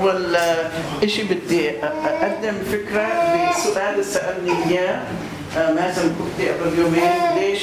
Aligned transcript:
أول 0.00 0.36
شيء 1.06 1.24
بدي 1.24 1.70
أقدم 1.82 2.54
فكرة 2.72 3.06
لسؤال 3.50 4.04
سألني 4.04 4.52
إياه. 4.70 5.02
آه، 5.56 5.72
مازن 5.72 6.02
كنت 6.02 6.48
قبل 6.48 6.78
يومين 6.78 7.10
ليش 7.36 7.62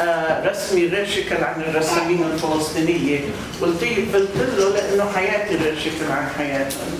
آه، 0.00 0.50
رسمي 0.50 0.86
غير 0.86 1.06
شكل 1.06 1.44
عن 1.44 1.60
الرسامين 1.60 2.24
الفلسطينية؟ 2.32 3.18
قلت 3.62 3.82
له 3.82 4.18
قلت 4.18 4.30
له 4.58 4.68
لأنه 4.68 5.12
حياتي 5.14 5.56
غير 5.56 5.78
شكل 5.78 6.12
عن 6.12 6.28
حياتهم 6.38 6.98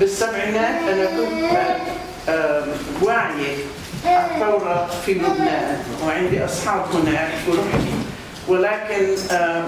بالسبعينات 0.00 0.88
أنا 0.88 1.06
كنت 1.06 1.58
آه، 2.28 2.64
واعية 3.02 3.56
الثورة 4.04 4.90
في 5.06 5.14
لبنان 5.14 5.78
وعندي 6.06 6.44
أصحاب 6.44 6.84
هناك 6.94 7.30
ورحت 7.48 7.86
ولكن 8.48 9.14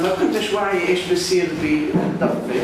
ما 0.03 0.17
كنتش 0.21 0.53
واعية 0.53 0.89
إيش 0.89 1.01
بصير 1.13 1.49
بالضفة. 1.63 2.61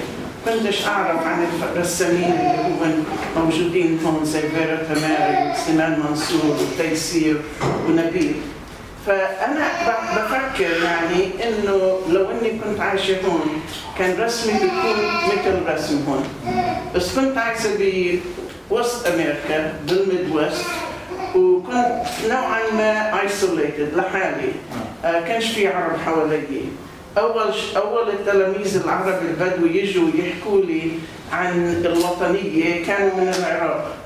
كنتش 0.46 0.86
أعرف 0.86 1.26
عن 1.26 1.46
الرسامين 1.74 2.24
اللي 2.24 2.68
هم 2.84 3.04
موجودين 3.36 3.98
هون 4.04 4.24
زي 4.24 4.40
فيرا 4.48 4.76
تماري 4.76 5.52
وسليمان 5.52 6.00
منصور 6.00 6.56
وتيسير 6.60 7.36
ونبيل. 7.88 8.34
فأنا 9.06 9.66
ب- 9.86 10.18
بفكر 10.18 10.70
يعني 10.84 11.24
إنه 11.48 11.98
لو 12.10 12.30
إني 12.30 12.50
كنت 12.50 12.80
عايشة 12.80 13.16
هون 13.26 13.62
كان 13.98 14.20
رسمي 14.20 14.52
بيكون 14.52 15.06
مثل 15.26 15.74
رسم 15.74 16.04
هون. 16.08 16.24
بس 16.94 17.14
كنت 17.18 17.38
عايشة 17.38 18.18
بوسط 18.70 19.06
أمريكا 19.06 19.72
بال 19.88 20.30
Midwest 20.36 20.64
وكنت 21.36 22.02
نوعا 22.28 22.60
ما 22.76 23.20
isolated 23.20 23.88
لحالي. 23.96 24.52
آه 25.04 25.20
كانش 25.20 25.44
في 25.52 25.68
عرب 25.68 25.96
حوالي. 26.06 26.42
أول. 27.18 27.52
أول 27.76 28.08
التلاميذ 28.08 28.82
العرب 28.84 29.18
البدو 29.22 29.66
يجوا 29.66 30.08
يحكوا 30.14 30.60
لي 30.60 30.90
عن 31.32 31.82
الوطنية 31.84 32.86
كانوا 32.86 33.14
من 33.16 33.34
العراق. 33.38 33.96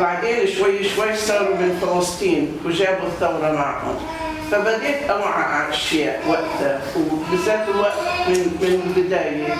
بعدين 0.00 0.46
شوي 0.46 0.84
شوي 0.84 1.16
صاروا 1.16 1.54
من 1.54 1.78
فلسطين 1.82 2.56
وجابوا 2.64 3.06
الثورة 3.06 3.52
معهم. 3.52 3.96
فبديت 4.50 5.10
أوعى 5.10 5.42
على 5.42 5.70
أشياء 5.70 6.22
وقتها 6.28 6.80
وبذات 6.96 7.68
الوقت 7.74 7.98
من 8.28 8.38
من 8.60 8.82
البداية. 8.96 9.52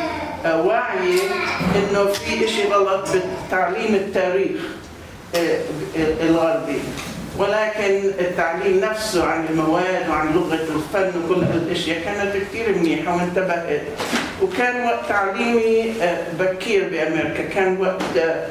آه 0.46 0.62
واعية 0.66 1.20
إنه 1.76 2.04
في 2.04 2.48
شيء 2.48 2.72
غلط 2.72 3.08
بتعليم 3.48 3.94
التاريخ 3.94 4.60
آه، 5.34 5.60
الغربي. 6.22 6.80
ولكن 7.38 8.10
التعليم 8.20 8.80
نفسه 8.80 9.24
عن 9.26 9.44
المواد 9.50 10.08
وعن 10.08 10.32
لغة 10.34 10.54
الفن 10.54 11.12
وكل 11.24 11.42
هالاشياء 11.42 12.00
كانت 12.04 12.36
كثير 12.36 12.78
منيحة 12.78 13.16
وانتبهت. 13.16 13.82
وكان 14.42 14.84
وقت 14.86 15.08
تعليمي 15.08 15.92
آه، 16.02 16.18
بكير 16.40 16.88
بأمريكا. 16.88 17.42
كان 17.54 17.80
وقت 17.80 18.02
آه، 18.18 18.46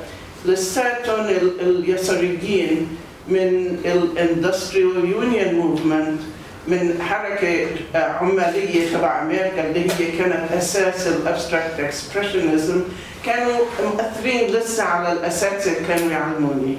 لساتهم 0.46 1.26
ال- 1.26 1.62
اليساريين 1.62 2.98
من 3.28 3.78
ال 3.86 3.97
industrial 3.97 5.10
union 5.12 5.54
movement 5.56 6.20
من 6.68 7.02
حركة 7.10 7.66
آه، 7.96 7.98
عمالية 7.98 8.90
تبع 8.94 9.22
أمريكا 9.22 9.68
اللي 9.68 9.80
هي 10.00 10.18
كانت 10.18 10.52
أساس 10.58 11.08
ال 11.08 11.16
abstract 11.16 11.80
expressionism 11.80 12.82
كانوا 13.26 13.56
مؤثرين 13.84 14.50
لسه 14.52 14.84
على 14.84 15.12
الأساتذة 15.14 15.78
اللي 15.78 15.88
كانوا 15.88 16.12
يعلموني. 16.12 16.78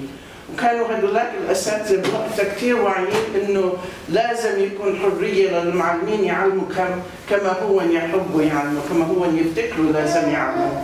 وكانوا 0.59 0.87
هذولاك 0.87 1.31
الأساتذة 1.45 2.01
بوقتها 2.01 2.43
كثير 2.55 2.75
واعيين 2.81 3.09
إنه 3.47 3.73
لازم 4.09 4.63
يكون 4.63 4.99
حرية 4.99 5.59
للمعلمين 5.59 6.23
يعلموا 6.23 6.63
كم 6.77 7.01
كما 7.29 7.51
هو 7.63 7.81
يحبوا 7.81 8.41
يعلموا 8.41 8.81
كما 8.89 9.05
هو 9.05 9.25
يفتكروا 9.25 9.91
لازم 9.91 10.29
يعلموا. 10.29 10.81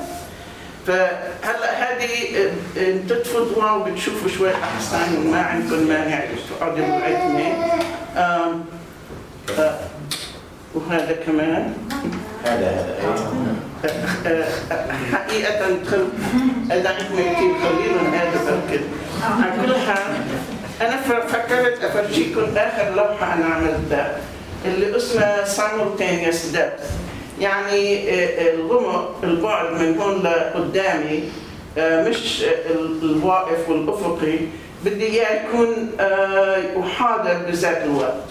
فهلأ 0.88 1.72
هذه 1.74 2.10
آه، 2.38 2.92
أنتوا 2.92 3.18
تفضلوا 3.18 3.72
وبتشوفوا 3.72 4.30
شوي 4.30 4.50
أحسن 4.54 5.28
ما 5.32 5.42
عندكم 5.42 5.88
مانع 5.88 6.20
تقعدوا 6.60 6.86
آم، 8.18 8.66
آه، 9.60 9.76
وهذا 10.76 11.16
كمان. 11.26 11.74
هذا 12.46 12.86
هذا. 14.26 14.48
حقيقة 15.14 15.68
خل... 15.92 16.08
أدعتني 16.72 17.08
كثير 17.36 17.54
قليلا 17.64 18.02
هذا 18.14 18.40
بركض 18.46 18.84
على 20.82 20.98
ف- 20.98 21.36
فكرت 21.36 21.84
أفرجيكم 21.84 22.42
آخر 22.58 22.96
لوحة 22.96 23.34
أنا 23.34 23.46
عملتها 23.46 24.18
اللي 24.66 24.98
اسمها 24.98 25.46
simultaneous 25.46 26.56
depth. 26.56 26.84
يعني 27.42 28.10
آه، 28.10 28.54
الغمق 28.54 29.16
البعد 29.24 29.72
من 29.82 29.98
هون 29.98 30.24
لقدامي 30.24 31.24
آه، 31.78 32.10
مش 32.10 32.44
ال- 32.44 33.00
الواقف 33.04 33.70
والأفقي 33.70 34.38
بدي 34.86 35.06
إياه 35.06 35.44
يكون 35.46 35.92
آه، 36.00 36.78
وحاضر 36.78 37.34
بذات 37.48 37.84
الوقت. 37.84 38.24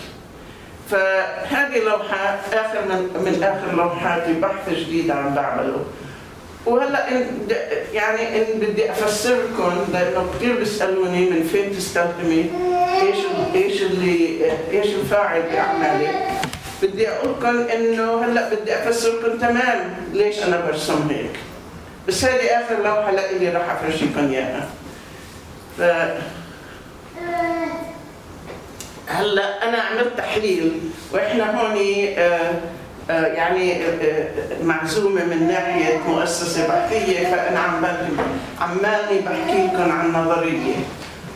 فهذه 0.91 1.79
لوحة 1.85 2.39
آخر 2.53 2.79
من 2.89 3.23
من 3.25 3.43
آخر 3.43 3.77
لوحاتي 3.77 4.33
بحث 4.33 4.69
جديد 4.71 5.11
عم 5.11 5.35
بعمله. 5.35 5.85
وهلا 6.67 7.09
يعني 7.93 8.37
إن 8.37 8.59
بدي 8.61 8.91
أفسركم 8.91 9.87
لأنه 9.93 10.31
كثير 10.35 10.59
بيسألوني 10.59 11.31
من 11.31 11.49
فين 11.53 11.77
تستخدمي 11.77 12.51
إيش 13.03 13.17
إيش 13.55 13.83
اللي 13.83 14.41
إيش 14.71 14.87
الفاعل 14.87 15.43
باعمالك 15.43 16.15
بدي 16.83 17.09
أقول 17.09 17.31
لكم 17.31 17.69
إنه 17.69 18.25
هلا 18.25 18.55
بدي 18.55 18.75
أفسركم 18.75 19.39
تمام 19.39 19.95
ليش 20.13 20.43
أنا 20.43 20.67
برسم 20.67 21.09
هيك. 21.11 21.31
بس 22.09 22.25
هذه 22.25 22.47
آخر 22.47 22.83
لوحة 22.85 23.11
لإلي 23.11 23.49
راح 23.49 23.71
أفرجيكم 23.71 24.31
إياها. 24.31 24.69
ف 25.79 25.83
هلا 29.07 29.69
أنا 29.69 29.79
عملت 29.79 30.19
تحليل 30.19 30.81
وإحنا 31.13 31.61
هون 31.61 31.79
آه، 32.19 32.53
يعني 33.09 33.85
آه، 33.85 33.89
آه، 34.03 34.29
معزومة 34.65 35.25
من 35.25 35.49
ناحية 35.49 35.99
مؤسسة 36.09 36.69
بحثية 36.69 37.27
فأنا 37.31 37.59
عمالي 37.59 38.09
عمالي 38.61 39.19
بحكي 39.21 39.67
لكم 39.67 39.93
عن 39.93 40.13
نظرية. 40.13 40.75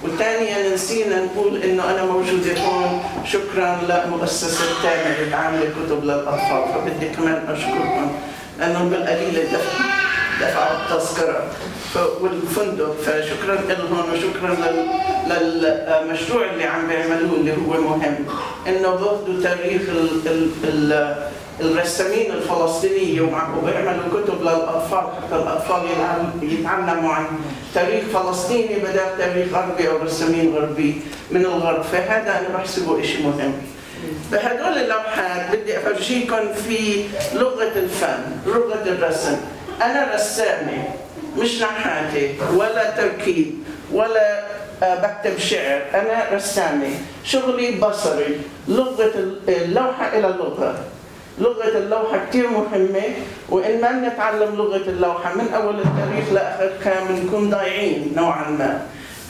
وثانيا 0.04 0.74
نسينا 0.74 1.24
نقول 1.24 1.62
إنه 1.62 1.90
أنا 1.90 2.04
موجودة 2.04 2.60
هون 2.60 3.02
شكرا 3.24 3.78
لمؤسسة 3.88 4.64
تامر 4.82 5.16
اللي 5.22 5.36
عاملة 5.36 5.60
كتب 5.86 6.04
للأطفال. 6.04 6.62
فبدي 6.74 7.08
كمان 7.16 7.44
اشكركم 7.48 8.12
لانهم 8.58 8.88
بالقليل 8.90 9.34
دفعوا 9.52 9.90
دفعوا 10.40 10.76
التذكرة. 10.82 11.42
والفندق 12.20 12.96
فشكرا 13.06 13.54
لهم 13.68 14.04
وشكرا 14.12 14.54
لل- 14.54 15.84
للمشروع 15.88 16.44
اللي 16.52 16.64
عم 16.64 16.86
بيعملوه 16.88 17.34
اللي 17.36 17.52
هو 17.52 17.80
مهم. 17.80 18.14
إنه 18.66 18.90
بياخذوا 18.90 19.42
تاريخ 19.42 19.82
الرسامين 21.60 22.30
الفلسطينية 22.32 23.20
ومع- 23.20 23.48
وبيعملوا 23.62 24.02
كتب 24.22 24.42
للأطفال 24.42 24.98
حتى 25.16 25.36
الأطفال 25.36 25.80
يلعب- 25.90 26.42
يتعلموا 26.42 27.12
عن 27.12 27.24
تاريخ 27.74 28.04
فلسطيني 28.14 28.74
بدل 28.78 29.00
تاريخ 29.18 29.46
غربي 29.54 29.88
أو 29.88 29.96
رسامين 29.96 30.54
غربي 30.54 31.00
من 31.30 31.40
الغرب. 31.40 31.82
فهذا 31.82 32.30
أنا 32.38 32.48
بحسبه 32.58 33.00
إشي 33.00 33.22
مهم. 33.22 33.52
بهدول 34.32 34.78
اللوحات 34.78 35.56
بدي 35.56 35.78
أفرجيكم 35.78 36.52
في 36.68 37.04
لغة 37.34 37.72
الفن 37.76 38.22
لغة 38.46 38.82
الرسم. 38.86 39.36
أنا 39.82 40.14
رسامة 40.14 40.84
مش 41.38 41.62
نحاتة 41.62 42.34
ولا 42.56 42.90
تركيب 42.90 43.54
ولا 43.92 44.44
آه، 44.82 44.94
بكتب 44.94 45.38
شعر. 45.38 45.82
أنا 45.94 46.24
رسامة. 46.36 46.90
شغلي 47.24 47.70
بصري 47.70 48.40
لغة 48.68 49.12
اللوحة 49.48 50.08
إلى 50.18 50.28
لغة 50.28 50.74
لغة 51.40 51.78
اللوحة 51.78 52.26
كتير 52.28 52.48
مهمة 52.50 53.02
وإن 53.48 53.80
ما 53.80 53.90
بنتعلم 53.92 54.54
لغة 54.56 54.76
اللوحة 54.76 55.34
من 55.34 55.48
أول 55.54 55.74
التاريخ 55.80 56.32
لآخر 56.32 56.70
كان 56.84 57.06
بنكون 57.08 57.50
ضايعين 57.50 58.12
نوعا 58.16 58.50
ما. 58.50 58.80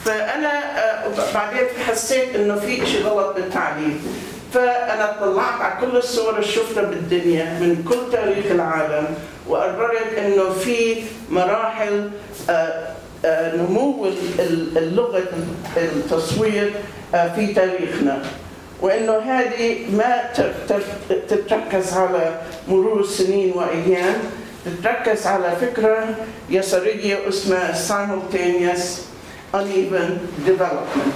فأنا 0.05 0.51
آه، 0.79 1.07
بعدين 1.33 1.67
حسيت 1.87 2.35
إنه 2.35 2.55
في 2.55 2.83
إشي 2.83 3.01
غلط 3.03 3.35
بالتعليم. 3.35 4.01
فأنا 4.53 5.15
طلعت 5.21 5.61
على 5.61 5.73
كل 5.85 5.97
الصور 5.97 6.33
اللي 6.35 6.47
شفتها 6.47 6.83
بالدنيا 6.83 7.43
من 7.59 7.85
كل 7.89 8.11
تاريخ 8.11 8.45
العالم 8.51 9.05
وقررت 9.47 10.13
إنه 10.17 10.49
في 10.49 10.95
مراحل 11.29 12.09
آه، 12.49 12.87
آه، 13.25 13.55
نمو 13.55 14.05
ال- 14.05 14.39
ال- 14.41 14.77
اللغة 14.77 15.23
التصوير 15.77 16.73
في 17.35 17.53
تاريخنا. 17.53 18.21
وإنه 18.81 19.17
هذه 19.17 19.77
ما 19.97 20.23
تتركز 21.27 21.93
على 21.93 22.41
مرور 22.67 23.05
سنين 23.05 23.51
وأيام 23.55 24.15
تتركز 24.65 25.27
على 25.27 25.55
فكرة 25.61 26.15
يسارية 26.49 27.29
اسمها 27.29 27.73
simultaneous 27.87 28.83
uneven 29.53 30.09
development 30.47 31.13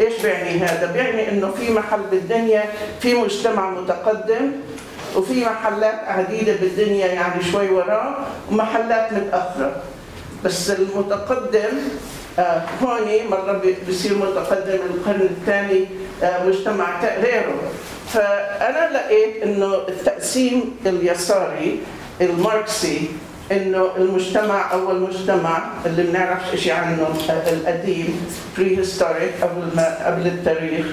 إيش 0.00 0.22
بيعني 0.22 0.58
هذا؟ 0.58 0.92
بيعني 0.92 1.28
إنه 1.28 1.50
في 1.50 1.70
محل 1.70 2.00
بالدنيا 2.10 2.64
في 3.00 3.14
مجتمع 3.14 3.70
متقدم 3.70 4.52
وفي 5.16 5.44
محلات 5.44 6.00
عديدة 6.06 6.52
بالدنيا 6.56 7.06
يعني 7.06 7.44
شوي 7.52 7.70
ورا 7.70 8.16
ومحلات 8.50 9.12
متأخرة 9.12 9.82
بس 10.44 10.70
المتقدم 10.70 11.78
هوني 12.82 13.22
مرة 13.30 13.52
بي- 13.52 13.76
بيصير 13.86 14.14
متقدم 14.18 14.78
القرن 14.94 15.20
الثاني 15.20 15.84
آه، 16.22 16.44
مجتمع 16.46 17.00
غيره 17.22 17.54
فأنا 18.08 18.96
لقيت 18.96 19.42
إنه 19.42 19.74
التقسيم 19.88 20.76
اليساري 20.86 21.78
الماركسي 22.20 23.08
إنه 23.52 23.88
المجتمع 23.96 24.72
أو 24.72 24.90
المجتمع 24.90 25.64
اللي 25.86 26.02
بنعرفش 26.02 26.60
شيء 26.60 26.72
عنه 26.72 27.02
آه، 27.30 27.50
القديم 27.52 28.26
prehistoric 28.58 29.32
قبل 29.42 29.76
ما 29.76 30.06
قبل 30.06 30.26
التاريخ 30.26 30.86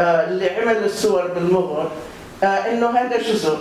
آه، 0.00 0.28
اللي 0.28 0.50
عمل 0.50 0.84
الصور 0.84 1.26
بالمغر 1.26 1.90
آه، 2.42 2.46
إنه 2.46 2.90
هذا 2.90 3.16
جزء. 3.18 3.58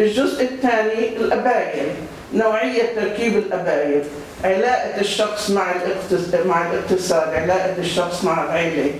الجزء 0.00 0.44
الثاني 0.44 1.16
الأبايل 1.16 1.88
نوعية 2.34 2.82
تركيب 2.96 3.36
الأبايل. 3.36 4.02
علاقة 4.44 5.00
الشخص 5.00 5.50
مع 5.50 5.72
الاقتصاد, 5.72 6.46
مع 6.46 6.70
الاقتصاد 6.70 7.34
علاقة 7.34 7.74
الشخص 7.78 8.24
مع 8.24 8.44
العيلة. 8.44 8.90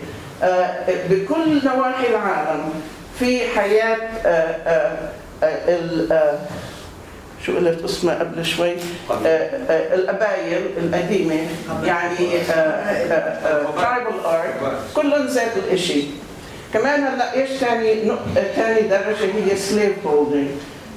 آه، 0.42 0.76
بكل 1.10 1.60
نواحي 1.64 2.06
العالم 2.10 2.72
في 3.18 3.40
حياة 3.48 3.96
آه، 4.26 4.28
آه، 4.66 5.08
ال- 5.68 6.38
شو 7.46 7.56
قلت 7.56 7.84
اسمها 7.84 8.14
قبل 8.18 8.44
شوي؟ 8.44 8.72
الأبايل 9.70 10.66
القديمة 10.78 11.34
يعني 11.84 12.16
tribal 13.76 14.20
art 14.24 14.78
كلهم 14.94 15.26
ذات 15.26 15.52
الشيء 15.72 16.10
كمان 16.72 17.04
هلا 17.04 17.34
إيش 17.34 17.50
ثاني 17.50 18.04
نقطة 18.04 18.42
ثاني 18.56 18.80
درجة 18.80 19.32
هي 19.50 19.56
slave 19.56 20.06
holding 20.06 20.48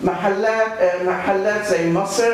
محلات 0.04 1.02
محلات 1.06 1.66
زي 1.68 1.90
مصر 1.92 2.34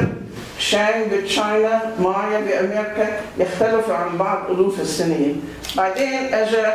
شانغ 0.60 1.06
ب 1.12 1.24
China 1.24 1.82
مايا 2.00 2.40
بامريكا 2.40 3.20
يختلفوا 3.38 3.96
عن 3.96 4.18
بعض 4.18 4.52
الوف 4.52 4.80
السنين 4.82 5.44
بعدين 5.78 6.34
اجى 6.34 6.68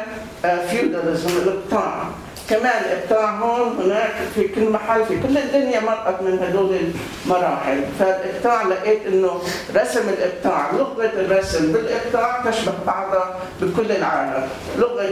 feudalism 0.70 1.28
الاقطاع 1.28 2.04
كمان 2.50 2.82
اقطاع 2.90 3.30
هون 3.30 3.76
هناك 3.84 4.12
في 4.34 4.48
كل 4.48 4.70
محل 4.70 5.04
في 5.04 5.20
كل 5.20 5.38
الدنيا 5.38 5.80
مرقت 5.80 6.22
من 6.22 6.38
هدول 6.38 6.76
المراحل. 7.26 7.80
فالاقطاع 7.98 8.62
لقيت 8.62 9.06
إنه 9.06 9.40
رسم 9.76 10.08
الاقطاع 10.08 10.70
لغة 10.78 11.04
الرسم. 11.04 11.72
بالاقطاع 11.72 12.50
تشبه 12.50 12.72
بعضها 12.86 13.36
بكل 13.62 13.92
العالم. 13.92 14.48
لغة 14.78 15.02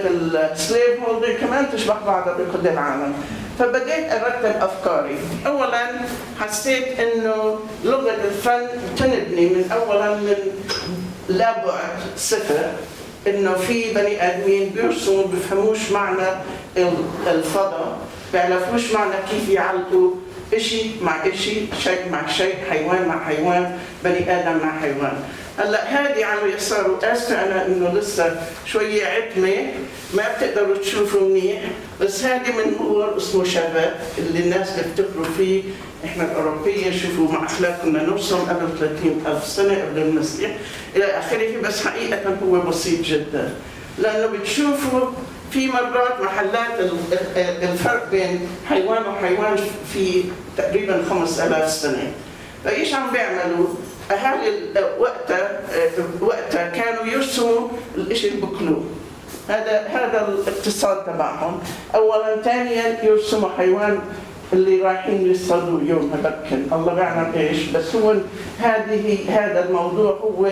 السليف 0.53 1.03
هولدر 1.09 1.33
كمان 1.33 1.67
تشبه 1.73 1.97
بعضها 2.07 2.35
بكل 2.35 2.69
العالم. 2.69 3.15
فبديت 3.59 4.13
أرتب 4.13 4.57
أفكاري. 4.63 5.19
اولا 5.47 5.87
حسيت 6.41 7.01
إنه 7.01 7.59
لغة 7.85 8.15
الفن 8.25 8.67
تنبني 8.99 9.47
من 9.47 9.71
اولا 9.73 10.15
من 10.15 10.37
لا 11.29 11.67
بعد 11.67 11.99
صفر 12.17 12.71
إنه 13.27 13.53
في 13.55 13.93
بني 13.95 14.23
آدمين 14.29 14.69
بيرسموا 14.71 15.27
بيفهموش 15.27 15.91
معنى 15.91 16.29
ال- 16.77 17.05
الفضاء 17.27 17.99
بيعرفوش 18.33 18.93
معنى 18.93 19.15
كيف 19.31 19.49
يعلقوا 19.49 20.11
شيء 20.57 20.93
مع 21.03 21.25
شيء 21.35 21.67
شيء 21.79 22.09
مع 22.13 22.27
شيء 22.29 22.55
حيوان 22.71 23.09
مع 23.09 23.25
حيوان 23.25 23.79
بني 24.05 24.41
آدم 24.41 24.59
مع 24.67 24.81
حيوان. 24.81 25.17
هلا 25.59 25.85
هذه 25.85 26.25
على 26.25 26.43
اليسار 26.43 26.91
واسفه 26.91 27.45
أنا 27.47 27.67
إنه 27.67 27.93
لسه 27.95 28.41
شوية 28.67 29.07
عتمة. 29.07 29.73
ما 30.15 30.23
بتقدروا 30.37 30.77
تشوفوا 30.77 31.21
منيح. 31.29 31.63
بس 32.01 32.25
هذه 32.25 32.53
من 32.57 32.73
مور 32.81 33.17
اسمه 33.17 33.45
شباب 33.45 34.01
اللي 34.19 34.39
الناس 34.39 34.71
بيفتكروا 34.71 35.25
فيه. 35.37 35.63
إحنا 36.05 36.25
الأوروبية 36.25 36.91
شوفوا 36.91 37.33
مع 37.33 37.45
اخلاق 37.47 37.81
كنا 37.83 38.03
نرسم 38.03 38.39
قبل 38.39 38.79
30 38.81 39.25
ألف 39.27 39.47
سنة 39.47 39.83
قبل 39.83 40.03
المسيح. 40.03 40.57
إلى 40.97 41.05
آخره. 41.05 41.61
بس 41.65 41.87
حقيقة 41.87 42.37
هو 42.45 42.61
بسيط 42.61 43.01
جدا. 43.01 43.55
لأنه 43.99 44.27
بتشوفوا 44.27 45.01
في 45.51 45.67
مرات 45.67 46.21
محلات 46.21 46.81
ال- 46.81 46.93
ال- 47.37 47.63
الفرق 47.69 48.11
بين 48.11 48.49
حيوان 48.69 49.07
وحيوان 49.07 49.57
في 49.95 50.25
تقريبا 50.57 51.05
5000 51.11 51.71
سنة. 51.73 52.13
فإيش 52.65 52.95
عم 52.95 53.11
بيعملوا؟ 53.13 53.67
اهالي 54.11 54.49
ال- 54.49 54.85
وقتها 54.99 55.61
وقتها 56.21 56.69
كانوا 56.69 57.05
يرسموا 57.13 57.69
الشيء 57.97 58.31
اللي 58.35 58.47
بكلوه 58.47 58.85
هذا 59.49 59.87
هذا 59.89 60.29
الاقتصاد 60.29 61.05
تبعهم. 61.05 61.61
اولا 61.95 62.43
ثانيا 62.43 63.05
يرسموا 63.05 63.49
حيوان 63.59 63.99
اللي 64.53 64.83
رايحين 64.83 65.31
يصطادوا 65.31 65.81
يوم 65.83 66.11
بكن 66.25 66.63
الله 66.73 66.95
بيعلم 66.95 67.33
إيش 67.37 67.65
بس 67.65 67.97
هو 67.97 68.15
هذه 68.59 69.19
هذا 69.29 69.65
الموضوع 69.69 70.11
هو 70.13 70.49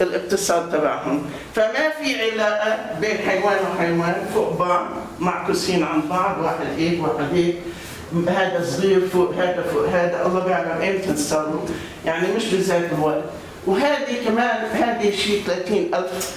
الاقتصاد 0.00 0.72
تبعهم. 0.72 1.22
فما 1.54 1.88
في 2.02 2.30
علاقة 2.30 2.76
بين 3.00 3.16
حيوان 3.28 3.56
وحيوان؟ 3.74 4.26
فوق 4.34 4.58
بعض 4.58 4.86
معكوسين 5.18 5.82
عن 5.82 6.00
بعض 6.10 6.36
واحد 6.44 6.66
هيك 6.76 7.02
واحد 7.02 7.34
هيك. 7.34 7.56
هذا 8.28 8.64
صغير 8.64 9.00
فوق 9.00 9.34
هذا 9.34 9.64
فوق 9.72 9.88
هذا. 9.88 10.26
الله 10.26 10.40
بيعلم 10.44 10.82
إمتى 10.82 11.16
صاروا 11.16 11.60
يعني 12.06 12.28
مش 12.36 12.44
بذات 12.54 12.92
الوقت. 12.92 13.24
وهذه 13.66 14.24
كمان 14.24 14.64
هذه 14.72 15.16
شيء 15.16 15.42
30 15.46 15.90
ألف 15.94 16.34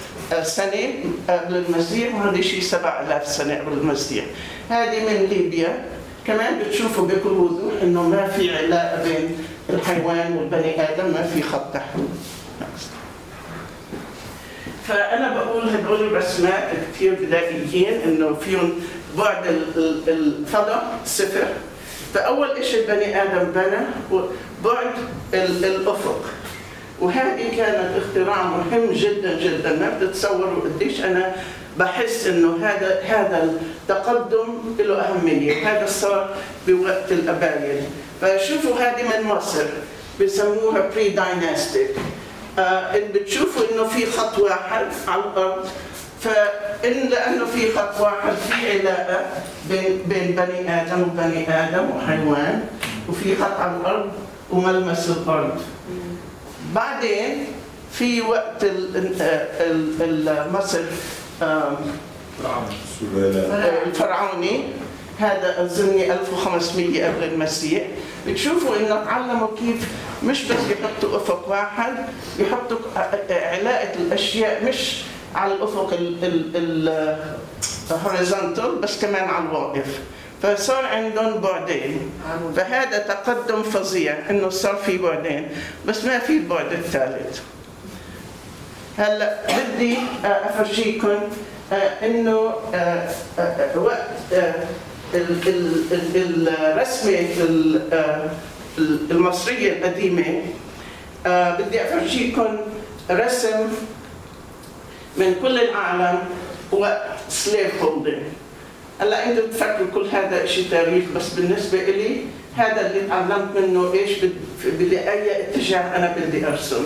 سنة 0.48 0.94
قبل 1.30 1.56
المسيح 1.56 2.16
وهذه 2.16 2.42
شيء 2.42 2.62
7000 2.62 3.28
سنة 3.28 3.56
قبل 3.60 3.74
المسيح. 3.74 4.26
هذه 4.70 5.06
من 5.06 5.28
ليبيا. 5.30 5.86
كمان 6.28 6.60
بتشوفوا 6.60 7.08
بكل 7.08 7.30
وضوح 7.30 7.74
إنه 7.82 8.04
ما 8.10 8.28
في 8.28 8.58
علاقة 8.58 9.04
بين 9.04 9.38
الحيوان 9.70 10.38
والبني 10.38 10.82
آدم 10.82 11.06
ما 11.14 11.24
في 11.24 11.42
خط 11.42 11.74
تحويل 11.74 12.08
فأنا 14.88 15.34
بقول 15.36 15.70
هدول 15.70 16.02
الرسمات 16.08 16.70
كثير 16.94 17.14
بدائيين 17.22 18.02
إنه 18.02 18.34
فيهم 18.34 18.74
بعد 19.18 19.48
ال- 19.48 19.78
ال- 19.78 20.10
الفضاء 20.10 21.00
صفر. 21.06 21.48
فأول 22.14 22.66
شيء 22.66 22.80
البني 22.92 23.22
آدم 23.24 23.52
بنى 23.52 23.78
بعد 24.64 24.88
ال- 25.34 25.66
الأفق. 25.66 26.22
وهذه 27.00 27.56
كانت 27.58 27.90
اختراع 27.98 28.44
مهم 28.44 28.92
جدا 28.92 29.40
جدا 29.40 29.72
ما 29.76 29.98
بتتصوروا 30.02 30.62
قديش 30.64 31.02
أنا 31.04 31.36
بحس 31.78 32.28
إنه 32.28 32.58
هذا 32.66 33.02
هذا 33.04 33.44
التقدم 33.90 34.76
له 34.80 34.96
أهمية. 35.02 35.68
هذا 35.72 35.86
صار 35.88 36.36
بوقت 36.68 37.12
الابايل 37.12 37.82
فشوفوا 38.22 38.76
هذه 38.80 39.04
من 39.04 39.26
مصر 39.28 39.66
بسموها 40.22 40.90
بري 40.96 41.10
دايناستيك 41.10 41.90
آه 42.60 42.98
بتشوفوا 43.14 43.64
إنه 43.72 43.84
في 43.88 44.06
خط 44.12 44.40
واحد 44.40 44.86
على 45.08 45.22
الأرض. 45.24 45.66
فإن 46.82 47.10
لأنه 47.10 47.46
في 47.46 47.72
خط 47.72 48.02
واحد 48.02 48.34
في 48.34 48.80
علاقة 48.80 49.26
بين 49.70 50.02
بين 50.08 50.36
بني 50.36 50.82
آدم 50.82 51.02
وبني 51.02 51.50
آدم 51.50 51.90
وحيوان 51.96 52.64
وفي 53.10 53.36
خط 53.36 53.60
على 53.60 53.78
الأرض 53.78 54.12
وملمس 54.52 55.10
الأرض. 55.10 55.62
بعدين 56.76 57.46
في 57.94 58.22
وقت 58.22 58.66
مصر 60.54 60.80
الفرعوني. 63.86 64.64
هذا 65.20 65.64
أظني 65.66 66.14
1500 66.14 67.06
قبل 67.08 67.24
المسيح. 67.24 67.84
بتشوفوا 68.28 68.76
إنه 68.76 69.04
تعلموا 69.06 69.48
كيف 69.58 69.88
مش 70.24 70.44
بس 70.44 70.58
يحطوا 70.70 71.18
أفق 71.18 71.50
واحد 71.50 71.94
يحطوا 72.40 72.78
علاقة 73.30 73.94
الأشياء 73.96 74.64
مش 74.66 75.02
على 75.36 75.54
الأفق 75.54 75.94
الهوريزونتال 77.92 78.76
بس 78.82 79.02
كمان 79.02 79.30
على 79.30 79.46
الواقف. 79.46 80.00
فصار 80.44 80.86
عندهم 80.86 81.42
بعدين. 81.42 82.10
فهذا 82.56 82.98
تقدم 82.98 83.64
فظيع 83.64 84.16
إنه 84.30 84.50
صار 84.50 84.76
في 84.76 84.98
بعدين 84.98 85.48
بس 85.88 86.06
ما 86.06 86.20
في 86.20 86.34
البعد 86.38 86.72
الثالث. 86.72 87.40
هلأ 88.98 89.38
بدي 89.48 89.98
أفرجيكم 90.26 91.20
إنه 92.04 92.54
وقت 93.76 94.08
ال- 95.14 95.48
ال- 95.48 96.16
ال- 96.16 96.50
الرسمة 96.50 97.20
ال- 97.40 98.12
المصرية 99.12 99.72
القديمة. 99.74 100.42
آه، 101.26 101.56
بدي 101.58 101.82
أفرجيكم 101.84 102.58
رسم 103.12 103.68
من 105.18 105.36
كل 105.42 105.60
العالم 105.60 106.20
وقت 106.72 107.02
سليف 107.30 107.84
هولدنج 107.84 108.22
هلا 109.02 109.30
أنتم 109.32 109.48
بتفكروا 109.48 109.88
كل 109.94 110.08
هذا 110.12 110.46
شيء 110.46 110.68
تاريخ 110.72 111.04
بس 111.16 111.30
بالنسبة 111.30 111.84
لي 111.84 112.22
هذا 112.58 112.88
اللي 112.92 113.08
تعلمت 113.08 113.58
منه 113.58 113.94
إيش 113.94 114.20
بد- 114.20 114.36
بدي 114.80 115.00
أي 115.00 115.42
اتجاه 115.44 115.80
أنا 115.98 116.16
بدي 116.18 116.48
أرسم. 116.48 116.86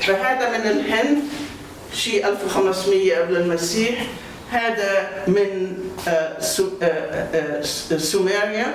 فهذا 0.00 0.58
من 0.58 0.70
الهند 0.70 1.18
شيء 1.94 2.28
1500 2.28 3.16
قبل 3.18 3.36
المسيح. 3.36 4.06
هذا 4.50 5.08
من 5.26 5.72
سومريا 7.98 8.66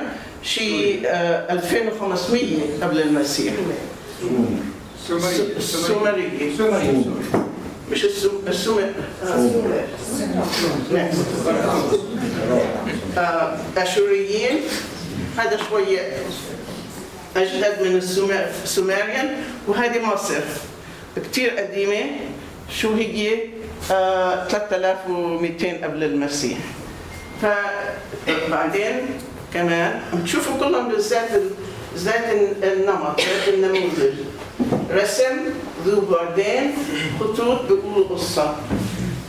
شيء 0.43 1.01
آه، 1.05 1.53
2500 1.53 2.57
قبل 2.81 3.01
المسيح. 3.01 3.53
سومرية 5.07 5.57
السومرية 5.57 6.57
سومرية 6.57 7.03
مش 7.91 8.05
السوم 8.05 8.41
السومر 8.47 8.89
نعم. 10.93 11.09
آه، 13.17 13.57
أشوريين. 13.77 14.59
هذا 15.37 15.57
شوية 15.69 16.13
أجدد 17.37 17.81
من 17.81 17.97
السومر- 18.01 18.51
السومريان. 18.63 19.35
وهذه 19.67 20.05
مصر. 20.05 20.39
كتير 21.15 21.49
قديمة. 21.49 22.05
شو 22.81 22.93
هي؟ 22.93 23.39
آه 23.91 24.47
3200 24.47 25.83
قبل 25.83 26.03
المسيح. 26.03 26.57
فبعدين 27.41 28.99
كمان 29.53 30.01
بتشوفوا 30.13 30.57
كلهم 30.59 30.89
بالذات 30.89 31.31
ال- 31.31 31.51
ذات 31.97 32.25
النمط 32.63 33.19
ذات 33.21 33.53
النموذج. 33.53 34.13
رسم 34.91 35.37
ذو 35.87 36.01
بعدين 36.01 36.73
خطوط 37.19 37.61
بيقولوا 37.61 38.09
قصة. 38.09 38.55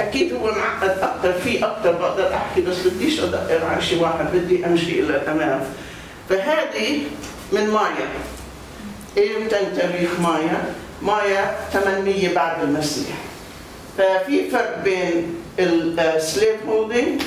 أكيد 0.00 0.32
هو 0.32 0.46
معقد 0.50 0.98
أكثر 0.98 1.32
في 1.32 1.64
أكثر 1.64 1.92
بقدر 1.92 2.34
أحكي 2.34 2.60
بس 2.60 2.76
بديش 2.86 3.20
أدقر 3.20 3.64
على 3.64 3.82
شيء 3.82 4.02
واحد 4.02 4.26
بدي 4.34 4.66
أمشي 4.66 5.00
إلى 5.00 5.16
الأمام 5.16 5.60
فهذه 6.28 7.00
من 7.52 7.70
مايا. 7.70 8.08
إمتى 9.18 9.56
تاريخ 9.76 10.10
مايا؟ 10.20 10.74
مايا 11.02 11.56
800 11.72 12.34
بعد 12.34 12.62
المسيح. 12.62 13.16
ففي 13.98 14.50
فرق 14.50 14.78
بين 14.84 15.34
ال 15.58 15.75
slave 15.75 16.56
holding 16.68 17.22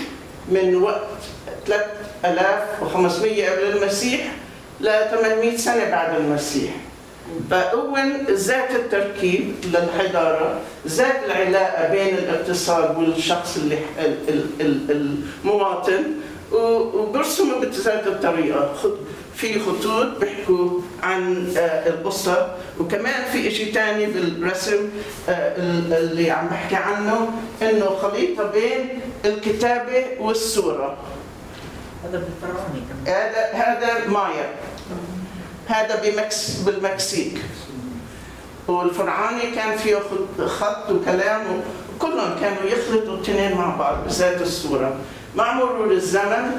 من 0.50 0.76
وقت 0.76 1.08
3500 1.68 3.50
قبل 3.50 3.78
المسيح 3.78 4.22
ل 4.82 4.90
800 5.12 5.58
سنة 5.58 5.90
بعد 5.90 6.16
المسيح. 6.16 6.72
فأول 7.50 8.26
ذات 8.30 8.72
التركيب 8.72 9.54
للحضارة 9.64 10.60
ذات 10.88 11.24
العلاقة 11.26 11.92
بين 11.92 12.18
الاقتصاد 12.18 12.98
والشخص 12.98 13.58
اللي 13.58 13.78
ال- 14.00 14.30
ال- 14.30 14.62
ال- 14.62 15.18
المواطن 15.44 16.04
وبرسموا 16.52 17.60
بذات 17.60 18.08
الطريقة. 18.08 18.74
خط- 18.74 18.98
في 19.36 19.60
خطوط 19.60 20.18
بيحكوا 20.20 20.80
عن 21.04 21.48
آه، 21.58 21.90
القصة. 21.90 22.56
وكمان 22.80 23.24
في 23.32 23.52
شيء 23.52 23.74
ثاني 23.74 24.06
بالرسم 24.06 24.90
آه، 25.30 25.32
ال- 25.58 25.94
اللي 25.94 26.32
عم 26.32 26.48
بحكي 26.48 26.76
عنه 26.76 27.30
إنه 27.62 27.86
خليطة 28.02 28.44
بين 28.52 29.00
الكتابة 29.26 30.06
والصورة. 30.20 30.98
هذا 32.04 32.24
بالفرعوني 32.24 32.82
هذا 33.08 33.52
هذا 33.54 34.08
مايا. 34.10 34.50
هذا 35.68 36.02
بمكس 36.04 36.52
بالمكسيك. 36.56 37.38
والفرعوني 38.68 39.52
كان 39.56 39.78
فيه 39.78 39.96
خط- 40.46 40.90
وكلام 40.92 41.42
وكلهم 41.98 42.40
كانوا 42.42 42.64
يخلطوا 42.64 43.16
الاثنين 43.16 43.58
مع 43.58 43.76
بعض 43.76 44.04
بذات 44.08 44.42
الصورة. 44.42 44.96
مع 45.36 45.54
مرور 45.54 45.92
الزمن 45.92 46.52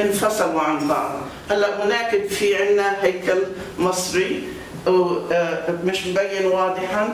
انفصلوا 0.00 0.60
عن 0.60 0.88
بعض. 0.88 1.12
هلأ 1.50 1.84
هناك 1.84 2.26
في 2.28 2.56
عندنا 2.56 3.04
هيكل 3.04 3.38
مصري 3.78 4.42
آه، 4.88 5.74
مش 5.84 6.06
مبين 6.06 6.46
واضحا 6.46 7.08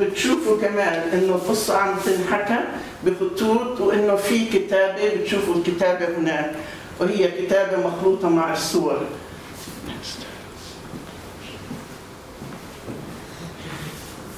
بتشوفوا 0.00 0.60
كمان 0.60 1.08
إنه 1.12 1.34
القصة 1.34 1.76
عم 1.76 1.94
تنحكى 2.06 2.58
بخطوط 3.04 3.80
وإنه 3.80 4.16
في 4.16 4.44
كتابة 4.46 5.14
بتشوفوا 5.16 5.54
الكتابة 5.54 6.08
هناك 6.18 6.52
وهي 7.00 7.28
كتابة 7.30 7.88
مخلوطة 7.88 8.28
مع 8.28 8.52
الصور. 8.52 9.00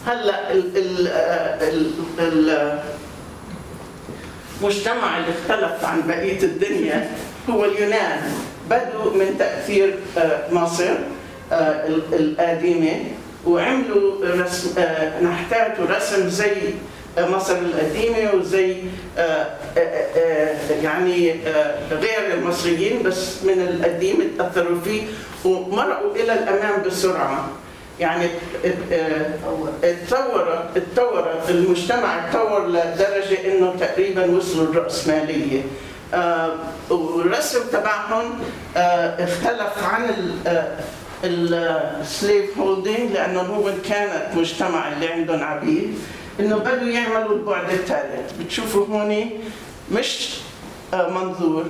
هلا 0.07 0.53
ال 0.53 0.77
ال 0.77 1.09
ال 1.63 1.91
ال 2.19 2.79
المجتمع 4.61 5.19
اللي 5.19 5.29
اختلف 5.31 5.85
عن 5.85 6.03
بقية 6.09 6.43
الدنيا 6.43 7.11
هو 7.51 7.65
اليونان. 7.65 8.21
بدوا 8.71 9.13
من 9.15 9.35
تأثير 9.39 9.95
آه، 10.19 10.41
مصر 10.53 10.91
آه، 11.53 11.87
ال- 11.87 12.15
القديمة 12.15 13.01
وعملوا 13.47 14.25
رسم 14.25 14.81
آه، 14.81 15.21
رسم 15.91 16.29
زي 16.29 16.53
آه، 17.19 17.29
مصر 17.29 17.57
القديمة 17.59 18.33
وزي 18.35 18.77
يعني 20.83 21.35
غير 21.91 22.35
المصريين 22.35 23.03
بس 23.03 23.43
من 23.43 23.61
القديم 23.69 24.17
تاثروا 24.39 24.81
فيه 24.85 25.03
ومرقوا 25.45 26.15
إلى 26.17 26.33
الأمام 26.33 26.83
بسرعة. 26.87 27.49
يعني 28.01 28.27
آه، 28.93 29.27
اتطور 29.85 30.65
اتطور 30.77 31.29
المجتمع 31.49 32.29
اتطور 32.29 32.67
لدرجة 32.69 33.53
إنه 33.53 33.75
تقريبا 33.81 34.37
وصلوا 34.37 34.65
الرأسمالية. 34.73 35.63
آه، 36.15 36.53
والرسم 36.91 37.59
تبعهم 37.73 38.39
آه، 38.77 39.25
اختلف 39.25 39.85
عن 39.85 40.11
السليف 41.25 42.59
هولدينج 42.59 43.13
لأنه 43.13 43.41
هو 43.41 43.73
كانت 43.89 44.27
مجتمع 44.37 44.93
اللي 44.93 45.09
عندهم 45.09 45.43
عبيد 45.43 45.99
إنه 46.41 46.57
بدوا 46.57 46.89
يعملوا 46.89 47.37
البعد 47.37 47.71
الثالث 47.71 48.33
بتشوفوا 48.41 48.87
هون 48.87 49.31
مش 49.93 50.31
منظور 50.93 51.65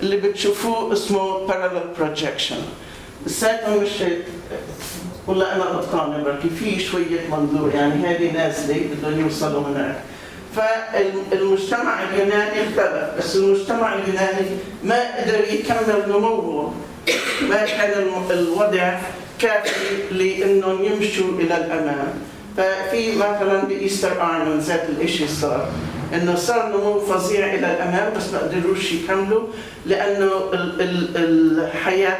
اللي 0.00 0.16
بتشوفوه 0.16 0.92
اسمه 0.92 1.46
parallel 1.48 2.00
projection. 2.00 2.54
لساتهم 3.26 3.84
ولا 5.28 5.56
أنا 5.56 5.64
غلطانه 5.64 6.24
بركي 6.24 6.48
في 6.50 6.80
شوية 6.80 7.20
منظور 7.32 7.70
يعني 7.74 8.06
هذه 8.06 8.32
نازله 8.32 8.80
بدهم 8.92 9.20
يوصلوا 9.20 9.62
هناك 9.68 9.96
فالمجتمع 10.56 12.02
اليوناني 12.02 12.52
اختلف 12.62 13.18
بس 13.18 13.36
المجتمع 13.36 13.94
اليوناني 13.94 14.46
ما 14.84 15.16
قدر 15.18 15.40
يكمل 15.54 16.04
نموه. 16.08 16.74
ما 17.48 17.56
كان 17.66 17.92
الوضع 18.30 18.98
كافي 19.38 19.96
لإنهم 20.10 20.84
يمشوا 20.84 21.38
إلى 21.40 21.56
الأمام. 21.56 22.08
ففي 22.56 23.16
مثلا 23.16 23.64
بإيستر 23.64 24.12
آيلاند 24.12 24.60
ذات 24.60 24.86
الشيء 25.00 25.26
صار 25.28 25.68
إنه 26.14 26.34
صار 26.34 26.68
نمو 26.76 27.00
فظيع 27.00 27.46
إلى 27.54 27.66
الأمام 27.72 28.12
بس 28.16 28.32
ما 28.32 28.38
قدروش 28.38 28.92
يكملوا 28.92 29.46
لأنه 29.86 30.30
ال- 30.52 30.80
ال- 30.80 31.16
الحياة 31.64 32.16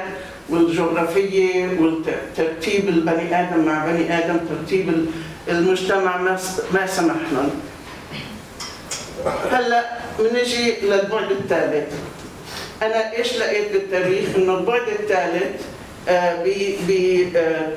والجغرافية 0.49 1.69
وترتيب 1.81 2.89
البني 2.89 3.41
آدم 3.41 3.65
مع 3.65 3.87
بني 3.87 4.19
آدم 4.19 4.37
ترتيب 4.49 4.89
ال- 4.89 5.07
المجتمع 5.49 6.17
ما 6.75 6.87
سمح 6.87 7.15
لهم 7.33 7.51
هلأ 9.53 9.85
بنجي 10.19 10.75
للبعد 10.83 11.31
الثالث. 11.31 11.93
أنا 12.83 13.17
إيش 13.17 13.37
لقيت 13.39 13.73
بالتاريخ؟ 13.73 14.25
إنه 14.37 14.59
البعد 14.59 14.89
الثالث 15.01 15.63
آه، 16.09 16.43
ب 16.45 16.49
آه، 17.37 17.69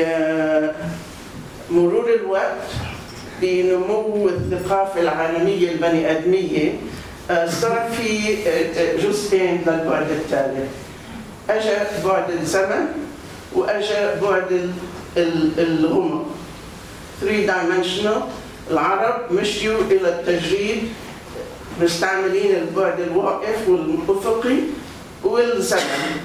آه، 0.00 0.74
مرور 1.70 2.14
الوقت 2.14 2.56
بنمو 3.42 4.28
الثقافة 4.28 5.00
العالمية 5.00 5.70
البني 5.72 6.10
آه، 6.10 6.72
صار 7.28 7.90
في 7.96 8.34
آه، 8.48 8.50
آه، 8.80 8.96
جزئين 8.96 9.62
للبعد 9.66 10.10
الثالث 10.10 10.70
اجى 11.50 11.76
بعد 12.04 12.30
الزمن 12.30 12.86
واجى 13.54 14.20
بعد 14.22 14.52
ال- 14.52 14.70
ال- 15.16 15.60
الغمر 15.60 16.26
3 17.20 17.46
dimensional. 17.52 18.20
العرب 18.70 19.32
مشيوا 19.32 19.80
إلى 19.90 20.08
التجريد 20.08 20.88
مستعملين 21.80 22.54
البعد 22.56 23.00
الواقف 23.00 23.68
والافقي 23.68 24.56
والزمن. 25.24 26.20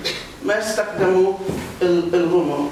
ما 0.46 0.60
استخدموا 0.60 1.34
ال- 1.82 2.16
الغمر 2.16 2.70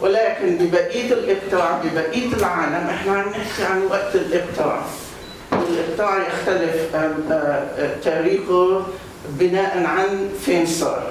ولكن 0.00 0.56
ببقية 0.58 1.12
الإقطاع 1.12 1.80
ببقية 1.84 2.26
العالم 2.32 2.86
إحنا 2.90 3.12
عم 3.12 3.28
نحكي 3.28 3.64
عن 3.72 3.82
وقت 3.90 4.14
الإقطاع. 4.14 4.82
الإقطاع 5.78 6.26
يختلف 6.28 6.96
تاريخه 8.04 8.82
بناء 9.28 9.84
عن 9.86 10.28
فين 10.44 10.66
صار. 10.66 11.10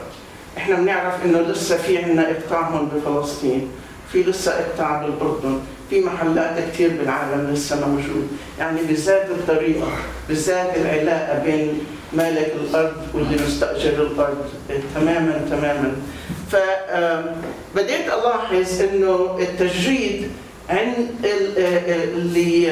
إحنا 0.57 0.75
بنعرف 0.75 1.25
إنه 1.25 1.39
لسه 1.41 1.77
في 1.77 1.97
عندنا 1.97 2.31
إقطاع 2.31 2.61
هون 2.69 2.89
بفلسطين 2.95 3.71
في 4.11 4.23
لسه 4.23 4.51
إقطاع 4.51 5.01
بالأردن 5.01 5.59
في 5.89 5.99
محلات 6.01 6.59
كثير 6.73 6.89
بالعالم 6.89 7.51
لسه 7.53 7.87
موجود. 7.87 8.27
يعني 8.59 8.81
بذات 8.89 9.29
الطريقة 9.29 9.87
بذات 10.29 10.77
العلاقة 10.77 11.39
بين 11.43 11.79
مالك 12.13 12.53
الأرض 12.55 12.93
واللي 13.13 13.35
مستأجر 13.47 13.89
الأرض 14.01 14.37
تماما 14.95 15.41
تماما. 15.49 15.91
فبديت 16.51 18.07
ألاحظ 18.07 18.81
إنه 18.81 19.37
التجريد 19.39 20.31
عند 20.69 21.07
ال- 21.23 21.57
اللي 22.17 22.67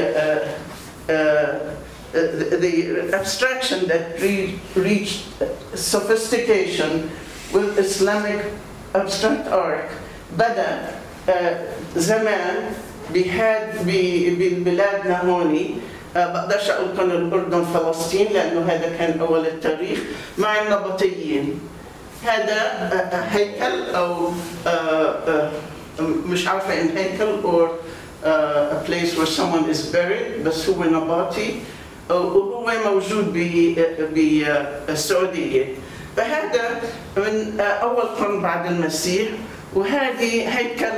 آه، 2.15 2.19
آه، 2.19 2.59
the 2.59 3.13
abstraction 3.19 3.87
that 3.91 4.21
re- 4.21 4.79
reached 4.87 5.23
sophistication 5.93 6.91
with 7.53 7.69
Islamic 7.85 8.41
abstract 8.93 9.45
art. 9.51 9.89
بدأ 10.37 10.89
آه، 11.29 11.59
زمان 11.95 12.55
بهاد 13.13 13.69
ب- 13.85 14.35
ببلادنا 14.39 15.21
هوني 15.25 15.75
آه، 16.17 16.33
بقدرش 16.33 16.69
أقول 16.69 16.97
كان 16.97 17.11
الأردن 17.11 17.65
فلسطين 17.65 18.27
لأنه 18.33 18.61
هذا 18.61 18.95
كان 18.99 19.19
أول 19.19 19.45
التاريخ 19.45 19.99
مع 20.37 20.61
النبطيين. 20.61 21.59
هذا 22.23 22.61
آه، 22.61 23.15
آه، 23.15 23.21
هيكل 23.21 23.95
أو 23.95 24.31
آه، 24.67 24.69
آه، 24.69 25.51
مش 26.25 26.47
عارفة 26.47 26.81
إن 26.81 26.97
هيكل 26.97 27.41
or 27.43 27.67
uh, 28.25 28.27
a 28.77 28.79
place 28.87 29.11
where 29.17 29.29
someone 29.39 29.69
is 29.75 29.81
buried 29.95 30.45
بس 30.45 30.69
هو 30.69 30.83
نباتي. 30.83 31.59
وهو 32.09 32.71
موجود 32.85 33.33
ب- 33.33 33.75
بالسعوديه 34.87 35.65
فهذا 36.17 36.81
من 37.17 37.59
أول 37.59 38.01
قرن 38.03 38.41
بعد 38.41 38.65
المسيح 38.65 39.27
وهذه 39.73 40.57
هيكل 40.57 40.93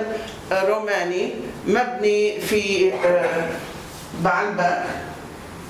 روماني 0.52 1.30
مبني 1.68 2.42
في 2.42 2.94
آه، 2.94 3.50
بعلبك 4.24 4.84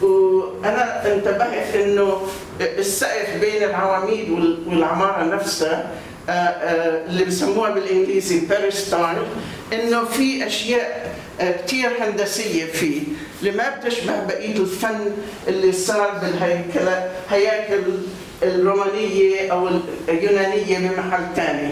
وأنا 0.02 1.14
انتبهت 1.14 1.76
إنه 1.76 2.22
السقف 2.62 3.38
بين 3.42 3.64
العواميد 3.64 4.30
وال- 4.30 4.64
والعمارة 4.68 5.24
نفسها 5.24 5.92
آه، 6.30 6.32
آه، 6.32 7.06
اللي 7.06 7.26
بسموها 7.26 7.70
بالإنجليزي 7.72 8.40
بيريستايل 8.40 9.18
إنه 9.74 10.06
في 10.06 10.48
أشياء 10.48 11.16
كتير 11.40 11.90
هندسية 12.00 12.66
فيه. 12.66 13.02
اللي 13.40 13.52
ما 13.52 13.76
بتشبه 13.76 14.24
بقية 14.28 14.56
الفن 14.58 15.00
اللي 15.48 15.72
صار 15.72 16.12
بالهياكل 16.22 17.82
الرومانية 18.44 19.52
أو 19.52 19.70
اليونانية 20.10 20.78
بمحل 20.80 21.24
ثاني 21.36 21.72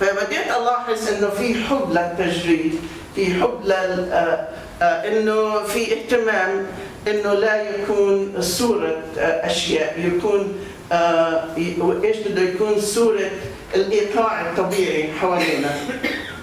فبديت 0.00 0.46
ألاحظ 0.60 1.08
إنه 1.08 1.30
في 1.30 1.54
حب 1.54 1.90
للتجريد 1.92 2.74
في 3.14 3.26
حب 3.34 3.60
لل 3.64 4.08
آه، 4.12 4.48
آه، 4.82 4.84
إنه 4.84 5.62
في 5.62 5.92
اهتمام 5.92 6.66
إنه 7.08 7.32
لا 7.32 7.62
يكون 7.70 8.34
صورة 8.40 9.02
آه، 9.18 9.46
أشياء 9.46 9.94
يكون 10.14 10.58
آه، 10.92 11.44
ي- 11.58 11.76
إيش 12.04 12.16
بده 12.16 12.42
يكون 12.42 12.80
صورة 12.80 13.30
الإيقاع 13.74 14.40
الطبيعي 14.50 15.08
حوالينا 15.20 15.70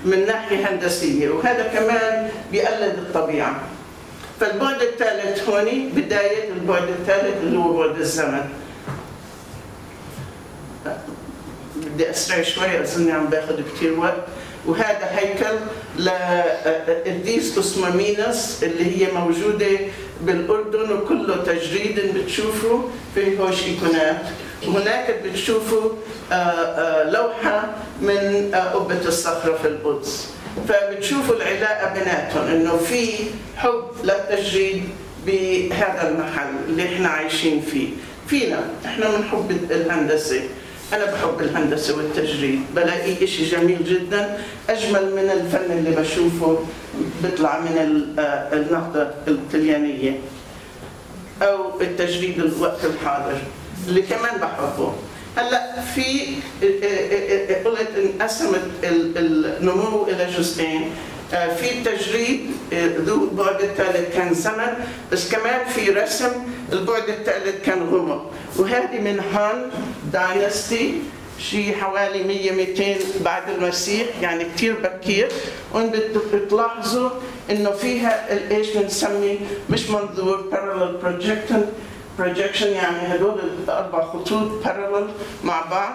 من 0.05 0.25
ناحية 0.25 0.69
هندسية. 0.69 1.29
وهذا 1.29 1.63
كمان 1.73 2.29
بيقلد 2.51 2.97
الطبيعة. 2.97 3.61
فالبعد 4.39 4.81
الثالث 4.81 5.49
هوني 5.49 5.89
بداية 5.95 6.49
البعد 6.51 6.89
الثالث 6.89 7.37
اللي 7.43 7.57
هو 7.57 7.77
بعد 7.77 7.99
الزمن. 7.99 8.49
بدي 11.75 12.09
أسرع 12.09 12.41
شوي 12.41 12.81
اظني 12.81 13.11
عم 13.11 13.25
باخذ 13.25 13.61
كثير 13.75 13.99
وقت. 13.99 14.23
وهذا 14.65 15.09
هيكل 15.11 15.55
لقديس 15.99 17.57
اسمامينس 17.57 18.63
اللي 18.63 19.05
هي 19.07 19.11
موجودة 19.11 19.67
بالأردن 20.21 20.91
وكله 20.91 21.35
تجريد 21.43 22.17
بتشوفوا 22.17 22.81
في 23.15 23.39
هوش 23.39 23.63
ايقونات 23.63 24.21
وهناك 24.67 25.15
بتشوفوا 25.25 25.89
آه، 26.31 26.35
آه، 26.35 27.11
لوحة 27.11 27.75
من 28.01 28.51
آه، 28.53 28.73
قبة 28.73 29.07
الصخرة 29.07 29.57
في 29.61 29.67
القدس. 29.67 30.32
فبتشوفوا 30.67 31.35
العلاقة 31.35 31.93
بيناتهم 31.93 32.47
إنه 32.47 32.77
في 32.77 33.09
حب 33.57 33.83
للتجريد 34.03 34.83
بهذا 35.25 36.09
المحل 36.09 36.49
اللي 36.69 36.85
إحنا 36.95 37.07
عايشين 37.09 37.61
فيه. 37.61 37.89
فينا 38.27 38.59
إحنا 38.85 39.17
بنحب 39.17 39.51
الهندسة. 39.71 40.41
أنا 40.93 41.05
بحب 41.05 41.39
الهندسة 41.39 41.97
والتجريد 41.97 42.61
بلاقي 42.75 43.23
إشي 43.23 43.45
جميل 43.45 43.83
جدا. 43.85 44.37
أجمل 44.69 45.15
من 45.15 45.29
الفن 45.31 45.71
اللي 45.77 45.91
بشوفه 45.91 46.59
بيطلع 47.23 47.59
من 47.59 48.05
آه، 48.19 48.53
النهضة 48.53 49.07
الطليانية 49.27 50.19
أو 51.41 51.81
التجريد 51.81 52.39
الوقت 52.39 52.85
الحاضر 52.85 53.37
اللي 53.87 54.01
كمان 54.01 54.37
بحبه. 54.41 54.93
هلا 55.37 55.81
في 55.95 56.25
آه، 56.63 56.65
آه، 56.65 57.53
آه، 57.53 57.63
قلت 57.63 57.89
انقسمت 57.97 58.61
ال- 58.83 59.17
النمو 59.17 60.03
إلى 60.07 60.25
جزئين. 60.37 60.89
في 61.31 61.71
التجريد 61.71 62.51
آه، 62.73 62.89
ذو 62.97 63.23
البعد 63.23 63.61
الثالث 63.61 64.15
كان 64.15 64.33
زمن 64.33 64.73
بس 65.11 65.31
كمان 65.31 65.65
في 65.65 65.89
رسم 65.89 66.29
البعد 66.73 67.09
الثالث 67.09 67.65
كان 67.65 67.81
غمق 67.89 68.31
وهذه 68.57 68.99
من 68.99 69.19
هان 69.33 69.69
داينستي 70.13 70.93
شيء 71.39 71.75
حوالي 71.81 72.23
100 72.23 72.51
200 72.51 72.95
بعد 73.25 73.43
المسيح 73.49 74.07
يعني 74.21 74.43
كثير 74.55 74.75
بكير. 74.83 75.27
وإن 75.73 75.89
بت- 75.89 76.21
بتلاحظوا 76.35 77.09
إنه 77.51 77.71
فيها 77.71 78.27
إيش 78.51 78.67
بنسمي 78.77 79.39
مش 79.69 79.89
منظور 79.89 80.49
parallel 80.51 81.05
projection. 81.05 81.61
Projection 82.19 82.65
يعني 82.65 83.15
هدول 83.15 83.39
الأربع 83.39 84.05
خطوط 84.05 84.63
parallel 84.65 85.07
مع 85.43 85.61
بعض 85.71 85.93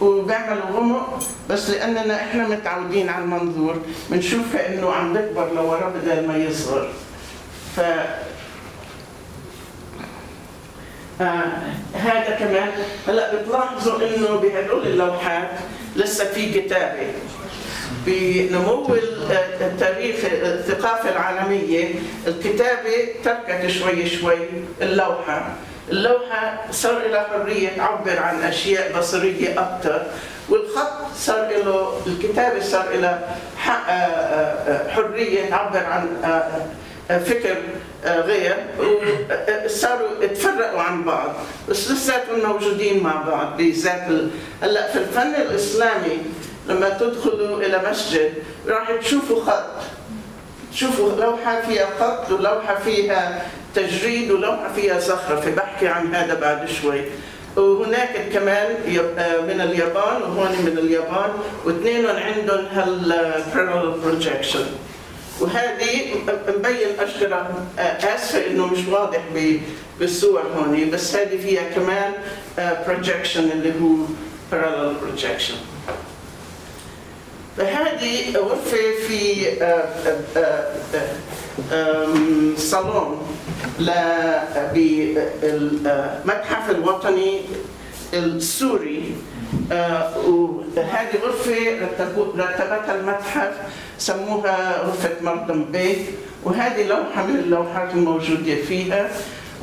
وبيعملوا 0.00 0.64
غمق 0.72 1.22
بس 1.50 1.70
لأننا 1.70 2.16
إحنا 2.16 2.48
متعودين 2.48 3.08
على 3.08 3.24
المنظور 3.24 3.76
بنشوفها 4.10 4.68
إنه 4.68 4.92
عم 4.92 5.12
بيكبر 5.12 5.52
لورا 5.54 5.88
بدل 5.88 6.28
ما 6.28 6.36
يصغر. 6.36 6.88
ف 7.76 7.80
آه 11.20 11.52
هذا 11.94 12.36
كمان 12.38 12.68
هلأ 13.08 13.34
بتلاحظوا 13.34 13.98
إنه 13.98 14.36
بهدول 14.36 14.86
اللوحات 14.86 15.50
لسه 15.96 16.24
في 16.24 16.60
كتابة. 16.60 17.06
بنمو 18.06 18.94
ال- 18.94 19.32
التاريخ 19.60 20.16
الثقافة 20.24 21.10
العالمية. 21.10 21.88
الكتابة 22.26 23.08
تركت 23.24 23.66
شوي 23.66 24.06
شوي 24.08 24.38
اللوحة. 24.82 25.52
اللوحة 25.90 26.62
صار 26.70 27.02
لها 27.10 27.26
حرية 27.32 27.68
تعبر 27.76 28.18
عن 28.18 28.42
أشياء 28.42 28.98
بصرية 28.98 29.60
أكثر 29.60 30.02
والخط 30.48 30.92
صار 31.16 31.48
له 31.64 32.00
الكتابة 32.06 32.60
صار 32.60 32.86
لها 32.94 33.36
ح- 33.58 33.88
آه، 33.90 33.92
آه، 33.92 34.90
حرية 34.90 35.50
تعبر 35.50 35.78
عن 35.86 36.06
آه، 36.24 36.50
آه، 37.10 37.18
فكر 37.18 37.56
آه، 38.04 38.20
غير. 38.20 38.56
وصاروا 39.64 40.26
تفرقوا 40.34 40.80
عن 40.82 41.04
بعض. 41.04 41.32
بس 41.68 41.90
لساتهم 41.90 42.40
موجودين 42.52 43.02
مع 43.02 43.22
بعض 43.22 43.56
بذات 43.56 44.02
هلأ 44.62 44.92
في 44.92 44.98
الفن 44.98 45.34
الإسلامي 45.34 46.18
لما 46.68 46.88
تدخلوا 46.88 47.62
إلى 47.62 47.82
مسجد 47.90 48.32
راح 48.68 48.90
تشوفوا 48.90 49.44
خط. 49.44 49.70
تشوفوا 50.72 51.12
لوحة 51.20 51.60
فيها 51.60 51.86
خط 52.00 52.32
ولوحه 52.32 52.78
فيها 52.84 53.46
تجريد 53.74 54.30
ولوحة 54.30 54.72
فيها 54.76 54.98
زخرفه 54.98 55.50
بحكي 55.50 55.88
عن 55.88 56.14
هذا 56.14 56.34
بعد 56.34 56.68
شوي. 56.68 57.00
وهناك 57.56 58.28
كمان 58.32 58.74
آه، 59.18 59.40
من 59.40 59.60
اليابان 59.60 60.22
وهون 60.22 60.52
من 60.64 60.78
اليابان 60.78 61.30
واثنينهم 61.64 62.16
عندهم 62.16 62.66
هال 62.66 63.14
parallel 63.54 64.06
projection. 64.06 64.64
وهذه 65.40 66.14
مبين 66.48 66.88
اشجره 67.00 67.66
آه، 67.78 67.82
آسفة 67.82 68.46
إنه 68.46 68.66
مش 68.66 68.78
واضح 68.88 69.20
بالصور 70.00 70.42
هون 70.56 70.90
بس 70.90 71.16
هذه 71.16 71.36
فيها 71.42 71.62
كمان 71.74 72.12
بروجكشن 72.58 73.50
اللي 73.50 73.72
هو 73.80 73.96
parallel 74.52 74.94
projection. 75.04 75.73
فهذه 77.56 78.36
غرفة 78.36 78.76
في 79.08 79.46
آه، 79.62 79.84
آه، 80.36 80.64
آه، 81.72 82.08
صالون 82.56 83.22
بالمتحف 85.42 86.70
الوطني 86.70 87.40
السوري. 88.14 89.12
وهذه 90.26 91.18
غرفة 91.24 91.86
رتبتها 92.36 92.94
المتحف 92.94 93.52
سموها 93.98 94.82
غرفة 94.82 95.10
مردم 95.22 95.64
بيك 95.64 95.98
وهذه 96.44 96.86
لوحة 96.88 97.26
من 97.26 97.36
اللوحات 97.38 97.94
الموجودة 97.94 98.54
فيها. 98.68 99.10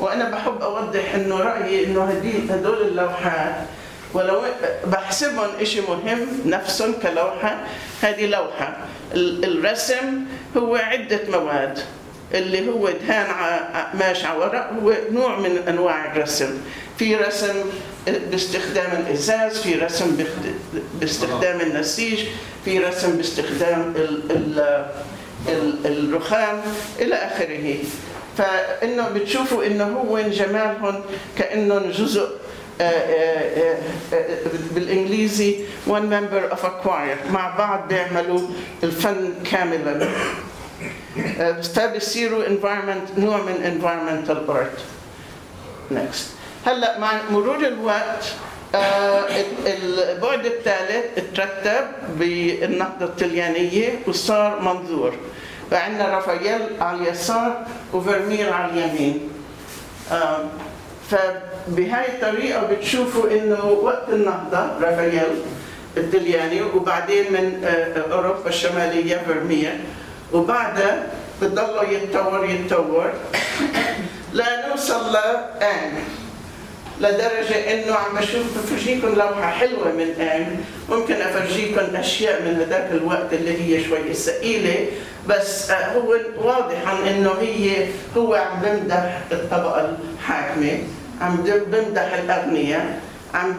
وأنا 0.00 0.30
بحب 0.30 0.62
أوضح 0.62 1.14
إنه 1.14 1.36
رأيي 1.40 1.84
هدي- 2.02 2.50
هدول 2.50 2.80
اللوحات 2.88 3.54
ولو 4.14 4.42
بحسبهم 4.86 5.48
إشي 5.60 5.80
مهم 5.80 6.28
نفسهم 6.46 6.94
كلوحة. 7.02 7.56
هذه 8.02 8.26
لوحة. 8.26 8.76
ال- 9.14 9.44
الرسم 9.44 10.20
هو 10.56 10.76
عدة 10.76 11.20
مواد. 11.28 11.78
اللي 12.34 12.70
هو 12.70 12.90
دهان 12.90 13.26
قماش 13.92 14.24
على 14.24 14.38
ورق 14.38 14.70
هو 14.82 14.94
نوع 15.10 15.38
من 15.38 15.58
أنواع 15.68 16.12
الرسم. 16.16 16.58
في 16.98 17.16
رسم 17.16 17.54
باستخدام 18.06 19.04
الإزاز 19.06 19.58
في 19.62 19.74
رسم 19.74 20.16
باستخدام 21.00 21.60
النسيج 21.60 22.18
في 22.64 22.78
رسم 22.78 23.16
باستخدام 23.16 23.92
ال 23.96 24.22
ال 24.30 24.84
ال 25.48 25.86
الرخام 25.86 26.60
إلى 27.00 27.14
آخره. 27.14 27.76
فإنه 28.38 29.08
بتشوفوا 29.08 29.66
إنه 29.66 29.84
هو 29.84 30.20
جمالهم 30.20 31.00
كأنهم 31.38 31.90
جزء 31.90 32.28
بالإنجليزي 34.74 35.56
one 35.86 36.08
member 36.10 36.54
of 36.54 36.64
a 36.64 36.72
choir. 36.84 37.30
مع 37.32 37.56
بعض 37.58 37.88
بيعملوا 37.88 38.40
الفن 38.82 39.34
كاملا. 39.50 40.08
آه، 41.40 41.60
فبيصيروا 41.60 42.44
environment 42.44 43.18
نوع 43.18 43.36
من 43.36 43.56
environmental 43.80 44.50
art. 44.50 44.78
Next. 45.94 46.22
هلأ 46.66 46.98
مع 46.98 47.12
مرور 47.30 47.56
الوقت 47.56 48.24
آه، 48.74 49.24
البعد 49.66 50.46
الثالث 50.46 51.18
اترتب 51.18 51.86
بالنهضة 52.18 53.04
الطليانية 53.04 53.98
وصار 54.06 54.60
منظور. 54.60 55.12
فعندنا 55.70 56.08
رافائيل 56.08 56.60
على 56.80 56.98
اليسار 56.98 57.66
وفرمير 57.92 58.52
على 58.52 58.72
اليمين 58.72 59.28
آه، 60.12 60.44
فبهاي 61.66 62.08
الطريقة 62.08 62.66
بتشوفوا 62.66 63.30
إنه 63.30 63.64
وقت 63.64 64.08
النهضة 64.08 64.78
رافائيل 64.80 65.42
الطلياني 65.96 66.62
وبعدين 66.62 67.32
من 67.32 67.64
آه، 67.64 68.12
أوروبا 68.12 68.48
الشمالية 68.48 69.16
فيرمير 69.26 69.78
وبعدها 70.32 71.06
بتضلوا 71.42 71.82
يتطور 71.82 72.50
يتطور 72.50 73.12
لنوصل 74.32 75.12
لآن 75.12 75.92
لدرجة 77.00 77.72
إنه 77.72 77.94
عم 77.94 78.16
بشوف 78.16 78.58
بفرجيكم 78.58 79.08
لوحة 79.08 79.50
حلوة 79.50 79.92
من 79.92 80.20
آن. 80.20 80.56
ممكن 80.90 81.14
أفرجيكم 81.14 81.96
أشياء 81.96 82.42
من 82.42 82.56
هذاك 82.56 82.88
الوقت 82.92 83.32
اللي 83.32 83.62
هي 83.62 83.84
شوي 83.84 84.14
ثقيلة 84.14 84.86
بس 85.28 85.70
آه، 85.70 85.92
هو 85.94 86.16
واضح 86.38 86.88
عن 86.88 87.08
إنه 87.08 87.30
هي 87.40 87.86
هو 88.16 88.34
عم 88.34 88.62
بمدح 88.62 89.20
الطبقة 89.32 89.96
الحاكمة. 90.18 90.78
عم 91.22 91.36
بمدح 91.46 92.14
الأغنياء 92.14 93.00
عم 93.34 93.54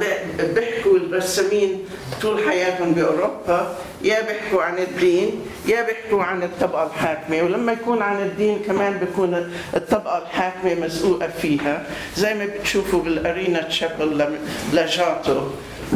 بيحكوا 0.56 0.98
الرسامين 0.98 1.80
طول 2.22 2.50
حياتهم 2.50 2.92
بأوروبا 2.92 3.76
يا 4.02 4.22
بيحكوا 4.22 4.64
عن 4.64 4.78
الدين 4.78 5.42
يا 5.68 5.82
بيحكوا 5.82 6.24
عن 6.24 6.44
الطبقة 6.44 6.86
الحاكمة 6.88 7.42
ولما 7.44 7.72
يكون 7.72 8.02
عن 8.02 8.22
الدين 8.22 8.60
كمان 8.68 8.98
بيكون 8.98 9.52
الطبقة 9.76 10.18
الحاكمة 10.18 10.74
مسؤولة 10.86 11.28
فيها. 11.28 11.86
زي 12.18 12.34
ما 12.34 12.46
بتشوفوا 12.46 13.02
بالأرينا 13.04 13.62
تشابل 13.62 14.38
لجاتو 14.74 15.42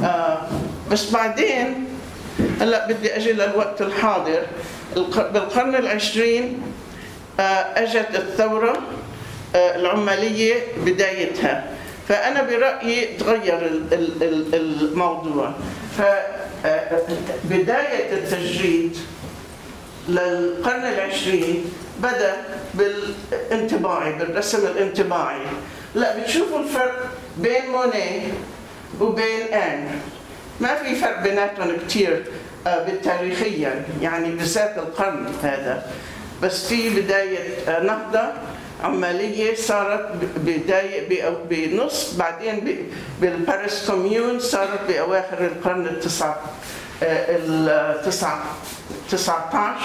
آه 0.04 0.38
بس 0.92 1.12
بعدين 1.12 1.86
هلأ 2.62 2.88
بدي 2.88 3.16
أجي 3.16 3.32
للوقت 3.34 3.82
الحاضر. 3.82 4.42
الق- 4.98 5.32
بالقرن 5.32 5.76
العشرين 5.76 6.62
آه، 7.40 7.44
أجت 7.84 8.08
الثورة. 8.16 8.78
العمالية 9.58 10.56
بدايتها. 10.86 11.64
فأنا 12.08 12.42
برأيي 12.44 13.06
تغير 13.06 13.66
ال- 13.66 13.94
ال- 13.94 14.24
ال- 14.24 14.56
الموضوع. 14.56 15.54
فبدايه 15.98 18.14
التجريد 18.14 18.98
للقرن 20.10 20.84
العشرين 20.86 21.66
بدأ 22.00 22.36
بالانطباعي 22.74 24.14
بالرسم 24.14 24.68
الانطباعي 24.68 25.40
لا 25.96 26.18
بتشوفوا 26.20 26.60
الفرق 26.60 27.10
بين 27.38 27.70
مونيه 27.72 28.22
وبين 29.02 29.42
آن. 29.54 29.88
ما 30.60 30.76
في 30.76 30.96
فرق 30.96 31.22
بيناتهم 31.24 31.78
كثير 31.88 32.24
بالتاريخيا 32.66 33.84
يعني 34.02 34.30
بالذات 34.32 34.78
القرن 34.78 35.26
هذا. 35.44 35.92
بس 36.44 36.68
في 36.68 36.90
بداية 37.02 37.40
آه، 37.68 37.84
نهضة 38.82 38.88
عمالية 38.96 39.56
صارت 39.56 40.12
ب- 40.12 40.46
بداية 40.50 41.10
ب- 41.10 41.50
بنص 41.50 42.14
بعدين 42.14 42.86
بالباريس 43.22 43.90
كوميون 43.92 44.40
صارت 44.40 44.80
بأواخر 44.88 45.46
القرن 45.46 45.86
التسعة 45.88 46.42
آه، 47.04 47.38
التسعة 47.38 48.44
19 49.10 49.76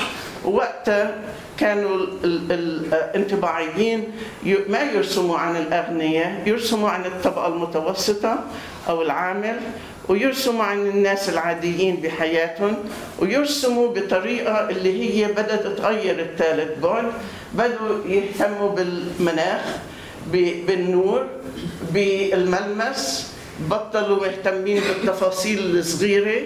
وقتها 0.45 1.15
كانوا 1.59 1.97
ال- 1.97 2.53
ال- 2.53 2.95
الانطباعيين 2.95 4.05
ي- 4.45 4.57
ما 4.69 4.81
يرسموا 4.83 5.39
عن 5.39 5.57
الأغنياء 5.57 6.43
يرسموا 6.47 6.91
عن 6.91 7.05
الطبقة 7.07 7.47
المتوسطة 7.47 8.39
أو 8.89 9.03
العامل. 9.03 9.61
ويرسموا 10.09 10.65
عن 10.65 10.87
الناس 10.87 11.29
العاديين 11.29 11.97
بحياتهم 11.97 12.75
ويرسموا 13.19 13.89
بطريقة 13.95 14.69
اللي 14.71 15.15
هي 15.15 15.33
بدأت 15.33 15.67
تغير 15.67 16.19
الثالث 16.21 16.79
بعد 16.83 17.05
بدوا 17.55 17.99
يهتموا 18.07 18.71
بالمناخ 18.71 19.61
بالنور 20.67 21.27
بالملمس 21.93 23.32
بطلوا 23.71 24.21
مهتمين 24.27 24.81
بالتفاصيل 24.83 25.79
الصغيرة. 25.79 26.43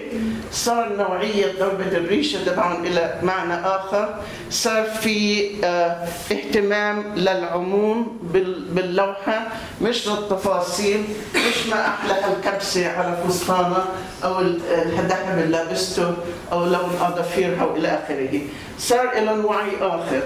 صار 0.51 0.89
نوعية 0.97 1.45
ضربة 1.59 1.97
الريشة 1.97 2.43
تبعهم 2.45 2.85
إلى 2.85 3.19
معنى 3.23 3.53
آخر. 3.53 4.15
صار 4.49 4.83
في 4.83 5.47
آه، 5.65 6.07
اهتمام 6.31 7.15
للعموم 7.15 8.17
بال- 8.33 8.65
باللوحة. 8.69 9.47
مش 9.81 10.07
للتفاصيل 10.07 11.03
مش 11.35 11.67
ما 11.69 11.85
أحلى 11.87 12.13
الكبسة 12.33 12.87
على 12.87 13.17
فستانة 13.27 13.85
أو 14.23 14.39
ال- 14.39 14.61
الذهب 14.99 15.37
اللي 15.39 15.57
لابسته 15.57 16.13
أو 16.51 16.65
لون 16.65 16.91
أظافيرها 17.01 17.63
وإلى 17.65 17.87
آخره. 17.87 18.41
صار 18.79 19.11
إلى 19.17 19.31
وعي 19.31 19.71
آخر 19.81 20.21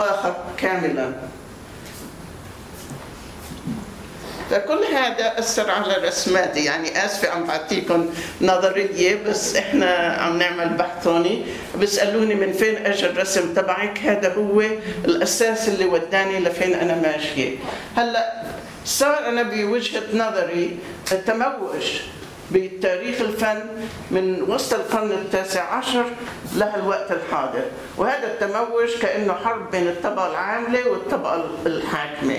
آخر 0.00 0.34
كاملاً. 0.56 1.12
فكل 4.50 4.84
هذا 4.92 5.38
أثر 5.38 5.70
على 5.70 5.96
رسماتي 6.06 6.64
يعني 6.64 7.04
آسفة 7.04 7.30
عم 7.30 7.44
بعطيكم 7.44 8.10
نظرية 8.40 9.22
بس 9.26 9.56
إحنا 9.56 9.86
عم 10.20 10.38
نعمل 10.38 10.68
بحث 10.68 11.06
هوني. 11.06 11.46
بيسألوني 11.74 12.34
من 12.34 12.52
فين 12.52 12.86
أجى 12.86 13.06
الرسم 13.06 13.54
تبعك؟ 13.54 13.98
هذا 13.98 14.34
هو 14.34 14.60
الأساس 15.04 15.68
اللي 15.68 15.84
وداني 15.84 16.40
لفين 16.40 16.74
أنا 16.74 16.94
ماشية. 16.94 17.56
هلأ 17.96 18.32
صار 18.84 19.28
أنا 19.28 19.42
بوجهة 19.42 20.02
نظري 20.14 20.78
التموج 21.12 22.00
بتاريخ 22.50 23.20
الفن 23.20 23.60
من 24.10 24.42
وسط 24.42 24.74
القرن 24.74 25.10
التاسع 25.10 25.74
عشر 25.74 26.04
لهالوقت 26.56 27.12
الحاضر. 27.12 27.64
وهذا 27.96 28.26
التموج 28.26 28.90
كأنه 29.02 29.34
حرب 29.34 29.70
بين 29.70 29.88
الطبقة 29.88 30.30
العاملة 30.30 30.88
والطبقة 30.88 31.44
الحاكمة. 31.66 32.38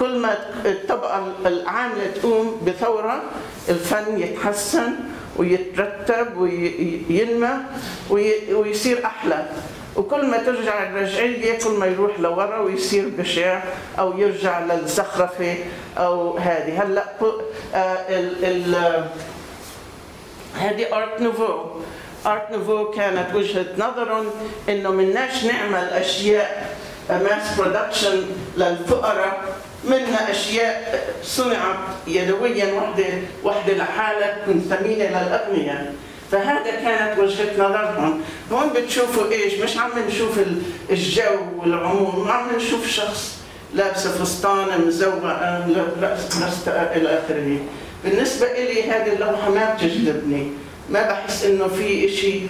كل 0.00 0.18
ما 0.18 0.36
الطبقة 0.64 1.32
العاملة 1.46 2.06
تقوم 2.14 2.60
بثورة 2.66 3.22
الفن 3.68 4.20
يتحسن 4.20 4.92
ويترتب 5.36 6.36
وينمى 6.36 7.50
وي- 8.10 8.54
ويصير 8.54 9.04
أحلى. 9.06 9.46
وكل 9.96 10.26
ما 10.26 10.36
ترجع 10.38 10.82
الرجعية 10.82 11.58
كل 11.58 11.70
ما 11.70 11.86
يروح 11.86 12.20
لورا 12.20 12.58
ويصير 12.58 13.08
بشع 13.18 13.62
أو 13.98 14.18
يرجع 14.18 14.60
للزخرفة 14.60 15.56
أو 15.98 16.36
هذه. 16.38 16.82
هلأ 16.82 17.04
آه، 17.74 19.04
هذه 20.58 20.96
art 20.96 21.20
nouveau 21.20 21.58
art 22.26 22.50
nouveau 22.52 22.90
كانت 22.90 23.34
وجهة 23.34 23.66
نظرهم 23.78 24.26
إنه 24.68 24.90
مناش 24.90 25.44
نعمل 25.44 25.84
أشياء 25.88 26.76
mass 27.10 27.58
production 27.58 28.22
للفقراء. 28.56 29.42
منها 29.84 30.30
أشياء 30.30 31.04
صنعت 31.22 31.76
يدويا 32.06 32.72
وحده 32.72 33.04
وحدة 33.44 33.74
لحالها 33.74 34.38
تكون 34.42 34.66
ثمينه 34.70 35.04
للاغنياء 35.04 35.94
فهذا 36.32 36.70
كانت 36.70 37.18
وجهة 37.18 37.52
نظرهم. 37.58 38.20
هون 38.52 38.68
بتشوفوا 38.72 39.30
إيش؟ 39.32 39.54
مش 39.54 39.76
عم 39.76 39.90
نشوف 40.08 40.38
ال- 40.38 40.62
الجو 40.90 41.38
والعموم 41.56 42.28
عم 42.30 42.56
نشوف 42.56 42.88
شخص 42.90 43.38
لابسة 43.74 44.10
فستان 44.24 44.66
مزوقه 44.86 45.66
إلى 46.96 47.18
آخره. 47.18 47.58
بالنسبة 48.04 48.46
لي 48.52 48.82
هذه 48.90 49.12
اللوحة 49.12 49.50
ما 49.50 49.74
بتجذبني. 49.74 50.50
ما 50.90 51.02
بحس 51.02 51.44
إنه 51.44 51.68
في 51.68 52.06
إشي 52.06 52.40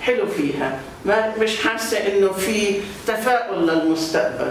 حلو 0.00 0.26
فيها. 0.26 0.78
ما 1.04 1.32
مش 1.38 1.56
حاسة 1.66 1.98
إنه 1.98 2.32
في 2.32 2.74
تفاؤل 3.06 3.66
للمستقبل. 3.66 4.50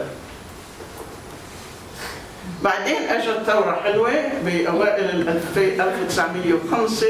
بعدين 2.63 3.01
أجت 3.09 3.39
ثورة 3.47 3.81
حلوة 3.83 4.11
بأوائل 4.45 5.09
ال 5.09 5.29
1905 5.29 7.07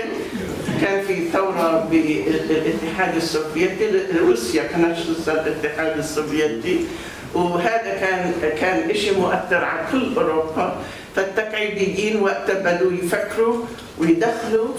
كان 0.81 1.03
في 1.07 1.29
ثورة 1.33 1.88
بالاتحاد 1.91 3.15
السوفيتي 3.15 3.89
روسيا 4.19 4.63
كانت 4.63 4.97
الاتحاد 5.27 5.97
السوفيتي. 5.97 6.85
وهذا 7.33 7.97
كان 7.99 8.33
كان 8.62 8.95
شيء 8.95 9.19
مؤثر 9.19 9.63
على 9.63 9.81
كل 9.91 10.15
أوروبا. 10.15 10.75
فالتكعيبيين 11.15 12.21
وقتها 12.21 12.55
بدوا 12.55 12.91
يفكروا 12.91 13.65
ويدخلوا. 13.99 14.69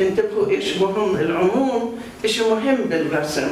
انتبهوا 0.00 0.50
إيش 0.50 0.76
مهم 0.76 1.16
العموم 1.16 2.00
إيش 2.24 2.40
مهم 2.40 2.76
بالرسم. 2.76 3.48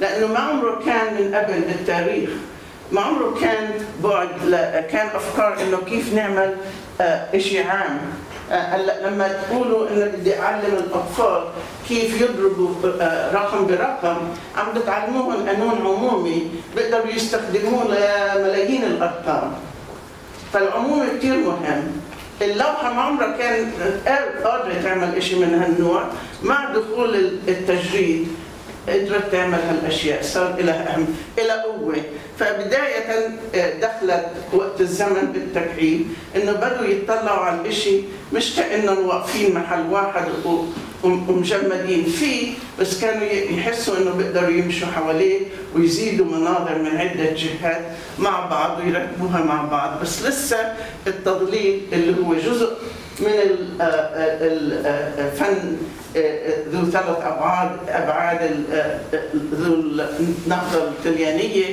لأنه 0.00 0.26
ما 0.26 0.38
عمره 0.38 0.82
كان 0.86 1.14
من 1.14 1.34
قبل 1.34 1.60
بالتاريخ. 1.60 2.30
ما 2.92 3.00
عمره 3.00 3.34
كان 3.40 3.70
بعد 4.04 4.28
كان 4.90 5.06
أفكار 5.06 5.62
إنه 5.62 5.78
كيف 5.86 6.14
نعمل 6.14 6.56
آه، 7.00 7.38
شيء 7.38 7.66
عام. 7.66 8.00
آه، 8.50 8.54
هلأ 8.54 9.08
لما 9.08 9.28
تقولوا 9.28 9.88
إنه 9.90 10.04
بدي 10.06 10.38
أعلم 10.40 10.74
الأطفال 10.86 11.44
كيف 11.88 12.20
يضربوا 12.20 12.70
آه، 13.00 13.32
رقم 13.32 13.66
برقم 13.66 14.16
عم 14.56 14.66
بتعلموهم 14.80 15.48
قانون 15.48 15.78
عمومي 15.86 16.50
بيقدروا 16.76 17.12
يستخدموه 17.12 17.84
لملايين 17.84 18.84
الأرقام. 18.84 19.52
فالعموم 20.52 21.06
كثير 21.18 21.36
مهم. 21.36 21.92
اللوحة 22.42 22.92
ما 22.92 23.02
عمرها 23.02 23.36
كان 23.36 23.70
قادرة 24.44 24.82
تعمل 24.82 25.22
شيء 25.22 25.38
من 25.38 25.54
هالنوع. 25.54 26.04
مع 26.42 26.72
دخول 26.72 27.14
التجريد 27.48 28.28
قدرت 28.88 29.32
تعمل 29.32 29.58
هالأشياء 29.68 30.22
صار 30.22 30.56
لها 30.58 30.94
أهم 30.94 31.06
لها 31.38 31.62
قوة. 31.62 31.96
فبداية 32.46 33.30
آه، 33.54 33.72
دخلت 33.80 34.26
وقت 34.52 34.80
الزمن 34.80 35.32
بالتكعيب 35.32 36.06
إنه 36.36 36.52
بدوا 36.52 36.86
يطلعوا 36.86 37.44
على 37.44 37.68
الشيء 37.68 38.04
مش 38.32 38.56
كانهم 38.56 39.06
واقفين 39.06 39.54
محل 39.54 39.86
واحد 39.90 40.24
ومجمدين 41.04 42.04
فيه 42.04 42.52
بس 42.80 43.00
كانوا 43.00 43.26
يحسوا 43.26 43.96
إنه 43.98 44.10
بيقدروا 44.14 44.50
يمشوا 44.50 44.88
حواليه 44.88 45.40
ويزيدوا 45.76 46.26
مناظر 46.26 46.78
من 46.78 46.96
عدة 46.96 47.32
جهات 47.32 47.80
مع 48.18 48.46
بعض 48.46 48.78
ويركبوها 48.78 49.44
مع 49.44 49.62
بعض. 49.64 50.00
بس 50.02 50.22
لسه 50.22 50.72
التضليل 51.06 51.80
اللي 51.92 52.26
هو 52.26 52.34
جزء 52.34 52.70
من 53.20 53.26
ال- 53.26 53.80
آه، 53.80 53.84
آه، 53.84 55.24
الفن 55.26 55.76
ذو 56.72 56.90
ثلاث 56.90 57.16
أبعاد 57.22 57.70
أبعاد 57.88 58.64
ذو 59.54 59.74
النهضه 59.74 60.78
الطليانيه 60.84 61.64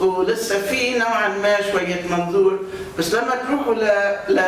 ولسه 0.00 0.60
في 0.62 0.98
نوعا 0.98 1.28
ما 1.28 1.56
شوية 1.72 2.02
منظور. 2.10 2.58
بس 2.98 3.14
لما 3.14 3.34
تروحوا 3.48 3.74
ل 3.74 3.84
ل 4.28 4.38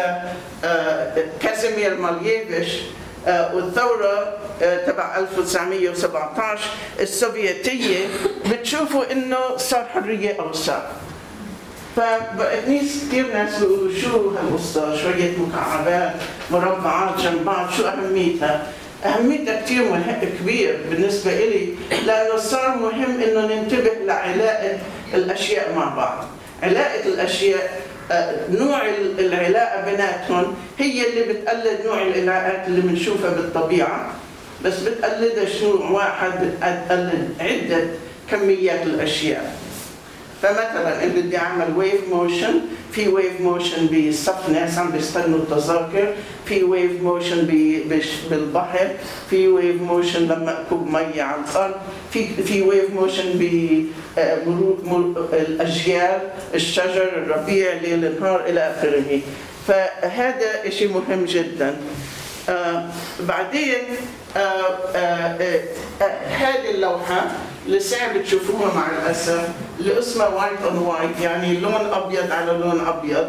آه، 0.64 1.24
كازيمير 1.40 1.94
مالييفيش 1.98 2.80
آه، 3.26 3.54
والثورة 3.54 4.36
آه، 4.62 4.86
تبع 4.86 5.18
1917 5.18 6.60
السوفيتية 7.00 8.06
بتشوفوا 8.50 9.12
إنه 9.12 9.56
صار 9.56 9.84
حرية 9.94 10.36
اوسع 10.40 10.78
فناس 11.96 13.04
كثير 13.08 13.32
ناس 13.32 13.58
بيقولوا 13.58 13.94
شو 14.00 14.30
هالقصة؟ 14.30 14.96
شوية 14.96 15.38
مكعبات 15.38 16.12
مربعات 16.50 17.20
جنب 17.20 17.44
بعض 17.44 17.70
شو 17.76 17.86
أهميتها؟ 17.86 18.66
أهميتها 19.04 19.62
كثير 19.62 19.84
كبير 20.40 20.78
بالنسبة 20.90 21.32
إلي 21.32 21.74
لأنه 22.06 22.36
صار 22.36 22.76
مهم 22.76 23.20
إنه 23.20 23.46
ننتبه 23.46 23.90
لعلاقة 24.06 24.78
الأشياء 25.14 25.72
مع 25.76 25.94
بعض. 25.96 26.24
علاقة 26.62 27.04
الأشياء 27.06 27.80
آه، 28.12 28.34
نوع 28.50 28.86
ال- 28.88 29.20
العلاقة 29.20 29.90
بيناتهم 29.90 30.54
هي 30.78 31.08
اللي 31.08 31.32
بتقلد 31.32 31.78
نوع 31.86 32.02
العلاقات 32.02 32.66
اللي 32.68 32.80
بنشوفها 32.80 33.30
بالطبيعة 33.30 34.12
بس 34.64 34.78
بتقلدها 34.80 35.44
نوع 35.46 35.90
واحد 35.92 36.30
بتقلد 36.44 37.28
عدة 37.40 37.84
كميات 38.30 38.82
الأشياء. 38.86 39.54
فمثلا 40.42 41.04
اللي 41.04 41.22
بدي 41.22 41.38
أعمل 41.38 41.76
wave 41.76 42.08
motion 42.12 42.54
في 42.92 43.08
wave 43.08 43.40
motion 43.40 43.86
بصف 43.86 44.48
ناس 44.48 44.78
عم 44.78 44.90
بيستنوا 44.90 45.38
التذاكر 45.38 46.14
في 46.46 46.62
wave 46.64 47.02
motion 47.02 47.46
بالبحر 48.30 48.88
في 49.30 49.48
wave 49.48 49.82
motion 49.82 50.22
لما 50.22 50.60
اكب 50.60 50.86
ميه 50.86 51.22
على 51.22 51.40
الأرض 51.50 51.74
في 52.12 52.28
في 52.42 52.62
wave 52.62 52.90
motion 52.90 53.24
بمرور 53.34 55.28
الاجيال 55.32 56.20
الشجر 56.54 57.02
الربيع 57.16 57.72
ليل 57.72 58.04
النهار 58.04 58.44
إلى 58.46 58.60
آخره. 58.60 59.20
فهذا 59.68 60.70
شيء 60.70 60.88
مهم 60.88 61.24
جدا. 61.24 61.76
آه 62.48 62.86
بعدين 63.28 63.78
آه 64.36 64.40
آه 64.40 64.96
آه 64.96 65.60
آه 66.02 66.26
هذه 66.26 66.70
اللوحة 66.70 67.26
اللي 67.66 67.80
صعب 67.80 68.22
تشوفوها 68.24 68.74
مع 68.74 68.86
الأسف. 68.90 69.48
اللي 69.80 69.98
اسمها 69.98 70.28
White 70.28 70.62
on 70.64 70.78
White 70.78 71.20
يعني 71.22 71.56
لون 71.56 71.74
أبيض 71.74 72.30
على 72.32 72.52
لون 72.52 72.80
أبيض. 72.86 73.28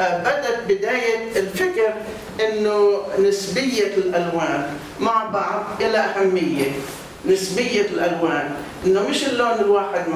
آه 0.00 0.18
بدت 0.18 0.58
بداية 0.68 1.36
الفكر 1.36 1.94
إنه 2.48 2.98
نسبية 3.18 3.86
الألوان 3.96 4.66
مع 5.00 5.24
بعض 5.24 5.64
إلها 5.80 5.98
أهمية. 5.98 6.70
نسبية 7.28 7.80
الألوان. 7.80 8.50
إنه 8.86 9.08
مش 9.08 9.24
اللون 9.24 9.58
الواحد 9.60 10.08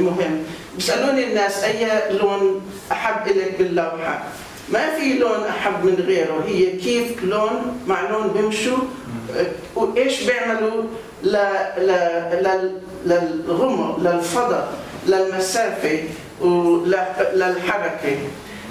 مهم. 0.00 0.42
بيسألوني 0.74 1.24
الناس 1.24 1.64
أي 1.64 1.86
لون 2.10 2.62
أحب 2.92 3.26
إلك 3.30 3.54
باللوحة؟ 3.58 4.22
ما 4.68 4.94
في 4.98 5.18
لون 5.18 5.44
أحب 5.48 5.84
من 5.84 5.94
غيره. 6.06 6.44
هي 6.46 6.70
كيف 6.76 7.24
لون 7.24 7.80
مع 7.86 8.10
لون 8.10 8.28
بيمشوا؟ 8.28 8.78
آه، 9.36 9.46
وإيش 9.76 10.22
بيعملوا؟ 10.22 10.82
ل 11.24 11.36
ل 11.78 11.90
لل- 12.44 12.80
للغمر 13.06 13.98
للفضاء 14.00 14.68
للمسافه 15.06 15.98
وللحركه 16.40 18.16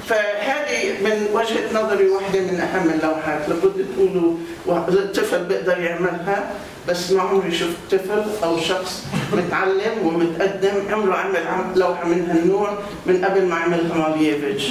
فهذه 0.08 1.02
من 1.04 1.28
وجهة 1.34 1.84
نظري 1.84 2.10
واحدة 2.10 2.40
من 2.40 2.60
أهم 2.60 2.90
اللوحات. 2.90 3.50
لابد 3.50 3.86
تقولوا 3.96 4.34
وا- 4.66 4.88
الطفل 4.88 5.44
بيقدر 5.44 5.78
يعملها 5.80 6.52
بس 6.88 7.12
ما 7.12 7.22
عمري 7.22 7.52
شفت 7.52 7.78
طفل 7.92 8.24
أو 8.44 8.60
شخص 8.60 9.04
متعلم 9.34 9.96
ومتقدم 10.08 10.74
عمره 10.92 11.16
عمل 11.16 11.48
عم- 11.48 11.74
لوحة 11.76 12.06
من 12.08 12.30
هالنوع 12.30 12.78
من 13.06 13.26
قبل 13.26 13.46
ما 13.46 13.56
عملها 13.56 14.10
مالييفيتش 14.10 14.70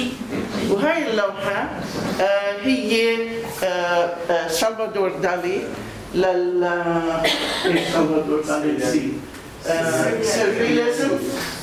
وهاي 0.69 1.09
اللوحة 1.11 1.69
آه، 2.21 2.53
هي 2.61 3.15
آه، 3.63 3.67
آه، 4.29 4.47
سلفادور 4.47 5.09
دالي. 5.23 5.61
لل. 6.15 6.63
آه، 6.63 7.23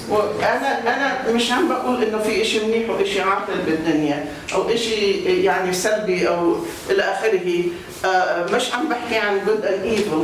وأنا 0.09 0.81
أنا 0.97 1.33
مش 1.33 1.53
عم 1.53 1.69
بقول 1.69 2.03
إنه 2.03 2.19
في 2.19 2.45
شيء 2.45 2.67
منيح 2.67 2.91
وشيء 2.91 3.23
عاطل 3.23 3.59
بالدنيا 3.67 4.25
أو 4.55 4.77
شيء 4.77 5.29
يعني 5.45 5.73
سلبي 5.73 6.29
أو 6.29 6.57
إلى 6.91 7.03
آخره. 7.03 7.65
آه، 8.05 8.47
مش 8.57 8.75
عم 8.75 8.89
بحكي 8.89 9.17
عن 9.17 9.41
good 9.47 9.65
and 9.65 9.85
evil 9.85 10.23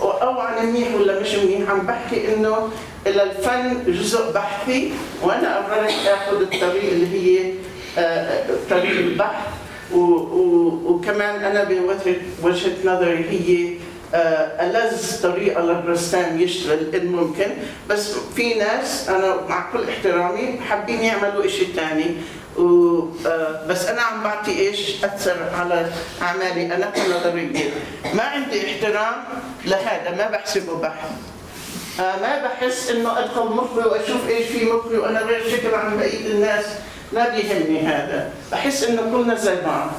أو 0.00 0.40
عن 0.40 0.66
منيح 0.66 0.88
ولا 0.94 1.20
مش 1.20 1.34
منيح. 1.34 1.70
عم 1.70 1.80
بحكي 1.86 2.34
إنه 2.34 2.68
الفن 3.06 3.82
جزء 3.88 4.32
بحثي. 4.32 4.92
وأنا 5.22 5.56
قررت 5.56 5.92
آخذ 6.08 6.40
الطريق 6.40 6.92
اللي 6.92 7.06
هي 7.40 7.52
آه، 7.98 8.44
طريق 8.70 8.98
البحث. 8.98 9.53
وكمان 9.92 11.44
أنا 11.44 11.64
بوجهه 11.64 12.16
وجهة 12.42 12.72
نظري 12.84 13.24
هي 13.30 13.74
آه، 14.14 14.66
ألذ 14.66 15.22
طريقة 15.22 15.60
للرسام 15.62 16.40
يشتغل 16.40 16.94
إن 16.94 17.06
ممكن. 17.06 17.46
بس 17.88 18.12
في 18.36 18.54
ناس 18.54 19.08
أنا 19.08 19.36
مع 19.48 19.70
كل 19.72 19.88
احترامي 19.88 20.60
حابين 20.68 21.00
يعملوا 21.00 21.44
إشي 21.46 21.64
تاني. 21.64 22.04
و 22.58 22.98
آه، 23.26 23.66
بس 23.66 23.86
أنا 23.86 24.02
عم 24.02 24.22
بعطي 24.24 24.58
إيش 24.58 25.04
أثر 25.04 25.36
على 25.60 25.86
أعمالي 26.22 26.74
أنا 26.74 26.90
كنظرية 26.90 27.70
ما 28.14 28.22
عندي 28.22 28.66
احترام 28.66 29.14
لهذا 29.64 30.10
ما 30.18 30.30
بحسبه 30.30 30.76
بحث 30.76 31.10
آه، 32.00 32.20
ما 32.20 32.42
بحس 32.44 32.90
إنه 32.90 33.18
أدخل 33.18 33.44
مخي 33.44 33.88
وأشوف 33.88 34.28
إيش 34.28 34.46
في 34.46 34.64
مخي 34.64 34.96
وأنا 34.96 35.20
غير 35.20 35.42
شكل 35.50 35.74
عن 35.74 35.96
بقية 35.98 36.26
الناس. 36.26 36.64
ما 37.14 37.28
بيهمني 37.28 37.80
هذا. 37.80 38.30
بحس 38.52 38.84
إنه 38.84 39.02
كلنا 39.12 39.34
زي 39.34 39.56
بعض. 39.66 39.90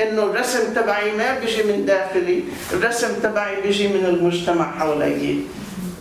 إنه 0.00 0.22
الرسم 0.22 0.74
تبعي 0.74 1.12
ما 1.12 1.38
بيجي 1.38 1.62
من 1.62 1.86
داخلي 1.86 2.42
الرسم 2.72 3.08
تبعي 3.22 3.60
بيجي 3.60 3.88
من 3.88 4.04
المجتمع 4.06 4.78
حوالي. 4.78 5.40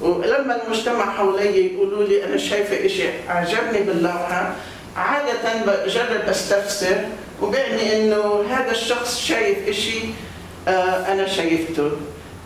ولما 0.02 0.64
المجتمع 0.64 1.06
حوالي 1.12 1.74
يقولوا 1.74 2.04
لي 2.04 2.26
أنا 2.26 2.38
شايفة 2.38 2.88
شيء 2.88 3.14
عجبني 3.30 3.80
باللوحة 3.80 4.54
عادة 4.98 5.66
بجرب 5.66 6.30
أستفسر 6.30 6.98
وبعني 7.42 7.96
إنه 7.98 8.44
هذا 8.50 8.72
الشخص 8.72 9.20
شايف 9.20 9.70
شيء 9.70 10.14
آه 10.68 11.12
أنا 11.14 11.28
شايفته. 11.28 11.92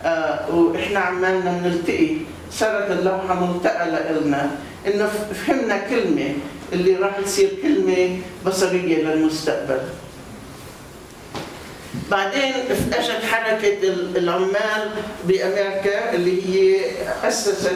آه 0.04 0.54
وإحنا 0.54 0.98
عمالنا 0.98 1.52
بنلتقي. 1.52 2.10
صارت 2.50 2.90
اللوحة 2.90 3.34
ملتقى 3.46 3.86
لنا 4.24 4.50
إنه 4.86 5.08
فهمنا 5.46 5.78
كلمة 5.78 6.34
اللي 6.72 6.96
راح 6.96 7.20
تصير 7.24 7.50
كلمة 7.62 8.18
بصرية 8.46 8.96
للمستقبل. 9.02 9.80
بعدين 12.10 12.52
إجت 12.92 13.24
حركة 13.30 13.78
العمال 14.16 14.90
بأمريكا 15.24 16.14
اللي 16.14 16.42
هي 16.48 16.80
أسست 17.24 17.70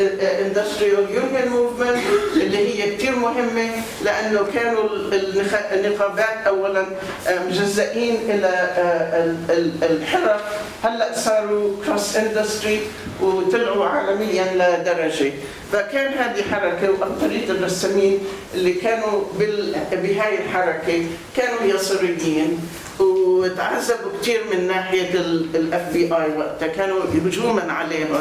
ال 0.00 0.10
industrial 0.10 1.06
union 1.10 1.48
movement 1.48 2.02
اللي 2.36 2.58
هي 2.58 2.96
كثير 2.96 3.16
مهمة 3.16 3.70
لأنه 4.04 4.46
كانوا 4.54 4.88
النقابات 5.72 6.46
اولا 6.46 6.86
مجزئين 7.46 8.16
إلى 8.28 8.46
آه، 8.46 9.24
ال- 9.24 9.36
ال- 9.50 9.84
الحرف 9.90 10.40
هلأ 10.84 11.12
صاروا 11.18 11.76
cross 11.86 12.16
industry 12.16 12.80
وطلعوا 13.22 13.86
عالميا 13.86 14.44
لدرجة. 14.54 15.32
فكان 15.72 16.12
هذه 16.12 16.42
حركة 16.50 16.90
واكثريه 16.90 17.50
الرسامين 17.50 18.18
اللي 18.54 18.72
كانوا 18.72 19.22
بهاي 19.92 20.38
الحركة 20.44 21.04
كانوا 21.36 21.74
يساريين 21.74 22.58
وتعذبوا 23.00 24.10
كثير 24.22 24.40
من 24.52 24.66
ناحية 24.68 25.10
ال 25.54 25.92
FBI 25.92 26.36
وقتها 26.38 26.68
كانوا 26.68 27.00
هجوما 27.26 27.72
عليهم. 27.72 28.18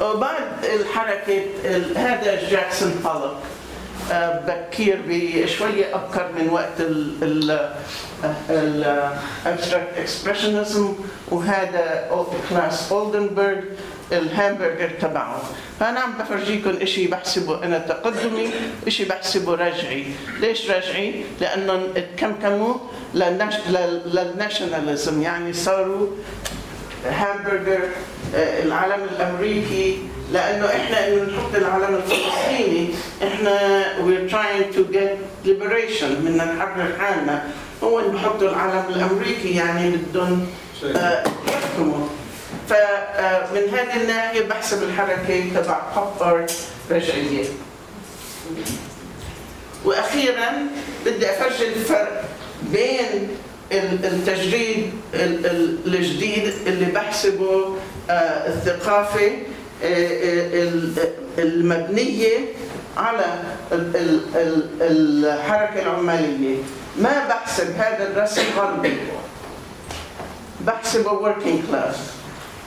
وبعد 0.00 0.64
الحركة 0.80 1.42
ال- 1.64 1.98
هذا 1.98 2.48
جاكسون 2.50 2.90
بولوك 3.04 3.36
آه، 4.12 4.40
بكير 4.46 4.98
بشويه 5.08 5.94
أبكر 5.94 6.28
من 6.38 6.48
وقت 6.50 6.80
ال 8.50 8.65
abstract 8.65 9.88
expressionism 9.98 10.94
وهذا 11.30 12.10
كلاس 12.50 12.92
أولدنبرغ 12.92 13.56
الهامبرجر 14.12 14.90
تبعه. 15.00 15.42
فأنا 15.80 16.00
عم 16.00 16.12
بفرجيكم 16.18 16.84
شيء 16.86 17.10
بحسبه 17.10 17.64
أنا 17.64 17.78
تقدمي 17.78 18.50
شيء 18.88 19.08
بحسبه 19.08 19.54
رجعي. 19.54 20.04
ليش 20.40 20.70
رجعي؟ 20.70 21.24
لأنهم 21.40 21.82
اتكمكموا 21.96 22.74
لل 23.14 23.26
nation- 23.26 23.68
لل- 23.70 24.02
لل 24.16 24.32
nationalism 24.32 25.22
يعني 25.22 25.52
صاروا 25.52 26.06
هامبرجر 27.06 27.80
آه، 28.34 28.62
العلم 28.62 29.04
الأمريكي 29.04 29.98
لأنه 30.32 30.66
إحنا 30.66 31.08
انه 31.08 31.22
نحط 31.22 31.54
العلم 31.54 31.94
الفلسطيني 31.94 32.88
إحنا 33.22 33.82
we're 33.98 34.30
trying 34.30 34.74
to 34.76 34.94
get 34.94 35.16
liberation 35.46 36.04
بدنا 36.04 36.44
نحرر 36.44 36.92
حالنا 36.98 37.44
هو 37.82 38.08
بحطوا 38.08 38.48
العلم 38.48 38.84
الأمريكي 38.88 39.54
يعني 39.56 39.90
بدهم 39.90 40.46
آه، 40.96 41.24
يحكموا. 41.48 42.06
فمن 42.68 43.68
هذه 43.74 44.02
الناحية 44.02 44.42
بحسب 44.42 44.82
الحركة 44.82 45.44
تبع 45.54 45.80
ارت 46.20 46.52
رجعية. 46.90 47.44
وأخيرا 49.84 50.50
بدي 51.06 51.30
أفرجي 51.30 51.68
الفرق 51.68 52.24
بين 52.62 53.28
التجريد 53.72 54.90
ال- 55.14 55.46
ال- 55.46 55.78
الجديد 55.86 56.52
اللي 56.66 56.84
بحسبه 56.84 57.76
آه، 58.10 58.12
الثقافة 58.48 59.26
آه، 59.82 59.86
آه، 59.86 60.62
ال- 60.62 60.92
المبنية 61.38 62.38
على 62.96 63.24
ال- 63.72 63.96
ال- 63.96 64.20
ال- 64.36 64.68
الحركة 65.26 65.82
العمالية. 65.82 66.56
ما 66.98 67.28
بحسب 67.28 67.70
هذا 67.76 68.08
الرسم 68.12 68.42
غربي. 68.58 68.96
بحسبه 70.66 71.10
working 71.22 71.72
class. 71.72 71.96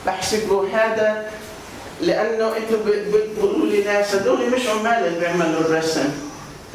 بحسبه 0.06 0.68
هذا 0.72 1.30
لأنه 2.00 2.46
أنتم 2.56 2.76
بتقولوا 2.86 3.66
لي 3.66 3.84
ناس 3.84 4.14
هذول 4.14 4.50
مش 4.50 4.66
عمال 4.68 5.06
اللي 5.06 5.20
بيعملوا 5.20 5.60
الرسم. 5.60 6.08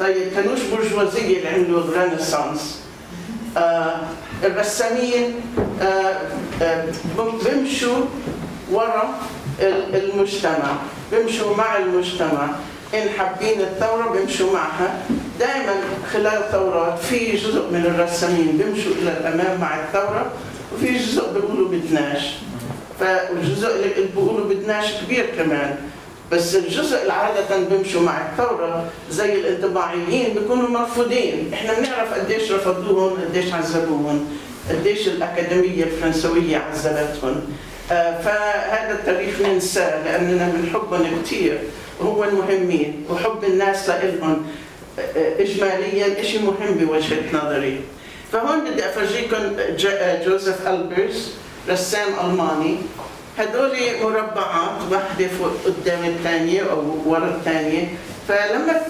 طيب 0.00 0.32
كانوش 0.34 0.60
برجوازيه 0.62 1.36
اللي 1.38 1.48
عملوا 1.48 1.80
الرينيسانس 1.80 2.79
الرسامين 4.44 5.34
آه 5.82 6.16
آه 6.62 6.84
بيمشوا 7.44 8.04
ورا 8.72 9.14
ال- 9.60 9.96
المجتمع 10.10 10.72
بيمشوا 11.12 11.56
مع 11.56 11.76
المجتمع. 11.76 12.48
إن 12.94 13.08
حابين 13.18 13.60
الثورة 13.60 14.10
بيمشوا 14.10 14.52
معها. 14.52 14.98
دائما 15.38 15.74
خلال 16.12 16.26
الثورات 16.26 16.98
في 16.98 17.36
جزء 17.36 17.70
من 17.70 17.86
الرسامين 17.86 18.56
بيمشوا 18.58 18.92
إلى 18.92 19.10
الأمام 19.10 19.60
مع 19.60 19.80
الثورة 19.80 20.26
وفي 20.74 20.98
جزء 20.98 21.32
بيقولوا 21.32 21.68
بدناش. 21.68 22.22
فالجزء 23.00 23.76
اللي 23.76 24.06
بيقولوا 24.14 24.46
بدناش 24.48 24.86
كبير 25.04 25.26
كمان. 25.36 25.76
بس 26.32 26.56
الجزء 26.56 27.02
اللي 27.02 27.12
عادة 27.12 27.56
بيمشوا 27.70 28.00
مع 28.00 28.28
الثورة 28.30 28.84
زي 29.10 29.34
الانطباعيين 29.34 30.34
بيكونوا 30.34 30.68
مرفوضين، 30.68 31.50
إحنا 31.54 31.72
بنعرف 31.80 32.14
قديش 32.14 32.52
رفضوهم، 32.52 33.16
قديش 33.28 33.52
عذبوهم، 33.52 34.28
قديش 34.70 35.08
الأكاديمية 35.08 35.84
الفرنسوية 35.84 36.56
عذبتهم. 36.56 37.40
آه، 37.92 38.20
فهذا 38.22 38.92
التاريخ 38.94 39.40
ننساه 39.40 40.04
لأننا 40.04 40.52
بنحبهم 40.54 41.22
كثير 41.24 41.58
وهو 42.00 42.24
مهمين 42.30 43.04
وحب 43.10 43.44
الناس 43.44 43.88
لإلهم. 43.88 44.46
آه، 44.98 45.42
إجماليا 45.42 46.22
شيء 46.22 46.40
مهم 46.42 46.74
بوجهة 46.74 47.22
نظري. 47.32 47.80
فهون 48.32 48.70
بدي 48.70 48.84
أفرجيكم 48.86 49.36
ج- 49.78 50.24
جوزيف 50.26 50.68
ألبرز 50.68 51.28
رسام 51.68 52.08
ألماني. 52.24 52.76
هدول 53.40 53.76
مربعات 54.02 54.78
واحدة 54.90 55.28
فوق 55.28 55.52
قدام 55.64 56.04
الثانية 56.04 56.70
أو 56.70 56.96
ورا 57.06 57.26
الثانية. 57.26 57.88
فلما 58.28 58.82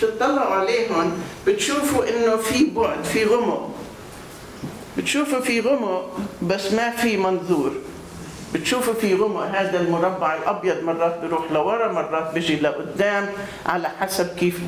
تطلعوا 0.00 0.54
عليهم 0.54 1.12
بتشوفوا 1.46 2.04
إنه 2.08 2.36
في 2.36 2.70
بعد 2.70 3.04
في 3.04 3.24
غمق. 3.24 3.70
بتشوفوا 4.96 5.40
في 5.40 5.60
غمق 5.60 6.16
بس 6.42 6.72
ما 6.72 6.90
في 6.90 7.16
منظور. 7.16 7.72
بتشوفوا 8.54 8.94
في 8.94 9.14
غمق 9.14 9.42
هذا 9.42 9.80
المربع 9.80 10.34
الأبيض 10.34 10.82
مرات 10.84 11.20
بيروح 11.20 11.52
لورا 11.52 11.92
مرات 11.92 12.34
بيجي 12.34 12.56
لقدام 12.56 13.26
على 13.66 13.88
حسب 13.88 14.36
كيف. 14.36 14.60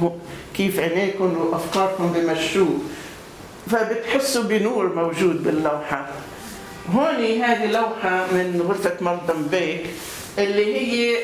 كيف 0.57 0.81
عينيكم 0.81 1.37
وأفكاركم 1.37 2.13
بمشوه. 2.13 2.79
فبتحسوا 3.71 4.43
بنور 4.43 4.95
موجود 4.95 5.45
باللوحة. 5.45 6.09
هون 6.95 7.43
هذه 7.43 7.67
لوحة 7.67 8.27
من 8.33 8.63
غرفة 8.69 8.93
مردم 9.01 9.43
بيك 9.51 9.87
اللي 10.39 10.77
هي 10.77 11.17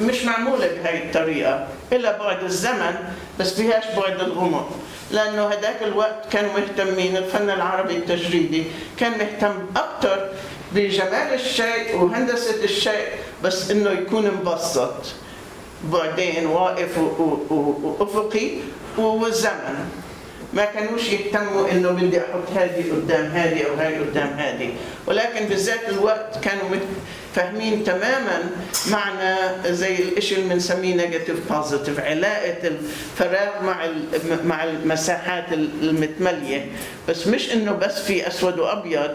مش 0.00 0.24
معمولة 0.24 0.66
بهاي 0.66 1.04
الطريقة 1.04 1.68
إلا 1.92 2.18
بعد 2.18 2.42
الزمن 2.44 2.94
بس 3.40 3.54
فيهاش 3.54 3.84
بعد 3.96 4.20
الغمق 4.20 4.70
لأنه 5.10 5.46
هذاك 5.48 5.82
الوقت 5.82 6.32
كانوا 6.32 6.50
مهتمين 6.52 7.16
الفن 7.16 7.50
العربي 7.50 7.96
التجريدي 7.96 8.64
كان 8.98 9.12
مهتم 9.18 9.54
أكثر 9.76 10.28
بجمال 10.74 11.34
الشيء 11.34 11.96
وهندسة 11.96 12.64
الشيء 12.64 13.08
بس 13.44 13.70
إنه 13.70 13.90
يكون 13.90 14.26
مبسط. 14.26 14.94
بعدين 15.92 16.46
واقف 16.46 16.98
وأفقي 17.48 18.50
والزمن 18.98 19.88
ما 20.54 20.64
كانوش 20.64 21.08
يهتموا 21.08 21.70
إنه 21.70 21.90
بدي 21.90 22.20
أحط 22.20 22.56
هذه 22.56 22.84
قدام 22.92 23.26
هذه 23.26 23.62
أو 23.62 23.74
هذه 23.74 23.98
قدام 23.98 24.28
هذه. 24.28 24.74
ولكن 25.06 25.44
بذات 25.44 25.88
الوقت 25.88 26.44
كانوا 26.44 26.76
فاهمين 27.34 27.84
تماما 27.84 28.50
معنى 28.90 29.36
زي 29.74 29.96
الشيء 30.16 30.38
اللي 30.38 30.54
بنسميه 30.54 30.94
negative 30.94 31.52
positive 31.52 32.00
علاقة 32.00 32.58
الفراغ 32.68 33.62
مع 33.64 33.86
مع 34.44 34.64
المساحات 34.64 35.52
المتملية. 35.52 36.66
بس 37.08 37.26
مش 37.26 37.52
إنه 37.52 37.72
بس 37.72 37.98
في 38.02 38.28
أسود 38.28 38.58
وأبيض 38.58 39.10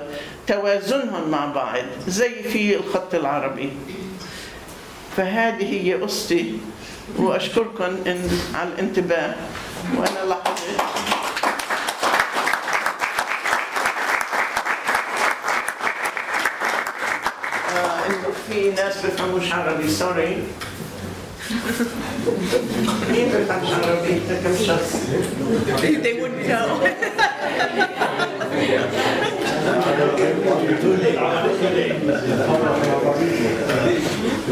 توازنهم 0.48 1.30
مع 1.30 1.46
بعض 1.46 1.84
زي 2.08 2.44
في 2.44 2.76
الخط 2.76 3.16
العربي. 3.16 3.70
فهذه 5.18 5.88
هي 5.88 5.94
قصتي 5.94 6.60
وأشكركم 7.18 7.98
على 8.54 8.70
الانتباه 8.70 9.36
وأنا 9.98 10.30
لاحظت 10.30 10.58
آه، 17.76 18.06
انه 18.06 18.34
في 18.50 18.72
ناس 18.72 19.06
بيفهموش 19.06 19.54
عربي 19.54 19.90
سوري 19.90 20.38
مين 23.12 23.30
بيفهمش 23.30 23.70
عربي؟ 23.74 24.10
انت 24.14 24.44
كم 24.48 24.66
شخص؟ 24.66 24.94
They 26.04 26.14
wouldn't 26.22 26.48
know. 26.50 26.88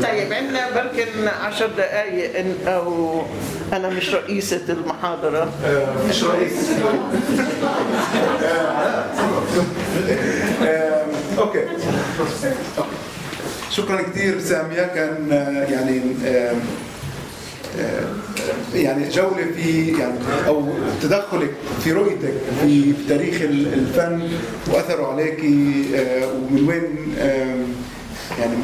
طيب 0.04 0.34
عندنا 0.34 0.70
بركن 0.76 1.28
عشر 1.28 1.68
دقائق 1.78 2.34
إن- 2.34 2.68
أو 2.68 3.22
أنا 3.74 3.90
مش 3.90 4.14
رئيسة 4.14 4.62
المحاضرة 4.70 5.50
مش 6.10 6.24
رئيس 6.24 6.70
آه، 10.64 11.06
أوكي 11.38 11.60
شكرا 13.76 14.02
كثير 14.02 14.40
سامية 14.40 14.82
كان 14.96 15.32
آه، 15.32 15.64
يعني 15.64 16.02
يعني 18.76 19.10
جولة 19.10 19.46
في 19.56 19.88
يعني 20.00 20.18
أو 20.48 20.68
تدخلك 21.02 21.52
في 21.84 21.92
رؤيتك 21.92 22.34
في 22.62 22.94
تاريخ 23.10 23.42
ال- 23.42 23.74
الفن 23.74 24.22
وأثره 24.74 25.12
عليك 25.12 25.40
آه، 25.96 26.28
ومن 26.28 26.66
وين 26.68 27.14
يعني 28.40 28.56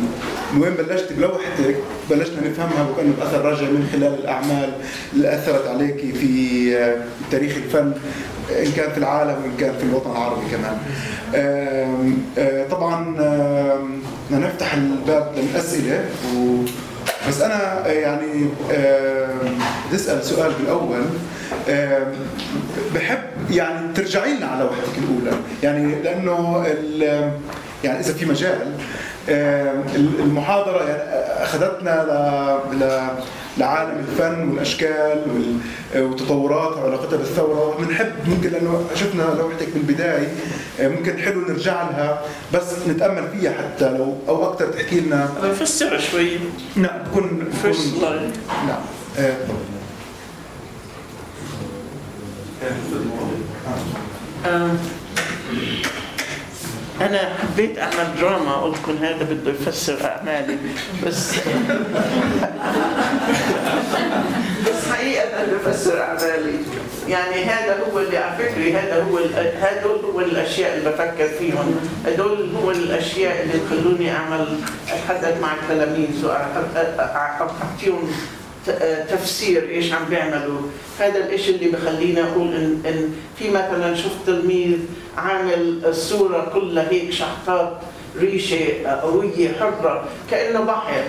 من 0.53 0.61
وين 0.61 0.73
بلشت 0.73 1.13
بلوحتك 1.13 1.75
بلشنا 2.09 2.47
نفهمها 2.49 2.89
وكانه 2.91 3.13
الأثر 3.17 3.41
راجع 3.45 3.61
من 3.61 3.89
خلال 3.93 4.13
الأعمال 4.19 4.73
اللي 5.13 5.35
أثرت 5.35 5.67
عليك 5.67 5.97
في 6.15 6.77
آه، 6.77 6.95
تاريخ 7.31 7.55
الفن. 7.55 7.93
إن 8.65 8.71
كان 8.71 8.91
في 8.91 8.97
العالم 8.97 9.35
وإن 9.43 9.57
كان 9.59 9.73
في 9.77 9.83
الوطن 9.83 10.11
العربي 10.11 10.41
كمان. 10.51 10.77
آه، 12.37 12.67
طبعا 12.71 13.05
بدنا 14.29 14.47
نفتح 14.47 14.73
الباب 14.73 15.31
للأسئلة 15.37 16.05
و 16.35 16.55
بس 17.29 17.41
أنا 17.41 17.85
آه، 17.87 17.91
يعني 17.91 18.45
بدي 19.87 19.95
أسأل 19.95 20.23
سؤال 20.25 20.51
بالأول 20.59 21.01
بحب 22.95 23.19
يعني 23.51 23.93
ترجعي 23.95 24.33
لنا 24.37 24.45
على 24.47 24.63
لوحتك 24.63 24.97
الأولى 24.97 25.37
يعني 25.63 25.95
لأنه 26.01 26.65
يعني 27.83 27.99
إذا 27.99 28.13
في 28.13 28.25
مجال 28.25 28.57
المحاضرة 30.19 30.83
يعني 30.83 31.03
أخذتنا 31.43 32.03
ل- 32.73 33.21
لعالم 33.57 33.99
الفن 34.09 34.49
والأشكال 34.49 35.21
وال- 35.27 36.03
وتطورات 36.03 36.77
وعلاقتها 36.77 37.17
بالثورة. 37.17 37.77
بنحب 37.79 38.11
ممكن 38.27 38.49
لأنه 38.49 38.85
شفنا 38.95 39.23
لوحتك 39.23 39.67
بالبدايه 39.73 40.27
آه، 40.79 40.87
ممكن 40.87 41.17
حلو 41.19 41.41
نرجع 41.41 41.81
لها 41.89 42.21
بس 42.53 42.63
نتأمل 42.89 43.23
فيها 43.39 43.51
حتى 43.51 43.89
لو 43.97 44.15
أو 44.27 44.49
أكثر 44.53 44.65
تحكي 44.67 44.99
لنا. 44.99 45.29
بفسرها 45.43 45.99
شوي. 45.99 46.29
نعم 46.75 47.03
بكون 47.03 47.43
first 47.61 48.01
line 48.01 48.31
نعم. 48.67 48.81
آه، 49.19 49.33
تفضل. 54.43 54.75
أنا 57.05 57.33
حبيت 57.41 57.79
أعمل 57.79 58.07
دراما 58.21 58.53
قلت 58.55 58.77
لكم 58.77 58.97
هذا 59.03 59.23
بده 59.23 59.51
يفسر 59.51 59.97
أعمالي 60.05 60.57
بس 61.07 61.35
بس 64.67 64.89
حقيقة 64.91 65.23
أنا 65.23 65.53
بفسر 65.53 66.01
أعمالي. 66.01 66.53
يعني 67.07 67.43
هذا 67.45 67.77
هو 67.93 67.99
اللي 67.99 68.17
على 68.17 68.37
فكرة 68.37 68.79
هذا 68.79 69.03
هو 69.03 69.17
هدول 69.61 69.99
هو 70.13 70.19
الأشياء 70.19 70.77
اللي 70.77 70.89
بفكر 70.89 71.27
فيهم. 71.39 71.75
هدول 72.07 72.49
هو 72.63 72.71
الأشياء 72.71 73.41
اللي 73.43 73.53
تخلوني 73.69 74.11
أعمل 74.11 74.59
أتحدث 74.91 75.41
مع 75.41 75.53
التلاميذ 75.53 76.25
وأعطيهم 76.25 78.11
ت- 78.11 78.40
تفسير 79.09 79.69
إيش 79.69 79.93
عم 79.93 80.05
بيعملوا. 80.09 80.61
هذا 80.99 81.17
الإشي 81.17 81.51
اللي 81.55 81.67
بخلينا 81.71 82.21
أقول 82.31 82.47
ان, 82.55 82.81
إن 82.85 83.13
في 83.39 83.49
مثلا 83.49 83.95
شفت 83.95 84.17
تلميذ 84.25 84.77
عامل 85.17 85.81
الصورة 85.85 86.51
كلها 86.53 86.91
هيك 86.91 87.11
شحطات 87.11 87.77
ريشة 88.19 88.85
قوية 88.87 89.51
حرة 89.59 90.03
كأنه 90.31 90.61
بحر. 90.61 91.03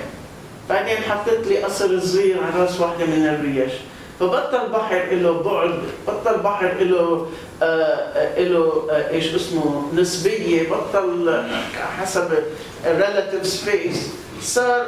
بعدين 0.69 0.97
حطيت 0.97 1.47
لي 1.47 1.59
قصر 1.59 2.01
صغير 2.01 2.37
على 2.43 2.63
رأس 2.65 2.81
واحدة 2.81 3.07
من 3.07 3.27
الريش. 3.27 3.73
فبطل 4.21 4.69
بحر 4.73 5.05
له 5.13 5.43
بعد 5.43 5.75
بطل 6.09 6.39
بحر 6.41 6.75
له 6.81 7.27
آه 7.63 8.39
له 8.39 8.87
آه 8.91 9.11
إيش 9.11 9.35
اسمه 9.35 9.89
نسبية 9.95 10.71
بطل 10.71 11.29
آه، 11.29 11.47
حسب 12.01 12.29
relative 12.85 13.47
space 13.47 13.99
صار 14.43 14.87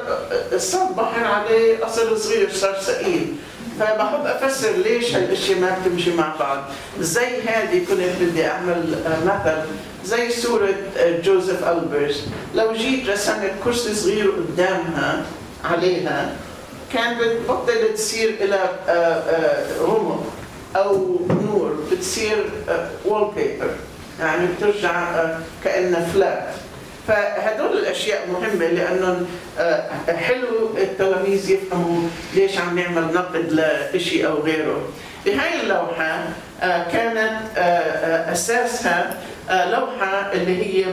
صار 0.57 0.93
بحر 0.93 1.25
عليه 1.25 1.79
قصر 1.79 2.17
صغير 2.17 2.53
صار 2.53 2.75
ثقيل 2.81 3.37
فبحب 3.81 4.27
أفسر 4.27 4.71
ليش 4.71 5.15
هالاشياء 5.15 5.59
ما 5.59 5.79
بتمشي 5.87 6.15
مع 6.15 6.35
بعض. 6.41 6.59
زي 7.01 7.41
هذه 7.47 7.85
كنت 7.85 8.01
بدي 8.21 8.47
أعمل 8.47 8.97
مثل 9.25 9.57
زي 10.05 10.31
صورة 10.31 10.75
آه، 10.97 11.21
جوزيف 11.21 11.65
ألبرز 11.69 12.21
لو 12.55 12.73
جيت 12.73 13.09
رسمت 13.09 13.53
كرسي 13.65 13.95
صغير 13.95 14.31
قدامها 14.31 15.23
عليها 15.65 16.37
كان 16.93 17.19
بتبطل 17.19 17.95
تصير 17.95 18.29
إلى 18.41 18.55
آه، 18.89 18.91
آه، 18.93 19.83
رمق 19.83 20.25
أو 20.77 21.21
نور 21.43 21.77
بتصير 21.93 22.51
وول 23.05 23.31
بيبر 23.37 23.71
يعني 24.21 24.47
بترجع 24.47 25.27
كأنها 25.65 26.09
فلات 26.15 26.49
فهدول 27.09 27.79
الأشياء 27.79 28.29
مهمة 28.33 28.67
لأنه 28.67 29.27
آه، 29.59 29.91
حلو 30.17 30.77
التلاميذ 30.79 31.51
يفهموا 31.51 32.09
ليش 32.35 32.59
عم 32.59 32.79
نعمل 32.79 33.15
نقد 33.15 33.61
لشيء 33.95 34.27
أو 34.27 34.43
غيره. 34.43 34.89
بهاي 35.27 35.61
اللوحة 35.63 36.19
آه، 36.63 36.89
كانت 36.93 37.41
آه، 37.57 38.33
أساسها 38.33 39.15
لوحة 39.51 40.33
اللي 40.33 40.65
هي 40.87 40.93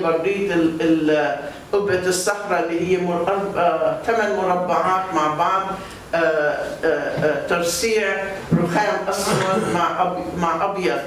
ال- 0.82 1.36
قبة 1.74 1.99
الصخره 2.07 2.59
اللي 2.59 2.88
هي 2.91 2.97
ثمان 4.05 4.36
مربعات 4.38 5.14
مع 5.14 5.34
بعض 5.36 5.64
ترسيع 7.49 8.24
رخام 8.53 9.07
أسود 9.09 9.74
مع 9.74 10.14
مع 10.38 10.66
أبيض 10.66 10.99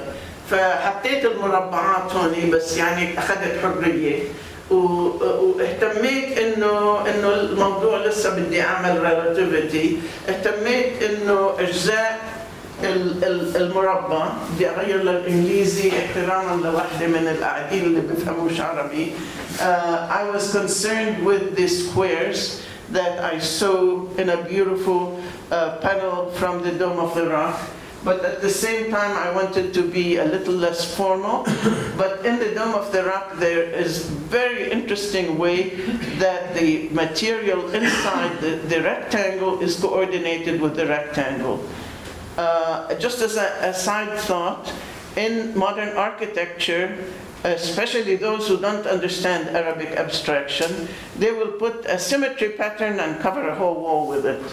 فحطيت 0.51 1.25
المربعات 1.25 2.11
هون 2.15 2.49
بس 2.51 2.77
يعني 2.77 3.19
أخذت 3.19 3.53
حرية 3.63 4.19
واهتميت 4.69 6.37
انه 6.37 6.99
إنه 7.09 7.33
الموضوع 7.33 8.05
لسه 8.05 8.35
بدي 8.35 8.61
أعمل 8.61 9.01
ريلاتيفيتي 9.03 9.97
اهتميت 10.29 11.03
إنه 11.03 11.49
أجزاء 11.59 12.19
ال- 12.83 13.23
ال- 13.23 13.57
المربع 13.57 14.27
بدي 14.55 14.69
أغير 14.69 15.03
للإنجليزي 15.03 15.91
احتراما 15.99 16.61
لوحدة 16.67 17.07
من 17.07 17.27
القاعدين 17.37 17.83
اللي 17.83 18.01
بيفهموش 18.01 18.61
عربي. 18.61 19.11
uh, 19.59 19.61
I 20.19 20.23
was 20.35 20.51
concerned 20.51 21.23
with 21.25 21.55
the 21.55 21.67
squares 21.67 22.61
that 22.91 23.13
I 23.33 23.39
saw 23.39 24.03
in 24.17 24.29
a 24.29 24.37
beautiful 24.43 25.01
uh, 25.51 25.77
panel 25.85 26.29
from 26.39 26.61
the 26.65 26.71
Dome 26.71 26.99
of 26.99 27.15
the 27.15 27.25
Rock. 27.29 27.57
But 28.05 28.23
at 28.23 28.41
the 28.41 28.49
same 28.49 28.91
time 28.91 29.17
I 29.17 29.33
wanted 29.33 29.73
to 29.73 29.81
be 29.81 30.17
a 30.17 30.25
little 30.25 30.53
less 30.53 30.95
formal. 30.95 31.43
but 31.97 32.23
in 32.23 32.37
the 32.39 32.53
Dome 32.53 32.75
of 32.75 32.91
the 32.91 33.03
Rock 33.03 33.37
there 33.37 33.63
is 33.63 34.05
very 34.05 34.71
interesting 34.71 35.37
way 35.37 35.71
that 36.19 36.53
the 36.53 36.87
material 36.89 37.67
inside 37.73 38.39
the, 38.39 38.57
the 38.67 38.81
rectangle 38.83 39.59
is 39.59 39.79
coordinated 39.79 40.61
with 40.61 40.75
the 40.75 40.85
rectangle. 40.85 41.67
Uh, 42.37 42.93
just 42.95 43.21
as 43.21 43.37
a, 43.37 43.69
a 43.69 43.73
side 43.73 44.17
thought, 44.19 44.71
in 45.15 45.57
modern 45.57 45.89
architecture, 45.97 46.97
especially 47.43 48.15
those 48.17 48.47
who 48.47 48.59
don't 48.59 48.85
understand 48.85 49.47
Arabic 49.55 49.91
abstraction, 49.91 50.87
they 51.17 51.31
will 51.31 51.53
put 51.53 51.85
a 51.85 51.97
symmetry 51.97 52.49
pattern 52.49 52.99
and 52.99 53.21
cover 53.21 53.47
a 53.47 53.55
whole 53.55 53.79
wall 53.79 54.07
with 54.07 54.25
it. 54.25 54.43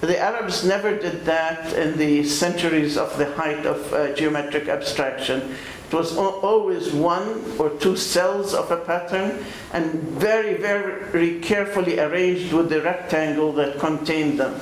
The 0.00 0.18
Arabs 0.18 0.64
never 0.64 0.96
did 0.96 1.26
that 1.26 1.74
in 1.74 1.98
the 1.98 2.24
centuries 2.24 2.96
of 2.96 3.18
the 3.18 3.30
height 3.34 3.66
of 3.66 3.92
uh, 3.92 4.14
geometric 4.14 4.66
abstraction. 4.66 5.54
It 5.88 5.94
was 5.94 6.16
al- 6.16 6.40
always 6.40 6.90
one 6.90 7.44
or 7.58 7.68
two 7.70 7.96
cells 7.96 8.54
of 8.54 8.70
a 8.70 8.78
pattern 8.78 9.44
and 9.74 9.92
very, 10.16 10.54
very 10.54 11.40
carefully 11.40 11.98
arranged 12.00 12.52
with 12.54 12.70
the 12.70 12.80
rectangle 12.80 13.52
that 13.54 13.78
contained 13.78 14.40
them. 14.40 14.58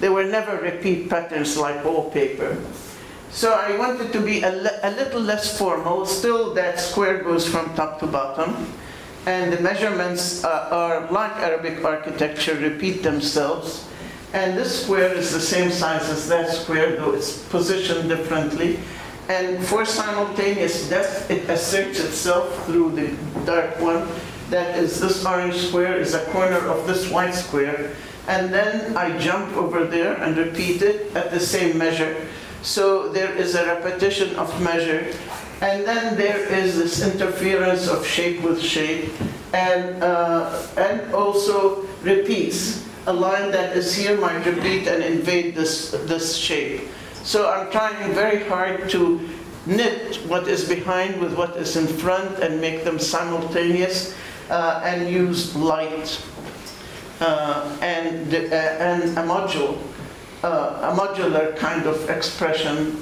They 0.00 0.10
were 0.10 0.24
never 0.24 0.58
repeat 0.58 1.08
patterns 1.08 1.56
like 1.56 1.82
wallpaper. 1.84 2.58
So 3.30 3.54
I 3.54 3.78
wanted 3.78 4.12
to 4.12 4.20
be 4.20 4.42
a, 4.42 4.50
li- 4.52 4.78
a 4.82 4.90
little 4.90 5.22
less 5.22 5.56
formal. 5.56 6.04
Still, 6.04 6.52
that 6.52 6.78
square 6.78 7.22
goes 7.22 7.48
from 7.48 7.72
top 7.74 7.98
to 8.00 8.06
bottom. 8.06 8.66
And 9.24 9.52
the 9.52 9.60
measurements 9.60 10.44
uh, 10.44 10.68
are 10.70 11.10
like 11.10 11.32
Arabic 11.36 11.82
architecture, 11.82 12.56
repeat 12.56 13.02
themselves. 13.02 13.88
And 14.32 14.56
this 14.56 14.84
square 14.84 15.12
is 15.12 15.32
the 15.32 15.40
same 15.40 15.70
size 15.70 16.08
as 16.08 16.28
that 16.28 16.48
square, 16.48 16.96
though 16.96 17.12
it's 17.12 17.42
positioned 17.48 18.08
differently. 18.08 18.78
And 19.28 19.64
for 19.64 19.84
simultaneous 19.84 20.88
depth, 20.88 21.30
it 21.30 21.48
asserts 21.48 22.00
itself 22.00 22.66
through 22.66 22.92
the 22.92 23.16
dark 23.44 23.78
one. 23.80 24.08
That 24.48 24.78
is, 24.78 25.00
this 25.00 25.24
orange 25.24 25.56
square 25.56 25.98
is 25.98 26.14
a 26.14 26.24
corner 26.32 26.58
of 26.58 26.86
this 26.86 27.10
white 27.10 27.34
square. 27.34 27.92
And 28.26 28.52
then 28.52 28.96
I 28.96 29.16
jump 29.18 29.56
over 29.56 29.84
there 29.84 30.16
and 30.16 30.36
repeat 30.36 30.82
it 30.82 31.14
at 31.16 31.30
the 31.30 31.40
same 31.40 31.76
measure. 31.76 32.26
So 32.62 33.08
there 33.08 33.32
is 33.34 33.54
a 33.54 33.66
repetition 33.66 34.34
of 34.36 34.48
measure. 34.62 35.12
And 35.60 35.84
then 35.84 36.16
there 36.16 36.40
is 36.52 36.76
this 36.76 37.02
interference 37.02 37.88
of 37.88 38.06
shape 38.06 38.42
with 38.42 38.60
shape. 38.62 39.12
And, 39.52 40.02
uh, 40.02 40.66
and 40.76 41.12
also 41.14 41.86
repeats. 42.02 42.88
A 43.06 43.12
line 43.12 43.50
that 43.50 43.76
is 43.76 43.94
here 43.94 44.16
might 44.16 44.46
repeat 44.46 44.86
and 44.86 45.02
invade 45.02 45.54
this, 45.54 45.90
this 46.06 46.36
shape. 46.36 46.88
So 47.24 47.50
I'm 47.50 47.70
trying 47.70 48.14
very 48.14 48.44
hard 48.44 48.88
to 48.90 49.28
knit 49.66 50.16
what 50.26 50.46
is 50.46 50.68
behind 50.68 51.20
with 51.20 51.36
what 51.36 51.56
is 51.56 51.76
in 51.76 51.86
front 51.86 52.38
and 52.38 52.60
make 52.60 52.84
them 52.84 52.98
simultaneous 52.98 54.14
uh, 54.50 54.82
and 54.84 55.08
use 55.08 55.54
light 55.56 56.22
uh, 57.20 57.76
and, 57.80 58.34
uh, 58.34 58.38
and 58.38 59.02
a 59.18 59.22
module, 59.22 59.78
uh, 60.42 60.92
a 60.92 60.96
modular 60.96 61.56
kind 61.56 61.86
of 61.86 62.08
expression 62.08 62.96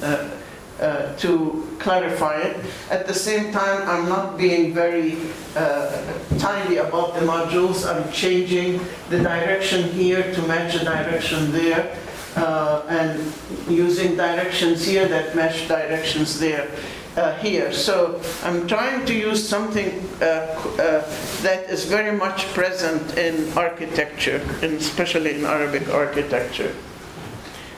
uh, 0.81 1.15
to 1.17 1.69
clarify 1.79 2.41
it. 2.41 2.57
At 2.91 3.07
the 3.07 3.15
same 3.15 3.53
time, 3.53 3.89
I'm 3.89 4.09
not 4.09 4.39
being 4.39 4.73
very 4.73 5.17
uh, 5.57 6.03
tiny 6.39 6.77
about 6.77 7.15
the 7.15 7.21
modules. 7.21 7.87
I'm 7.87 8.11
changing 8.13 8.81
the 9.09 9.19
direction 9.19 9.91
here 9.91 10.33
to 10.35 10.43
match 10.43 10.73
the 10.75 10.85
direction 10.85 11.53
there, 11.53 11.97
uh, 12.37 12.83
and 12.89 13.33
using 13.69 14.17
directions 14.17 14.85
here 14.85 15.07
that 15.09 15.37
match 15.37 15.69
directions 15.69 16.39
there. 16.41 16.69
Uh, 17.17 17.37
here. 17.39 17.73
So 17.73 18.21
I'm 18.45 18.69
trying 18.69 19.05
to 19.07 19.13
use 19.13 19.47
something 19.47 19.91
uh, 20.23 20.25
uh, 20.25 21.03
that 21.43 21.69
is 21.69 21.85
very 21.85 22.17
much 22.17 22.47
present 22.55 23.19
in 23.19 23.53
architecture, 23.59 24.41
and 24.63 24.75
especially 24.75 25.35
in 25.35 25.45
Arabic 25.45 25.89
architecture. 25.89 26.73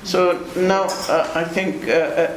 So 0.04 0.44
now 0.54 0.84
uh, 1.08 1.32
I 1.34 1.44
think 1.44 1.88
uh, 1.88 2.28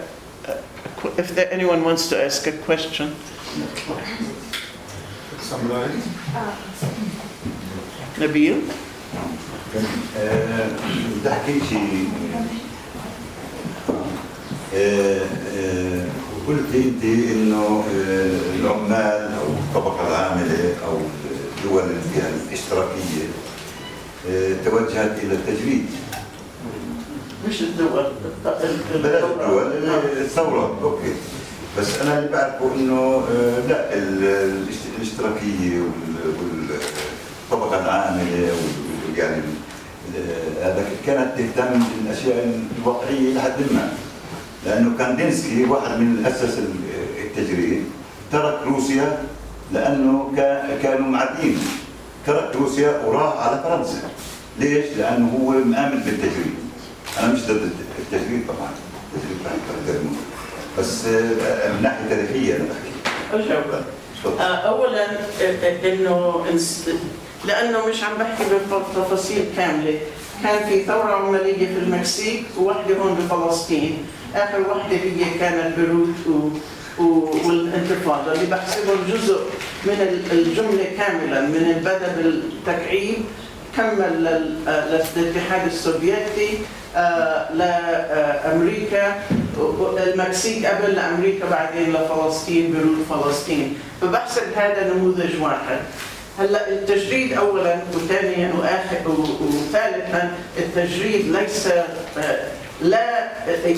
if 1.17 1.35
there, 1.35 1.51
anyone 1.51 1.83
wants 1.83 2.09
to 2.09 2.23
ask 2.23 2.47
a 2.47 2.51
question. 2.51 3.15
Summarize. 5.39 6.07
Nabil? 8.17 8.61
آه، 10.17 10.69
بدي 11.19 11.29
احكي 11.29 11.59
شيء 11.69 12.09
قلت 16.47 16.75
أنت 16.75 17.03
إنه 17.03 17.83
آه، 17.95 18.55
العمال 18.59 19.33
أو 19.33 19.47
الطبقة 19.47 20.07
العاملة 20.07 20.75
أو 20.85 20.97
الدول 21.57 21.83
اللي 21.83 22.01
فيها 22.13 22.29
الاشتراكية 22.29 23.27
آه، 24.29 24.53
توجهت 24.65 25.23
إلى 25.23 25.33
التجريد 25.33 25.85
مش 27.49 27.61
الدول. 27.61 28.05
الدول. 28.95 29.71
الثورات 30.17 30.71
أوكي 30.83 31.13
بس 31.79 31.99
أنا 32.01 32.19
اللي 32.19 32.29
بعرفه 32.31 32.75
إنه 32.75 33.23
آه، 33.31 33.67
لا 33.69 33.93
ال- 33.93 34.23
الاشت- 34.23 34.95
الاشتراكية 34.97 35.79
وال- 35.79 36.69
والطبقة 37.51 37.85
العاملة 37.85 38.51
يعني 39.17 39.35
ال- 40.15 40.63
هذا 40.63 40.85
كانت 41.05 41.31
تهتم 41.37 41.83
بالأشياء 42.03 42.59
الواقعية 42.81 43.33
لحد 43.33 43.59
ما 43.71 43.93
لأنه 44.65 44.97
كاندينسكي 44.97 45.63
واحد 45.65 45.99
من 45.99 46.25
اسس 46.25 46.57
ال- 46.57 47.25
التجريد 47.25 47.83
ترك 48.31 48.59
روسيا 48.67 49.17
لأنه 49.73 50.31
كا- 50.37 50.77
كانوا 50.83 51.07
معدين 51.07 51.57
ترك 52.27 52.55
روسيا 52.55 53.01
وراح 53.05 53.37
على 53.47 53.61
فرنسا 53.63 54.01
ليش؟ 54.59 54.85
لأنه 54.97 55.37
هو 55.39 55.51
مآمن 55.51 55.99
بالتجريد 56.05 56.55
أنا 57.19 57.33
مش 57.33 57.39
ضد 57.41 57.71
التجريد 57.99 58.47
طبعا 58.47 58.69
التجريد 59.15 59.37
بحترمه 59.43 60.11
بس 60.79 61.05
آه، 61.05 61.71
من 61.71 61.79
ناحية 61.83 62.09
تاريخية 62.09 62.55
أنا 62.55 62.63
بحكي. 62.63 62.91
آه، 64.39 64.43
اولا 64.55 65.05
آه، 65.41 65.93
إنه 65.93 66.45
لأنه 67.45 67.85
مش 67.85 68.03
عم 68.03 68.17
بحكي 68.17 68.43
بتفاصيل 68.93 69.45
كاملة. 69.57 69.99
كان 70.43 70.69
في 70.69 70.83
ثورة 70.85 71.13
عماليه 71.15 71.57
في 71.67 71.79
المكسيك 71.79 72.43
وواحده 72.59 72.95
هون 72.97 73.13
بفلسطين. 73.15 73.97
آخر 74.35 74.59
واحدة 74.69 74.95
هي 74.95 75.39
كانت 75.39 75.79
بيروت 75.79 76.27
و 76.27 76.49
و- 77.03 77.37
والانتفاضة. 77.47 78.31
اللي 78.33 78.45
بحسبهم 78.45 78.97
جزء 79.09 79.39
من 79.85 79.93
ال- 80.01 80.31
الجملة 80.39 80.83
كاملا 80.97 81.41
من 81.41 81.73
البدا 81.77 82.15
بالتكعيب 82.17 83.17
كمل 83.77 84.23
لل- 84.23 84.57
للاتحاد 85.15 85.65
السوفيتي. 85.67 86.57
لامريكا 87.53 89.15
المكسيك 90.07 90.65
قبل 90.65 90.95
لامريكا 90.95 91.49
بعدين 91.49 91.93
لفلسطين 91.93 92.71
بيروت 92.71 92.97
فلسطين. 93.09 93.77
فبحسب 94.01 94.43
هذا 94.55 94.93
نموذج 94.93 95.41
واحد. 95.41 95.79
هلأ 96.39 96.69
التجريد 96.69 97.33
اولا 97.33 97.75
وثانيا 97.93 98.53
وآخر 98.59 99.11
وثالثا 99.41 100.31
التجريد 100.57 101.35
ليس 101.35 101.67
آه، 101.67 102.47
لا 102.81 103.29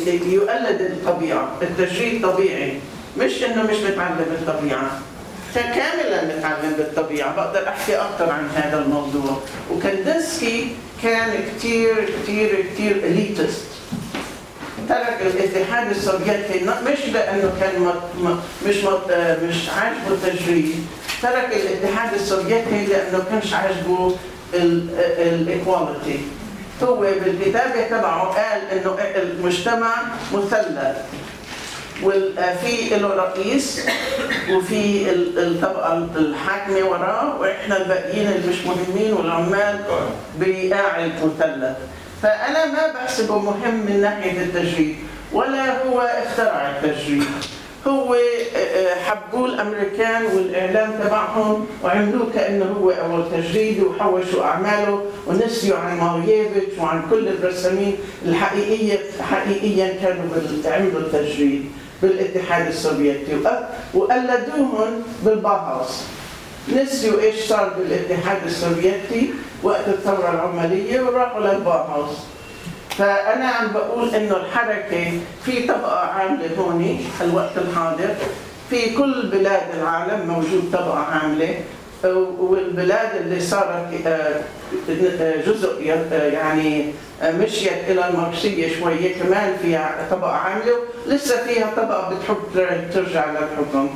يقلد 0.08 0.82
الطبيعة، 0.82 1.52
التجريد 1.62 2.22
طبيعي. 2.22 2.80
مش 3.18 3.44
إنه 3.44 3.64
مش 3.64 3.78
متعلم 3.78 4.38
الطبيعة. 4.42 5.00
كاملا 5.62 6.38
متعلم 6.38 6.74
بالطبيعة. 6.78 7.36
بقدر 7.36 7.68
أحكي 7.68 7.96
أكثر 7.96 8.30
عن 8.30 8.50
هذا 8.56 8.78
الموضوع. 8.80 9.42
وكاندنسكي 9.72 10.76
كان 11.04 11.30
كثير 11.58 12.10
كثير 12.24 12.66
كثير 12.74 12.96
elitist 12.96 13.66
ترك 14.90 15.18
الاتحاد 15.22 15.90
السوفيتي. 15.90 16.66
مش 16.66 17.06
لأنه 17.14 17.52
كان 17.60 17.92
مش 18.68 18.76
مش 19.44 19.70
عاجبه 19.70 20.08
التجريد. 20.12 20.86
ترك 21.22 21.50
الاتحاد 21.54 22.14
السوفيتي 22.14 22.86
لأنه 22.86 23.24
كانش 23.32 23.54
عاجبه 23.54 24.16
ال 24.54 24.72
equality 24.72 26.20
هو 26.84 26.96
بالكتابة 26.96 27.88
تبعه 27.90 28.24
قال 28.24 28.62
إنه 28.72 28.98
المجتمع 29.16 29.94
مثلث. 30.34 30.98
وفي 32.04 32.90
له 32.92 33.08
رئيس 33.16 33.86
وفي 34.52 35.10
ال- 35.12 35.40
الطبقه 35.40 36.08
الحاكمة 36.16 36.86
وراه 36.90 37.40
وإحنا 37.40 37.78
الباقيين 37.82 38.28
اللي 38.28 38.48
مش 38.48 38.66
مهمين 38.66 39.14
والعمال 39.14 39.80
بقاعد 40.40 41.12
مثلث 41.24 41.78
فأنا 42.22 42.66
ما 42.66 42.94
بحسبه 42.94 43.40
مهم 43.40 43.76
من 43.86 44.02
ناحية 44.02 44.42
التجريد 44.42 44.96
ولا 45.34 45.84
هو 45.88 46.00
اخترع 46.02 46.70
التجريد 46.84 47.24
هو 47.88 48.14
آه، 48.14 48.18
آه، 48.58 48.96
حبوه 48.96 49.46
الامريكان 49.46 50.26
والإعلام 50.26 50.92
تبعهم 51.04 51.66
وعملوه 51.84 52.28
كأنه 52.34 52.66
هو 52.82 52.92
أول 52.92 53.24
تجريد 53.32 53.80
وحوشوا 53.84 54.44
أعماله 54.44 55.06
ونسيوا 55.28 55.78
عن 55.78 55.98
ماليفيتش 56.00 56.78
وعن 56.80 57.02
كل 57.10 57.28
الرسامين 57.28 57.96
الحقيقيه 58.26 59.00
حقيقيا 59.32 59.88
كانوا 60.02 60.24
عملوا 60.66 61.00
التجريد 61.02 61.72
بالاتحاد 62.02 62.68
السوفيتي 62.68 63.36
وق- 63.36 63.70
وقلدوهم 63.94 65.04
بالباهاوس 65.26 66.02
نسيوا 66.76 67.22
إيش 67.22 67.36
صار 67.46 67.74
بالاتحاد 67.78 68.38
السوفيتي 68.46 69.34
وقت 69.64 69.88
الثورة 69.88 70.30
العماليه 70.34 71.02
وراحوا 71.02 71.42
للباهاوس 71.42 72.12
فأنا 72.98 73.48
عم 73.48 73.72
بقول 73.74 74.16
إنه 74.16 74.38
الحركة 74.38 75.12
في 75.46 75.68
طبقة 75.68 76.00
عاملة 76.00 76.50
هون 76.60 77.06
الوقت 77.22 77.58
الحاضر. 77.58 78.16
في 78.70 78.96
كل 78.96 79.30
بلاد 79.34 79.62
العالم 79.74 80.28
موجود 80.28 80.70
طبقة 80.74 80.98
عاملة. 81.00 81.56
والبلاد 82.04 83.16
اللي 83.16 83.40
صارت 83.40 84.08
آه، 84.08 84.42
جزء 85.48 85.92
آه، 86.12 86.28
يعني 86.28 86.86
آه، 87.22 87.32
مشيت 87.32 87.90
إلى 87.90 88.10
الماركسية 88.10 88.80
شوية 88.80 89.16
كمان 89.16 89.58
فيها 89.62 90.08
طبقة 90.12 90.32
عاملة 90.32 90.74
لسه 91.08 91.44
فيها 91.44 91.72
طبقة 91.78 92.10
بتحب 92.16 92.38
ترجع 92.94 93.26
للحكم. 93.32 93.90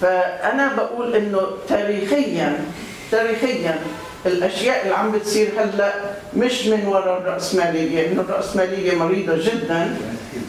فأنا 0.00 0.72
بقول 0.76 1.16
إنه 1.16 1.40
تاريخيا 1.68 2.64
تاريخيا 3.10 3.78
الأشياء 4.26 4.82
اللي 4.82 4.94
عم 4.94 5.12
بتصير 5.12 5.48
هلأ 5.58 5.92
مش 6.36 6.66
من 6.66 6.86
وراء 6.86 7.18
الرأسمالية، 7.18 8.12
إنه 8.12 8.20
الرأسمالية 8.20 8.94
مريضة 8.94 9.36
جدا 9.36 9.96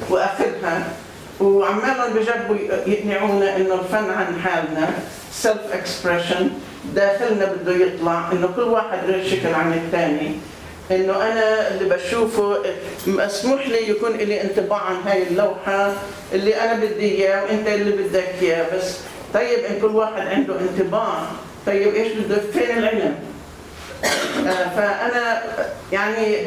وأخذها. 0.09 0.87
وعمالهم 1.41 2.13
بجربوا 2.13 2.55
يقنعونا 2.87 3.57
إنه 3.57 3.73
الفن 3.73 4.09
عن 4.09 4.39
حالنا 4.43 4.89
self 5.31 5.61
expression 5.73 6.49
داخلنا 6.95 7.45
بده 7.45 7.71
يطلع 7.85 8.31
إنه 8.31 8.49
كل 8.55 8.61
واحد 8.61 8.97
غير 9.07 9.27
شكل 9.27 9.53
عن 9.53 9.73
الثاني. 9.73 10.31
إنه 10.91 11.15
أنا 11.31 11.67
اللي 11.67 11.95
بشوفه 11.95 12.57
مسموح 13.07 13.67
لي 13.67 13.89
يكون 13.89 14.11
لي 14.11 14.41
انطباع 14.41 14.79
عن 14.79 14.95
هاي 15.05 15.23
اللوحة 15.23 15.93
اللي 16.33 16.55
أنا 16.61 16.73
بدي 16.73 17.11
إياه 17.11 17.43
وإنت 17.43 17.67
اللي 17.67 17.91
بدك 17.91 18.33
إياه. 18.41 18.77
بس 18.77 18.97
طيب 19.33 19.59
إن 19.59 19.79
كل 19.81 19.95
واحد 19.95 20.27
عنده 20.27 20.53
انطباع 20.59 21.23
طيب 21.65 21.95
إيش 21.95 22.11
بده؟ 22.13 22.41
فين 22.53 22.77
العلم؟ 22.77 23.15
آه، 24.47 24.69
فأنا 24.75 25.43
يعني 25.91 26.37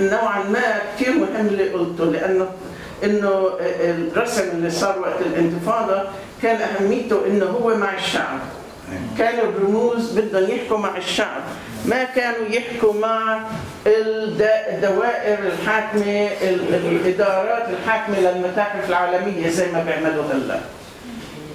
نوعا 0.00 0.42
ما 0.42 0.78
كثير 0.98 1.14
مهم 1.14 1.46
اللي 1.46 1.68
قلته 1.68 2.04
لأنه 2.04 2.48
إنه 3.04 3.50
الرسم 3.80 4.42
اللي 4.52 4.70
صار 4.70 4.98
وقت 4.98 5.20
الانتفاضة 5.20 6.02
كان 6.42 6.56
أهميته 6.60 7.26
إنه 7.26 7.46
هو 7.46 7.76
مع 7.76 7.94
الشعب. 7.94 8.38
كانوا 9.18 9.44
الرموز 9.44 10.18
بدهم 10.18 10.50
يحكوا 10.50 10.78
مع 10.78 10.96
الشعب. 10.96 11.40
ما 11.84 12.04
كانوا 12.04 12.46
يحكوا 12.50 12.92
مع 13.00 13.40
الد- 13.86 14.50
الدوائر 14.74 15.38
الحاكمة 15.38 16.28
ال- 16.42 16.74
الإدارات 16.74 17.68
الحاكمة 17.68 18.20
للمتاحف 18.20 18.88
العالمية 18.88 19.48
زي 19.48 19.72
ما 19.72 19.82
بيعملوا 19.84 20.24
هلا. 20.32 20.58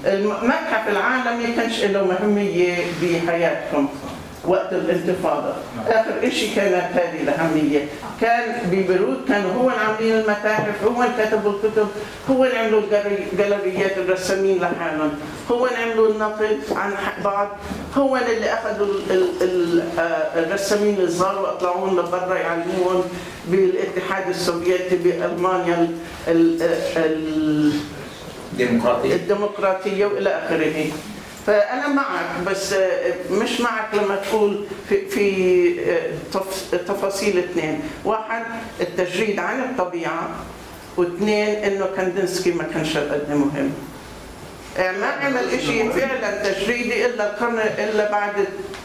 المتحف 0.06 0.88
العالمي 0.90 1.48
كانش 1.56 1.84
له 1.84 2.06
مهمية 2.06 2.76
بحياتهم 3.02 3.90
وقت 4.46 4.74
الانتفاضة. 4.74 5.54
آخر 5.88 6.28
إشي 6.28 6.56
كانت 6.56 6.86
هذه 6.94 7.22
الأهمية. 7.24 7.86
كان 8.22 8.56
ببيروت 8.72 9.18
كانوا 9.28 9.52
هو 9.54 9.70
عاملين 9.70 10.16
المتاحف 10.16 10.84
هو 10.84 11.06
كتبوا 11.20 11.52
الكتب 11.52 11.88
هو 12.30 12.44
عملوا 12.44 12.82
الجالري- 12.82 13.38
جاليريات 13.38 13.98
الرسامين 13.98 14.58
لحالهم. 14.62 15.12
هو 15.52 15.66
عملوا 15.66 16.10
النقد 16.12 16.60
عن 16.76 16.92
بعض. 17.24 17.48
هو 17.98 18.18
اللي 18.18 18.54
ال- 19.42 19.84
آه، 20.00 20.40
الرسامين 20.40 20.96
الصغار 21.02 21.42
وأطلعوهم 21.42 22.00
لبرا 22.00 22.36
يعلموهم 22.36 23.04
بالاتحاد 23.48 24.30
السوفيتي 24.30 24.96
بألمانيا 24.96 25.88
ال- 26.28 26.62
ال- 26.98 27.72
ديمقراطية. 28.58 29.16
الديمقراطية 29.16 30.06
فأنا 31.48 31.88
معك 31.88 32.26
بس 32.48 32.74
آه، 32.74 33.14
مش 33.32 33.62
معك 33.62 33.88
لما 33.94 34.16
تقول 34.16 34.66
في, 34.90 35.08
في 35.10 35.92
آه، 35.92 36.10
تف- 36.34 36.76
تفاصيل 36.88 37.38
اثنين. 37.38 37.80
واحد 38.06 38.44
التجريد 38.82 39.40
عن 39.40 39.60
الطبيعة 39.60 40.30
واثنين 40.98 41.48
إنه 41.56 41.88
كاندنسكي 41.98 42.52
ما 42.52 42.64
كانش 42.74 42.98
قد 42.98 43.30
مهم. 43.30 43.70
آه، 44.78 44.92
ما 44.92 45.06
عمل 45.06 45.62
شيء 45.66 45.92
فعلا 45.92 46.52
تجريدي 46.52 47.06
إلا 47.06 47.30
القرن 47.34 47.60
إلا 47.60 48.12
بعد 48.12 48.34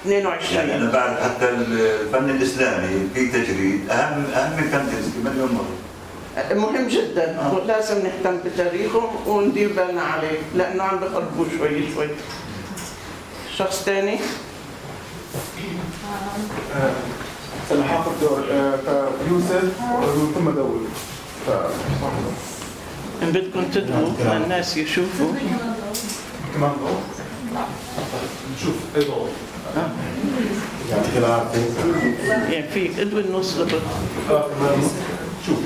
يعني 0.07 0.19
22 0.19 0.71
أنا 0.71 0.91
بعرف 0.91 1.23
حتى 1.23 1.49
الفن 1.49 2.31
الإسلامي 2.31 3.09
في 3.15 3.27
تجريد. 3.29 3.91
أهم 3.91 4.25
أهم 4.35 4.53
من 4.63 4.71
كاندنسكي 4.71 5.19
مليون 5.25 5.53
مره 5.53 5.77
مهم 6.55 6.89
جدا. 6.89 7.51
ولازم 7.53 7.95
نهتم 8.03 8.39
بتاريخهم 8.45 9.29
وندير 9.29 9.69
بالنا 9.73 10.03
عليه 10.03 10.39
لأنه 10.55 10.83
عم 10.83 10.97
بخربوه 10.99 11.47
شوي 11.59 11.71
شوي. 11.95 12.07
شخص 13.59 13.83
ثاني 13.83 14.19
أنا 17.73 17.85
حاخذ 17.85 18.11
دور. 18.21 18.45
آه، 18.51 19.09
فيوسف 19.29 19.73
ثم 20.35 20.51
دول 20.51 20.81
فتفضل. 21.47 22.33
إن 23.23 23.33
بدكم 23.33 23.65
تدعوا 23.65 24.37
الناس 24.37 24.77
يشوفوا. 24.77 25.33
كمان 26.55 26.73
دور؟ 26.81 27.01
نشوف. 28.57 28.75
اي 28.97 29.05
دور 29.05 29.29
يعطيك 30.91 31.17
العافية. 31.17 31.61
يعني 32.53 32.69
في 32.69 33.03
ادوي 33.03 33.21
النص 33.21 33.57
لبط 33.57 33.81
آه، 34.31 34.49
شوف. 35.47 35.59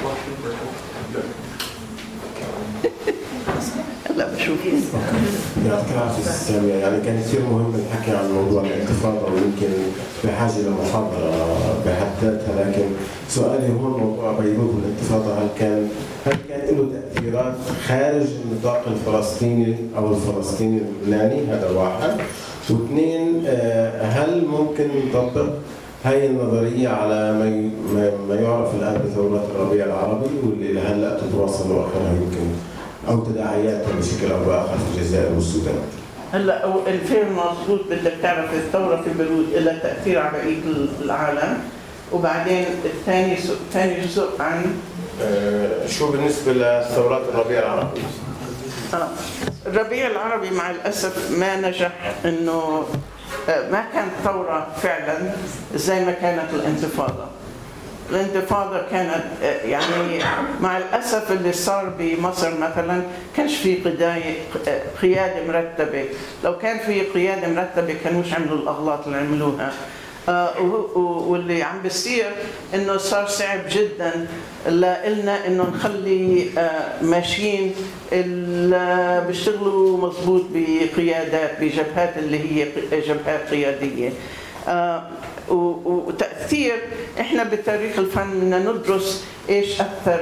هلا 4.15 4.35
بشوف 4.35 4.59
يعطيك 5.67 5.93
العافية 5.95 6.23
أستاذ 6.31 6.55
سامية 6.55 6.75
يعني 6.75 7.01
كان 7.01 7.21
كثير 7.21 7.41
مهم 7.41 7.75
الحكي 7.75 8.11
عن 8.11 8.33
موضوع 8.33 8.63
الانتفاضة 8.63 9.25
ويمكن 9.33 9.69
بحاجة 10.25 10.59
لمحاضرة 10.67 11.33
بحد 11.87 12.07
ذاتها. 12.23 12.71
لكن 12.71 12.83
سؤالي 13.29 13.69
هو 13.73 13.99
موضوع 13.99 14.33
بيروت 14.41 14.75
والانتفاضة 14.75 15.35
هل 15.35 15.49
كان 15.59 15.89
هل 16.27 16.33
كان 16.49 16.77
له 16.77 16.89
تأثيرات 17.15 17.55
خارج 17.89 18.27
النطاق 18.45 18.83
الفلسطيني 18.87 19.77
أو 19.97 20.15
الفلسطيني 20.15 20.79
اللبناني؟ 20.81 21.41
هذا 21.51 21.71
واحد. 21.71 22.11
واثنين 22.71 23.43
آه، 23.47 24.03
هل 24.03 24.45
ممكن 24.47 24.89
نطبق 25.09 25.49
هاي 26.05 26.27
النظرية 26.27 26.89
على 26.89 27.33
ما 27.33 27.71
ما- 28.29 28.35
يعرف 28.41 28.75
الآن 28.75 29.01
بثورة 29.07 29.47
الربيع 29.55 29.85
العربي 29.87 30.27
واللي 30.47 30.73
لهلأ 30.73 31.21
تتواصل 31.21 31.69
مؤخرا 31.69 32.09
يمكن 32.23 32.47
أو 33.09 33.25
تداعياتها 33.25 33.93
بشكل 33.99 34.33
أو 34.33 34.45
بآخر 34.45 34.79
في 34.79 34.99
الجزائر 34.99 35.33
والسودان. 35.33 35.75
هلا 36.33 36.65
أو 36.65 36.87
الفيلم 36.87 37.37
مضبوط 37.37 37.81
بدك 37.91 38.15
تعرف 38.23 38.55
الثورة 38.55 39.03
في 39.03 39.11
بيروت 39.19 39.47
لها 39.55 39.79
تأثير 39.79 40.19
على 40.19 40.39
بقية 40.39 40.59
العالم 41.03 41.59
وبعدين 42.13 42.65
الثاني 42.85 43.37
ثاني 43.73 44.01
جزء 44.01 44.29
عن 44.41 44.77
آه، 45.23 45.87
شو 45.87 46.13
بالنسبة 46.13 46.53
لثورات 46.53 47.23
الربيع 47.35 47.59
العربي؟ 47.59 48.01
آه. 48.95 49.09
الربيع 49.67 50.07
العربي 50.07 50.51
مع 50.51 50.71
الأسف 50.71 51.31
ما 51.39 51.57
نجح 51.57 52.15
أنه 52.25 52.85
آه، 53.49 53.71
ما 53.71 53.85
كانت 53.93 54.13
ثورة 54.25 54.67
فعلا 54.83 55.19
زي 55.75 56.05
ما 56.05 56.13
كانت 56.13 56.55
الانتفاضة 56.55 57.25
الانتفاضة 58.11 58.83
كانت 58.91 59.25
آه، 59.43 59.63
يعني 59.67 60.23
مع 60.61 60.79
الأسف 60.79 61.33
اللي 61.33 61.53
صار 61.53 61.93
بمصر 61.99 62.59
مثلا 62.59 63.03
كانش 63.37 63.57
في 63.57 63.75
قيادة 65.03 65.47
مرتبة. 65.49 66.05
لو 66.45 66.59
كان 66.59 66.79
في 66.79 67.01
قيادة 67.01 67.49
مرتبة 67.49 67.95
كانوش 68.05 68.35
عملوا 68.35 68.59
الأغلاط 68.59 69.07
اللي 69.07 69.19
عملوها. 69.19 69.73
آه، 70.29 70.61
واللي 71.29 71.63
عم 71.63 71.83
بيصير 71.83 72.27
إنه 72.75 72.97
صار 72.97 73.27
صعب 73.27 73.61
جدا. 73.71 74.27
لنا 74.67 75.47
إنه 75.47 75.71
نخلي 75.75 76.47
آه، 76.59 77.03
ماشيين 77.03 77.75
اللي 78.13 79.25
بيشتغلوا 79.27 79.99
مضبوط 79.99 80.43
بقيادات 80.55 81.61
بجبهات 81.61 82.19
اللي 82.19 82.39
هي 82.39 82.69
جبهات 83.01 83.51
قيادية. 83.51 84.11
آه، 84.69 85.03
وتأثير 85.51 86.75
إحنا 87.21 87.45
بتاريخ 87.45 87.99
الفن 87.99 88.41
بدنا 88.41 88.59
ندرس 88.59 89.25
إيش 89.49 89.81
اثر 89.81 90.21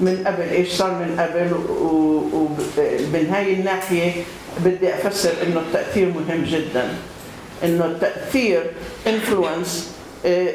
من 0.00 0.24
قبل 0.26 0.42
إيش 0.42 0.72
صار 0.72 0.90
من 0.90 1.20
قبل 1.20 1.52
ومن 2.32 3.26
هاي 3.30 3.52
الناحية 3.52 4.12
بدي 4.64 4.94
أفسر 4.94 5.32
إنه 5.42 5.60
التأثير 5.60 6.06
مهم 6.06 6.44
جدا. 6.44 6.88
إنه 7.64 7.84
التأثير 7.84 8.70
انفلونس 9.06 9.92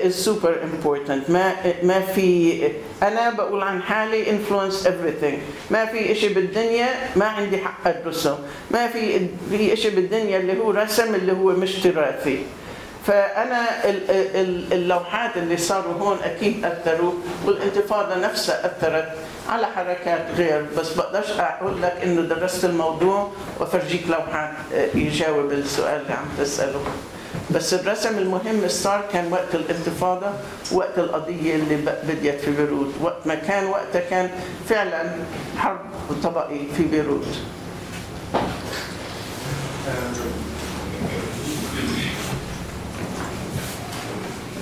is 0.07 0.15
super 0.27 0.55
important. 0.67 1.29
ما 1.29 1.53
ما 1.83 1.99
في 1.99 2.59
أنا 3.03 3.29
بقول 3.29 3.63
عن 3.63 3.81
حالي 3.81 4.25
influence 4.25 4.85
everything. 4.85 5.37
ما 5.71 5.85
في 5.85 6.15
شيء 6.15 6.33
بالدنيا 6.33 6.87
ما 7.15 7.25
عندي 7.25 7.57
حق 7.57 7.87
أدرسه. 7.87 8.39
ما 8.71 8.87
في 8.87 9.27
في 9.51 9.75
شيء 9.75 9.95
بالدنيا 9.95 10.37
اللي 10.37 10.59
هو 10.59 10.71
رسم 10.71 11.15
اللي 11.15 11.33
هو 11.33 11.51
مش 11.51 11.75
تراثي. 11.75 12.37
فأنا 13.07 13.85
ال- 13.89 14.11
ال- 14.35 14.73
اللوحات 14.73 15.37
اللي 15.37 15.57
صاروا 15.57 15.93
هون 15.93 16.17
أكيد 16.23 16.65
أثروا 16.65 17.13
والانتفاضة 17.45 18.15
نفسها 18.15 18.65
أثرت 18.65 19.07
على 19.49 19.65
حركات 19.67 20.25
غير 20.37 20.65
بس 20.77 20.93
بقدرش 20.93 21.31
أقول 21.39 21.81
لك 21.81 21.93
إنه 22.03 22.21
درست 22.21 22.65
الموضوع 22.65 23.31
وأفرجيك 23.59 24.07
لوحات 24.07 24.49
آه، 24.73 24.87
يجاوب 24.95 25.51
السؤال 25.51 26.01
اللي 26.01 26.13
عم 26.13 26.25
تسأله. 26.39 26.79
بس 27.51 27.73
الرسم 27.73 28.17
المهم 28.17 28.67
صار 28.67 29.05
كان 29.13 29.31
وقت 29.31 29.55
الانتفاضة 29.55 30.27
وقت 30.71 30.97
القضية 30.99 31.55
اللي 31.55 31.75
بديت 32.07 32.41
في 32.41 32.51
بيروت. 32.51 32.93
وقت 33.01 33.27
ما 33.27 33.35
كان 33.35 33.65
وقتها 33.65 34.01
كان 34.09 34.29
فعلا 34.69 35.03
حرب 35.57 35.79
طبقي 36.23 36.59
في 36.77 36.83
بيروت. 36.83 37.25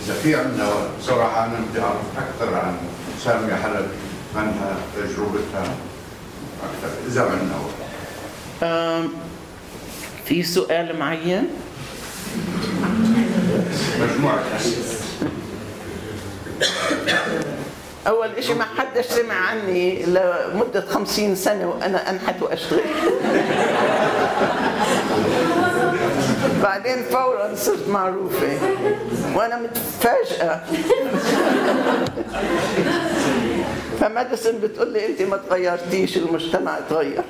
إذا 0.06 0.14
في 0.14 0.36
عندنا 0.36 0.68
وقت 0.68 0.90
بصراحة 1.00 1.46
أنا 1.46 1.54
بدي 1.70 1.82
أعرف 1.82 2.02
أكثر 2.18 2.56
عن 2.56 2.78
سامية 3.24 3.56
حلبي 3.56 3.88
عنها 4.36 4.76
تجربتها 4.96 5.64
أكثر 6.64 6.90
إذا 7.08 7.22
عندنا 7.22 7.56
وقت 7.56 7.76
في 10.26 10.44
سؤال 10.44 11.00
معين؟ 11.00 11.48
مجموعة. 14.02 14.40
أسئلة 14.56 14.86
أول 18.08 18.28
إشي 18.28 18.54
ما 18.54 18.66
حدش 18.78 19.06
سمع 19.06 19.34
عني 19.36 20.04
لمدة 20.06 20.86
خمسين 20.90 21.36
سنة 21.36 21.68
وأنا 21.70 22.10
أنحت 22.10 22.42
وأشتغل. 22.42 22.80
بعدين 26.64 27.04
فورا 27.04 27.56
صرت 27.56 27.88
معروفة. 27.90 28.58
وأنا 29.36 29.60
متفاجئة. 29.60 30.64
فماديسون 34.00 34.60
بتقول 34.64 34.94
لي 34.94 35.06
أنت 35.06 35.22
ما 35.22 35.38
تغيرتيش 35.38 36.18
المجتمع 36.18 36.80
تغير 36.90 37.24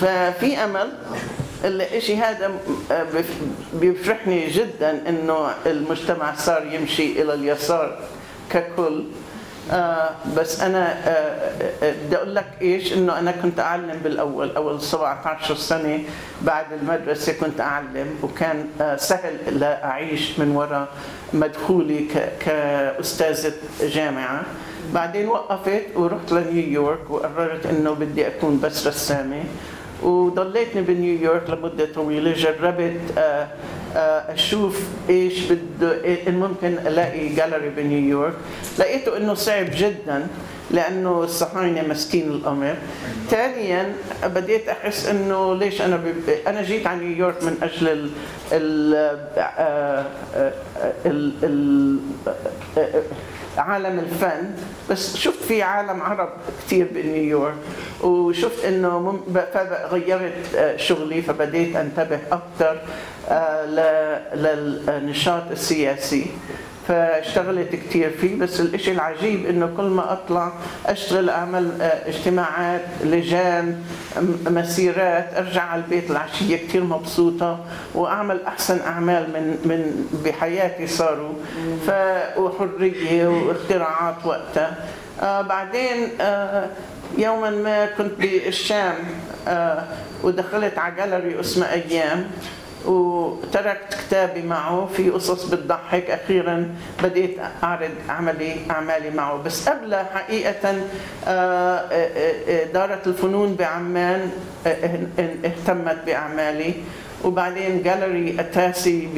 ففي 0.00 0.56
أمل 0.64 0.92
الشيء 1.64 2.18
هذا 2.22 2.50
بيفرحني 3.74 4.48
جدا 4.48 5.08
إنه 5.08 5.54
المجتمع 5.66 6.34
صار 6.36 6.66
يمشي 6.72 7.22
إلى 7.22 7.34
اليسار 7.34 7.98
ككل. 8.50 9.04
آه 9.72 10.10
بس 10.36 10.60
أنا 10.60 11.08
آه، 11.08 11.10
آه، 11.82 11.94
بدي 12.06 12.16
أقول 12.16 12.34
لك 12.34 12.46
إيش؟ 12.62 12.92
إنه 12.92 13.18
أنا 13.18 13.30
كنت 13.32 13.60
أعلم 13.60 14.00
بالأول 14.04 14.56
أول 14.56 14.80
17 14.82 15.54
سنة 15.54 15.98
بعد 16.42 16.66
المدرسة 16.72 17.32
كنت 17.32 17.60
أعلم 17.60 18.06
وكان 18.22 18.66
سهل 18.96 19.60
لا 19.60 19.84
أعيش 19.84 20.38
من 20.38 20.56
وراء 20.56 20.88
مدخولي 21.32 22.06
كأستاذة 22.40 23.52
جامعة. 23.82 24.42
بعدين 24.94 25.28
وقفت 25.28 25.82
ورحت 25.96 26.32
لنيويورك 26.32 27.10
وقررت 27.10 27.66
إنه 27.66 27.90
بدي 27.92 28.26
أكون 28.26 28.60
بس 28.60 28.86
رسامة 28.86 29.44
وضليتني 30.02 30.82
بنيويورك 30.82 31.50
لمدة 31.50 31.88
طويلة 31.94 32.32
جربت 32.32 33.00
أشوف 33.96 34.80
إيش 35.10 35.52
بده 35.52 36.02
إيه- 36.02 36.28
إن 36.28 36.34
ممكن 36.34 36.78
ألاقي 36.86 37.28
جاليري 37.28 37.68
بنيويورك. 37.68 38.34
لقيته 38.78 39.16
إنه 39.16 39.34
صعب 39.34 39.66
جدا 39.74 40.26
لأنه 40.70 41.22
الصهاينه 41.24 41.82
مسكين 41.82 42.30
الأمر. 42.30 42.74
ثانيا 43.30 43.92
بديت 44.24 44.68
أحس 44.68 45.06
إنه 45.06 45.54
ليش 45.54 45.82
أنا. 45.82 46.00
أنا 46.46 46.62
جيت 46.62 46.86
على 46.86 47.00
نيويورك 47.04 47.42
من 47.44 47.56
أجل 47.62 47.88
ال... 47.88 48.10
ال... 48.52 48.94
آه، 49.38 50.04
آه، 50.36 50.52
ال... 51.06 51.32
ال... 51.42 51.98
آه، 52.78 53.02
عالم 53.58 53.98
الفن. 53.98 54.50
بس 54.90 55.16
شفت 55.16 55.42
في 55.42 55.62
عالم 55.62 56.02
عرب 56.02 56.28
كثير 56.66 56.88
بنيويورك 56.94 57.54
وشفت 58.00 58.64
إنه 58.64 58.98
مم... 58.98 59.20
فغيرت 59.54 60.54
آه، 60.56 60.76
شغلي 60.76 61.22
فبديت 61.22 61.76
أنتبه 61.76 62.18
أكثر 62.32 62.78
للنشاط 64.34 65.42
السياسي. 65.50 66.26
فاشتغلت 66.88 67.72
كثير 67.76 68.10
فيه 68.20 68.38
بس 68.38 68.60
الإشي 68.60 68.92
العجيب 68.92 69.46
إنه 69.46 69.70
كل 69.76 69.82
ما 69.82 70.12
أطلع 70.12 70.52
أشتغل 70.86 71.30
أعمل 71.30 71.70
آه، 71.82 72.08
اجتماعات 72.08 72.80
لجان 73.04 73.82
مسيرات 74.46 75.28
أرجع 75.36 75.62
على 75.62 75.82
البيت 75.82 76.10
العشية 76.10 76.56
كثير 76.56 76.84
مبسوطة 76.84 77.58
وأعمل 77.94 78.40
أحسن 78.46 78.80
أعمال 78.80 79.22
من 79.32 79.56
من 79.64 80.06
بحياتي 80.24 80.86
صاروا. 80.86 81.32
ف 81.86 81.90
وحرية 82.38 83.26
واختراعات 83.26 84.14
وقتها. 84.24 84.76
آه 85.22 85.40
بعدين 85.42 86.08
آه 86.20 86.66
يوما 87.18 87.50
ما 87.50 87.86
كنت 87.86 88.12
بالشام 88.18 88.94
آه 89.48 89.84
ودخلت 90.22 90.78
على 90.78 90.94
جاليري 90.96 91.40
اسمها 91.40 91.72
أيام. 91.72 92.30
وتركت 92.86 93.94
كتابي 93.94 94.42
معه 94.42 94.88
في 94.96 95.10
قصص 95.10 95.44
بتضحك 95.44 96.10
أخيرا 96.10 96.74
بديت 97.02 97.36
أعرض 97.64 97.90
عملي 98.08 98.56
أعمالي 98.70 99.10
معه. 99.10 99.42
بس 99.42 99.68
قبلها 99.68 100.04
حقيقة 100.14 100.68
آه، 100.68 100.78
آه، 101.28 101.82
آه، 102.48 102.64
دارة 102.64 103.00
الفنون 103.06 103.54
بعمان 103.54 104.30
اهتمت 105.44 105.98
بأعمالي. 106.06 106.74
وبعدين 107.24 107.82
جاليري 107.82 108.40
اتاسي 108.40 109.08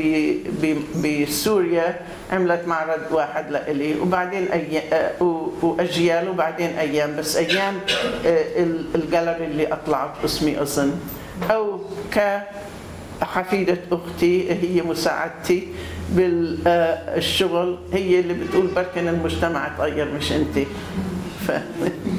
بسوريا 1.05 2.01
عملت 2.33 2.69
معرض 2.69 3.01
واحد 3.11 3.51
لإلي. 3.51 4.01
وبعدين 4.01 4.49
وأجيال 5.63 6.29
وبعدين 6.29 6.71
أيام. 6.79 7.17
بس 7.17 7.37
أيام 7.37 7.75
ال- 8.25 8.87
الجاليري 8.95 9.45
اللي 9.45 9.73
أطلعت 9.73 10.11
اسمي 10.25 10.63
اظن 10.63 10.93
أو 11.51 11.79
ك 12.15 12.41
حفيدة 13.25 13.79
أختي 13.93 14.51
هي 14.53 14.83
مساعدتي 14.83 15.69
بالشغل 16.11 17.79
هي 17.93 18.21
اللي 18.21 18.35
بتقول 18.35 18.67
بركن 18.67 19.09
المجتمع 19.09 19.69
تغير 19.79 20.13
مش 20.15 20.33
أنت. 20.33 20.59
ف... 21.47 21.53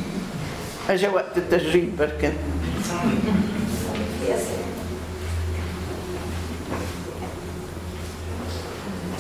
أجا 0.89 1.09
وقت 1.09 1.37
التجريب 1.37 1.97
بركن 1.97 2.33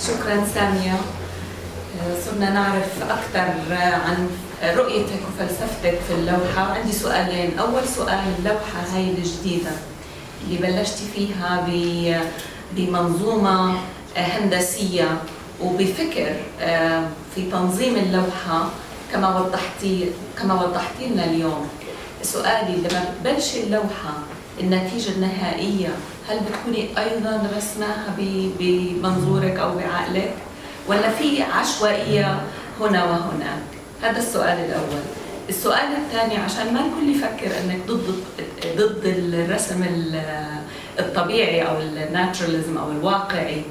شكرا 0.07 0.45
سامية. 0.53 0.95
صرنا 2.25 2.49
نعرف 2.49 3.03
أكثر 3.03 3.75
عن 3.79 4.29
رؤيتك 4.63 5.19
وفلسفتك 5.27 5.99
في 6.07 6.13
اللوحة. 6.13 6.69
وعندي 6.69 6.91
سؤالين. 6.91 7.59
أول 7.59 7.87
سؤال 7.87 8.19
اللوحة 8.39 8.95
هاي 8.95 9.09
الجديدة. 9.09 9.71
اللي 10.47 10.57
بلشتي 10.57 11.03
فيها 11.15 11.67
ب- 11.69 12.21
بمنظومة 12.75 13.71
آه، 14.17 14.19
هندسية 14.19 15.17
وبفكر 15.61 16.35
آه، 16.61 17.03
في 17.35 17.41
تنظيم 17.51 17.95
اللوحة 17.95 18.69
كما 19.11 19.39
وضحتي 19.39 20.11
كما 20.39 20.53
وضحتي 20.63 21.07
لنا 21.07 21.25
اليوم. 21.25 21.67
سؤالي 22.23 22.75
لما 22.77 23.05
بتبلشي 23.23 23.63
اللوحة 23.63 24.13
النتيجة 24.59 25.09
النهائية 25.11 25.89
هل 26.29 26.39
بتكوني 26.39 26.87
أيضا 26.97 27.49
رسماها 27.57 28.15
بمنظورك 28.59 29.59
أو 29.59 29.75
بعقلك؟ 29.77 30.33
ولا 30.87 31.09
في 31.11 31.43
عشوائية 31.43 32.41
هنا 32.79 33.03
وهناك 33.03 33.63
هذا 34.01 34.19
السؤال 34.19 34.57
الأول. 34.57 35.03
السؤال 35.49 35.87
الثاني 36.05 36.37
عشان 36.37 36.73
ما 36.73 36.79
الكل 36.79 37.15
يفكر 37.15 37.51
إنك 37.63 37.79
ضد 37.87 38.15
ضد 38.77 39.01
الرسم 39.05 39.83
ال- 39.83 40.21
الطبيعي 40.99 41.61
أو 41.61 41.77
ال 41.81 41.90
naturalism 41.90 42.77
أو 42.77 42.91
الواقعي. 42.91 43.61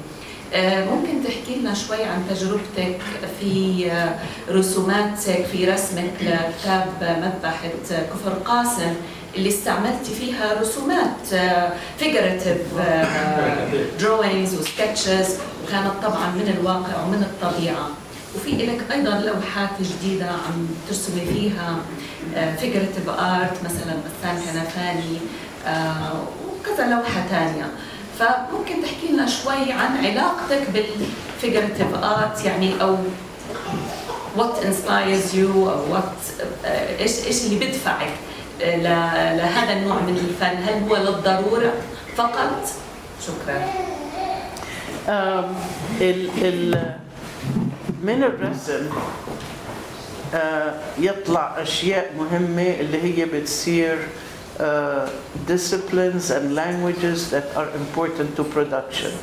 آه، 0.53 0.85
ممكن 0.85 1.23
تحكي 1.23 1.59
لنا 1.59 1.73
شوي 1.73 2.03
عن 2.03 2.23
تجربتك 2.29 2.97
في 3.39 3.85
آه، 3.91 4.15
رسوماتك 4.51 5.45
في 5.51 5.71
رسمك 5.71 6.11
لكتاب 6.21 6.87
مذبحة 7.01 7.69
كفر 7.89 8.33
قاسم 8.45 8.93
اللي 9.35 9.49
استعملتي 9.49 10.13
فيها 10.19 10.61
رسومات 10.61 11.27
figurative 11.99 12.57
drawings 13.99 14.59
و 14.59 14.68
sketches 14.68 15.37
وكانت 15.63 15.91
طبعا 16.03 16.31
من 16.31 16.55
الواقع 16.59 17.03
ومن 17.03 17.23
الطبيعة. 17.23 17.89
وفي 18.35 18.51
لك 18.51 18.91
أيضا 18.91 19.09
لوحات 19.09 19.69
جديدة 19.81 20.25
عم 20.25 20.67
ترسمي 20.87 21.25
فيها 21.25 21.77
figurative 22.59 23.09
art 23.09 23.57
مثلا 23.63 23.93
بسام 23.93 24.35
كنفاني 24.35 25.17
آه، 25.67 26.23
وكذا 26.47 26.87
لوحة 26.87 27.27
ثانية 27.29 27.65
فممكن 28.19 28.83
تحكي 28.83 29.13
لنا 29.13 29.27
شوي 29.27 29.71
عن 29.71 30.05
علاقتك 30.05 30.69
بال 30.73 30.93
figurative 30.93 31.95
art 32.03 32.45
يعني 32.45 32.81
أو 32.81 32.97
what 34.37 34.63
inspires 34.63 35.33
you 35.33 35.55
أو 35.55 35.95
what 35.95 36.41
آه، 36.65 36.99
إيش 36.99 37.25
إيش 37.27 37.45
اللي 37.45 37.65
بدفعك 37.65 38.11
آه، 38.61 39.35
لهذا 39.37 39.73
النوع 39.73 39.95
من 39.99 40.17
الفن؟ 40.17 40.63
هل 40.63 40.89
هو 40.89 40.95
للضرورة 40.95 41.73
فقط؟ 42.15 42.69
شكرا. 43.27 43.67
من 48.03 48.23
الرسم 48.23 48.89
آه، 50.35 50.73
يطلع 50.99 51.61
أشياء 51.61 52.13
مهمة 52.17 52.75
اللي 52.79 53.03
هي 53.03 53.25
بتصير 53.25 53.97
آه، 54.61 55.07
disciplines 55.47 56.29
and 56.31 56.55
languages 56.57 57.31
that 57.33 57.57
are 57.57 57.69
important 57.83 58.37
to 58.37 58.43
production. 58.55 59.13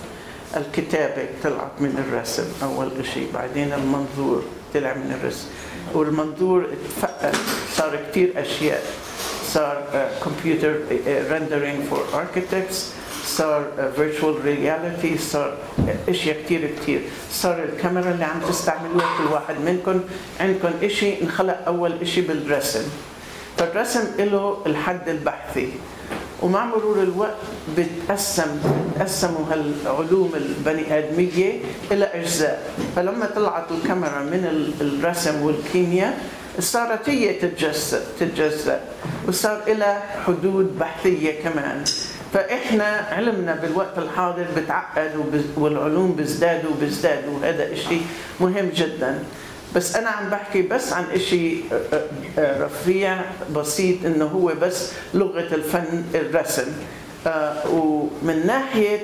الكتابة 0.57 1.27
طلعت 1.43 1.71
من 1.81 2.05
الرسم 2.09 2.45
أول 2.63 2.91
شيء 3.15 3.29
بعدين 3.35 3.73
المنظور 3.73 4.43
طلع 4.75 4.95
من 4.95 5.19
الرسم. 5.23 5.47
والمنظور 5.95 6.67
صار 7.75 7.99
كتير 8.11 8.33
أشياء. 8.37 8.83
صار 9.47 10.09
كمبيوتر 10.25 10.75
rendering 11.31 11.93
for 11.93 12.17
architects. 12.17 12.79
صار 13.37 13.65
virtual 13.97 14.45
reality 14.45 15.19
صار 15.19 15.55
إشياء 16.09 16.37
كثير 16.45 16.71
كثير 16.81 17.01
صار 17.33 17.63
الكاميرا 17.65 18.11
اللي 18.11 18.25
عم 18.25 18.41
تستعملوها 18.49 19.19
كل 19.19 19.25
واحد 19.33 19.55
منكم 19.61 20.01
عندكم 20.41 20.71
إشي 20.83 21.23
انخلق 21.23 21.59
أول 21.67 21.93
إشي 22.03 22.21
بالرسم. 22.21 22.85
فالرسم 23.59 24.05
له 24.19 24.57
الحد 24.67 25.09
البحثي. 25.09 25.69
ومع 26.43 26.65
مرور 26.65 27.03
الوقت 27.03 27.37
بتقسم 27.79 28.51
بتقسموا 28.97 29.45
هالعلوم 29.53 30.33
البني 30.35 30.99
آدمية 30.99 31.61
إلى 31.93 32.05
أجزاء. 32.05 32.73
فلما 32.97 33.27
طلعت 33.37 33.65
الكاميرا 33.71 34.21
من 34.33 34.43
ال- 34.51 34.75
الرسم 34.81 35.43
والكيمياء 35.43 36.19
صارت 36.59 37.09
هي 37.09 37.35
تتجزأ 37.35 38.01
تتجزأ 38.21 38.81
وصار 39.29 39.61
إلى 39.69 40.03
حدود 40.27 40.79
بحثية 40.79 41.43
كمان. 41.43 41.85
فإحنا 42.35 42.85
علمنا 43.13 43.55
بالوقت 43.55 43.99
الحاضر 43.99 44.47
بتعقد 44.57 45.11
والعلوم 45.57 46.13
بيزدادوا 46.13 46.71
وبيزدادوا 46.71 47.39
وهذا 47.39 47.73
إشي 47.73 47.97
مهم 48.41 48.69
جدا. 48.75 49.19
بس 49.77 49.97
أنا 49.97 50.09
عم 50.11 50.31
بحكي 50.31 50.63
بس 50.63 50.93
عن 50.93 51.05
آه، 52.39 52.65
رفيع 52.65 53.17
بسيط 53.57 54.05
إنه 54.07 54.25
هو 54.25 54.53
بس 54.63 54.93
لغة 55.15 55.55
الفن 55.55 56.05
الرسم. 56.15 56.73
ومن 57.71 58.47
ناحية 58.47 58.99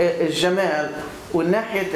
آه، 0.00 0.26
الجمال 0.26 0.90
وناحية 1.34 1.86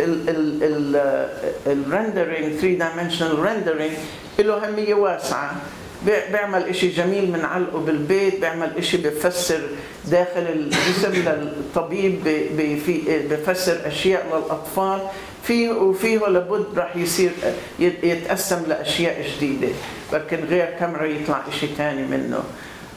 الرندرينج 1.67 2.55
3 2.61 2.79
dimensional 2.79 3.37
rendering 3.47 3.93
له 4.39 4.67
أهمية 4.67 4.95
واسعة. 4.95 5.53
بي- 5.53 5.84
بيعمل 6.07 6.63
إشي 6.69 6.89
جميل 6.89 7.31
من 7.33 7.45
علقه 7.45 7.79
بالبيت 7.79 8.41
بيعمل 8.41 8.71
إشي 8.79 8.97
بفسر 8.97 9.61
داخل 10.05 10.41
الجسم 10.41 11.13
للطبيب 11.13 12.25
بي- 12.25 12.49
بي- 12.49 12.81
في- 12.81 13.29
بفسر 13.31 13.81
أشياء 13.87 14.27
للأطفال. 14.27 14.99
فيه 15.43 15.71
وفيه 15.71 16.19
لابد 16.19 16.79
راح 16.79 16.97
يصير 16.97 17.31
يت- 17.79 18.05
يتقسم 18.05 18.63
لأشياء 18.69 19.25
جديدة 19.37 19.69
لكن 20.13 20.45
غير 20.45 20.65
كاميرا 20.81 21.05
يطلع 21.05 21.43
إشي 21.49 21.67
تاني 21.67 22.03
منه. 22.03 22.45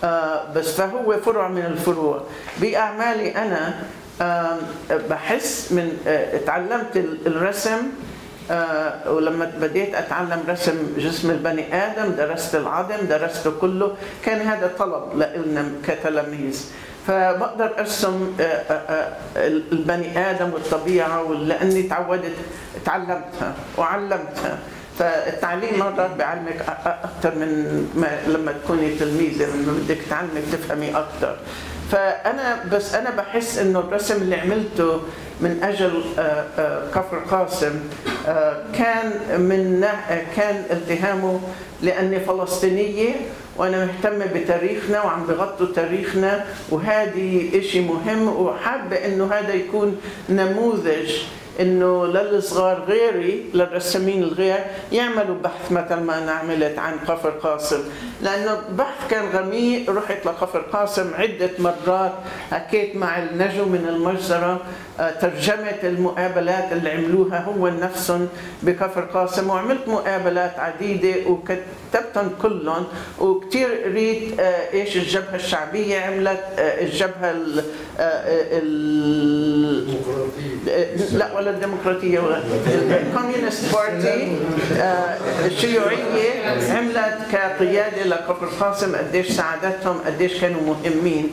آه، 0.04 0.54
بس 0.56 0.76
فهو 0.76 1.18
فرع 1.26 1.48
من 1.48 1.66
الفروع. 1.66 2.24
بأعمالي 2.62 3.36
أنا 3.36 3.80
آم، 4.22 4.58
بحس 5.10 5.72
من 5.72 5.98
آه، 6.08 6.38
تعلمت 6.38 6.96
ال- 6.98 7.28
الرسم 7.28 7.78
آه، 8.52 9.12
ولما 9.12 9.52
بديت 9.62 9.96
أتعلم 9.96 10.44
رسم 10.50 10.78
جسم 10.98 11.32
البني 11.32 11.76
آدم 11.76 12.12
درست 12.12 12.56
العظم 12.56 13.06
درسته 13.10 13.52
كله 13.62 13.96
كان 14.26 14.42
هذا 14.42 14.72
طلب 14.80 15.04
لنا 15.46 15.72
كتلاميذ. 15.88 16.66
فبقدر 17.08 17.80
أرسم 17.80 18.34
آه، 18.40 18.44
آه، 18.44 19.14
البني 19.72 20.30
آدم 20.30 20.54
والطبيعة 20.54 21.32
لأني 21.34 21.84
تعودت 21.84 22.36
تعلمتها 22.86 23.54
وعلمتها. 23.78 24.58
فالتعليم 25.00 25.80
مرات 25.80 26.12
بعلمك 26.20 26.66
أكثر 26.86 27.36
من 27.36 27.52
ما 27.96 28.20
لما 28.28 28.52
تكوني 28.52 28.96
تلميذة 28.96 29.46
لما 29.46 29.74
بدك 29.74 29.98
تعلمك 30.10 30.44
تفهمي 30.52 30.90
أكثر 30.90 31.38
فأنا 31.92 32.64
بس 32.72 32.96
أنا 32.96 33.10
بحس 33.10 33.58
إنه 33.58 33.80
الرسم 33.80 34.16
اللي 34.16 34.36
عملته 34.36 35.02
من 35.42 35.64
أجل 35.64 36.04
آه، 36.20 36.22
آه، 36.58 36.92
كفر 36.92 37.18
قاسم 37.18 37.80
آه، 38.28 38.64
كان 38.74 39.42
من 39.42 39.86
كان 40.36 40.64
التهامه 40.72 41.40
لاني 41.82 42.20
فلسطينية 42.20 43.16
وأنا 43.58 43.86
مهتمه 43.86 44.26
بتاريخنا 44.26 45.04
وعم 45.04 45.26
بغطوا 45.26 45.74
تاريخنا 45.76 46.46
وهذه 46.70 47.60
إشي 47.60 47.82
مهم 47.82 48.28
وحابة 48.28 48.96
إنه 48.96 49.34
هذا 49.34 49.54
يكون 49.54 49.98
نموذج 50.30 51.12
إنه 51.60 52.06
للصغار 52.08 52.84
غيري 52.88 53.46
للرسامين 53.54 54.24
الغير 54.24 54.60
يعملوا 54.92 55.36
بحث 55.44 55.72
مثل 55.72 55.96
ما 55.96 56.18
أنا 56.18 56.32
عملت 56.32 56.80
عن 56.80 57.00
كفر 57.08 57.30
قاسم. 57.30 57.84
لأنه 58.22 58.62
بحث 58.72 59.10
كان 59.10 59.26
غميق 59.30 59.90
رحت 59.90 60.26
لكفر 60.26 60.60
قاسم 60.60 61.12
عدة 61.14 61.50
مرات 61.60 62.14
حكيت 62.52 62.96
مع 62.96 63.18
ال 63.20 63.31
NGO 63.31 63.66
من 63.66 63.86
المجزرة 63.90 64.60
آه، 65.00 65.12
ترجمت 65.12 65.80
المقابلات 65.84 66.72
اللي 66.72 66.90
عملوها 66.90 67.40
هو 67.44 67.68
نفسهم 67.68 68.28
بكفر 68.64 69.02
قاسم 69.02 69.50
وعملت 69.50 69.88
مقابلات 69.88 70.60
عديدة 70.60 71.30
وكتبتهم 71.30 72.30
كلهم. 72.42 72.84
وكثير 73.20 73.68
قريت 73.86 74.40
آه، 74.40 74.74
إيش 74.74 74.98
الجبهة 74.98 75.36
الشعبية 75.36 76.00
عملت 76.00 76.44
آه، 76.60 76.82
الجبهة 76.84 77.32
ال- 77.32 77.64
ال- 78.00 79.98
لا 81.18 81.36
ولا 81.38 81.47
ولا 82.20 82.42
ال 83.02 83.09
communist 83.09 83.74
party 83.76 84.38
آه، 84.78 85.18
الشيوعية 85.46 86.32
عملت 86.72 87.18
كقيادة 87.32 88.04
لكفر 88.04 88.46
قاسم 88.60 88.96
قديش 88.96 89.28
ساعدتهم 89.32 89.98
قديش 90.06 90.42
كانوا 90.42 90.62
مهمين 90.62 91.30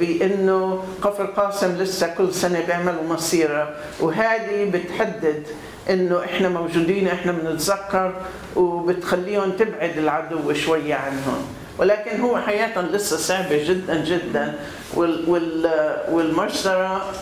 بإنه 0.00 0.84
كفر 1.04 1.24
قاسم 1.26 1.76
لسه 1.78 2.14
كل 2.18 2.34
سنة 2.34 2.60
بيعملوا 2.66 3.02
مسيره 3.10 3.74
وهذه 4.00 4.70
بتحدد 4.70 5.42
إنه 5.90 6.24
إحنا 6.24 6.48
موجودين 6.48 7.08
إحنا 7.08 7.32
بنتذكر 7.32 8.12
وبتخليهم 8.56 9.50
تبعد 9.52 9.98
العدو 9.98 10.52
شوية 10.54 10.94
عنهم. 10.94 11.46
ولكن 11.78 12.20
هو 12.20 12.38
حياتهم 12.38 12.86
لسه 12.86 13.16
صعبة 13.16 13.64
جدا 13.68 14.04
جدا. 14.04 14.54
وال 14.94 15.24
وال 15.30 15.70
والمجزرة 16.10 17.12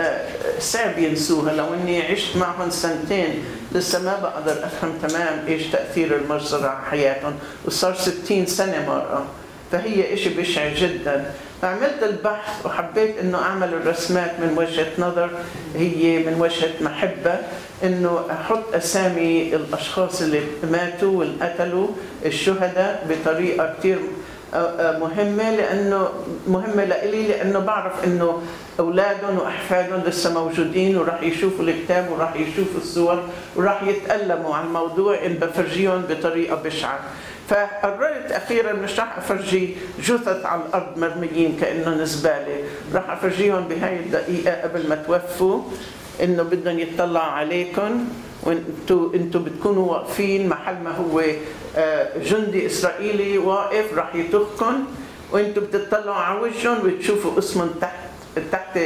آه، 0.00 0.28
صعب 0.58 0.98
ينسوها. 0.98 1.52
لو 1.52 1.74
إني 1.74 2.02
عشت 2.02 2.36
معهم 2.36 2.70
سنتين 2.70 3.44
لسه 3.72 4.02
ما 4.02 4.18
بقدر 4.22 4.64
أفهم 4.66 4.92
تمام 5.08 5.46
إيش 5.48 5.66
تأثير 5.66 6.16
المجزرة 6.16 6.66
على 6.68 6.86
حياتهم 6.90 7.34
وصار 7.64 7.94
60 7.94 8.46
سنة 8.46 8.86
مرة. 8.86 9.26
فهي 9.72 10.14
إشي 10.14 10.28
بشع 10.28 10.68
جدا. 10.74 11.24
فعملت 11.64 12.02
البحث 12.02 12.66
وحبيت 12.66 13.18
إنه 13.18 13.38
أعمل 13.38 13.74
الرسمات 13.74 14.30
من 14.40 14.54
وجهة 14.58 14.86
نظر 14.98 15.30
هي 15.76 16.18
من 16.18 16.40
وجهة 16.40 16.70
محبة 16.80 17.38
إنه 17.84 18.20
أحط 18.30 18.74
أسامي 18.74 19.56
الأشخاص 19.56 20.22
اللي 20.22 20.40
ماتوا 20.70 21.18
والقتلوا 21.18 21.88
الشهداء 22.24 23.06
بطريقة 23.10 23.74
كتير 23.78 23.98
آه، 24.54 24.56
آه، 24.56 24.98
مهمة 24.98 25.56
لأنه 25.56 26.08
مهمة 26.46 26.84
لإلي 26.84 27.28
لأنه 27.28 27.58
بعرف 27.58 28.04
إنه 28.04 28.42
أولادهم 28.78 29.38
وأحفادهم 29.38 30.02
لسه 30.06 30.34
موجودين 30.34 30.96
وراح 30.96 31.22
يشوفوا 31.22 31.64
الكتاب 31.64 32.10
وراح 32.10 32.36
يشوفوا 32.36 32.80
الصور 32.80 33.22
وراح 33.56 33.82
يتألموا 33.82 34.54
على 34.54 34.66
الموضوع 34.66 35.26
إن 35.26 35.34
بفرجيهم 35.34 36.02
بطريقة 36.10 36.54
بشعة. 36.56 37.00
فقررت 37.48 38.32
أخيرا 38.32 38.72
مش 38.72 39.00
راح 39.00 39.18
أفرجي 39.18 39.76
جثث 40.00 40.46
على 40.46 40.60
الأرض 40.68 40.98
مرميين 40.98 41.56
كأنهم 41.60 42.04
زبالة 42.04 42.62
راح 42.94 43.10
أفرجيهم 43.10 43.68
بهاي 43.68 43.96
الدقيقة 43.96 44.62
قبل 44.62 44.88
ما 44.88 44.94
توفوا 44.94 45.62
إنه 46.22 46.42
بدهم 46.42 46.78
يطلعوا 46.78 47.26
عليكم 47.32 48.04
وانتوا 48.42 49.14
أنتوا 49.14 49.40
بتكونوا 49.40 49.92
واقفين 49.92 50.48
محل 50.48 50.74
ما 50.84 50.90
هو 50.90 51.22
آه، 51.76 52.18
جندي 52.18 52.66
إسرائيلي 52.66 53.38
واقف 53.38 53.94
راح 53.94 54.14
يطخكم 54.14 54.84
وانتوا 55.32 55.62
بتطلعوا 55.62 56.16
على 56.16 56.40
وجههم 56.40 56.86
وتشوفوا 56.86 57.38
اسمهم 57.38 57.70
تحت 57.80 58.04
تحت 58.52 58.78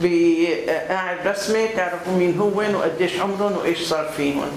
بقاعد 0.00 1.26
رسمه 1.26 1.66
تعرفوا 1.76 2.12
مين 2.18 2.38
هو 2.38 2.78
وقديش 2.78 3.20
عمرهم 3.20 3.56
وإيش 3.56 3.82
صار 3.82 4.10
فيهم. 4.16 4.48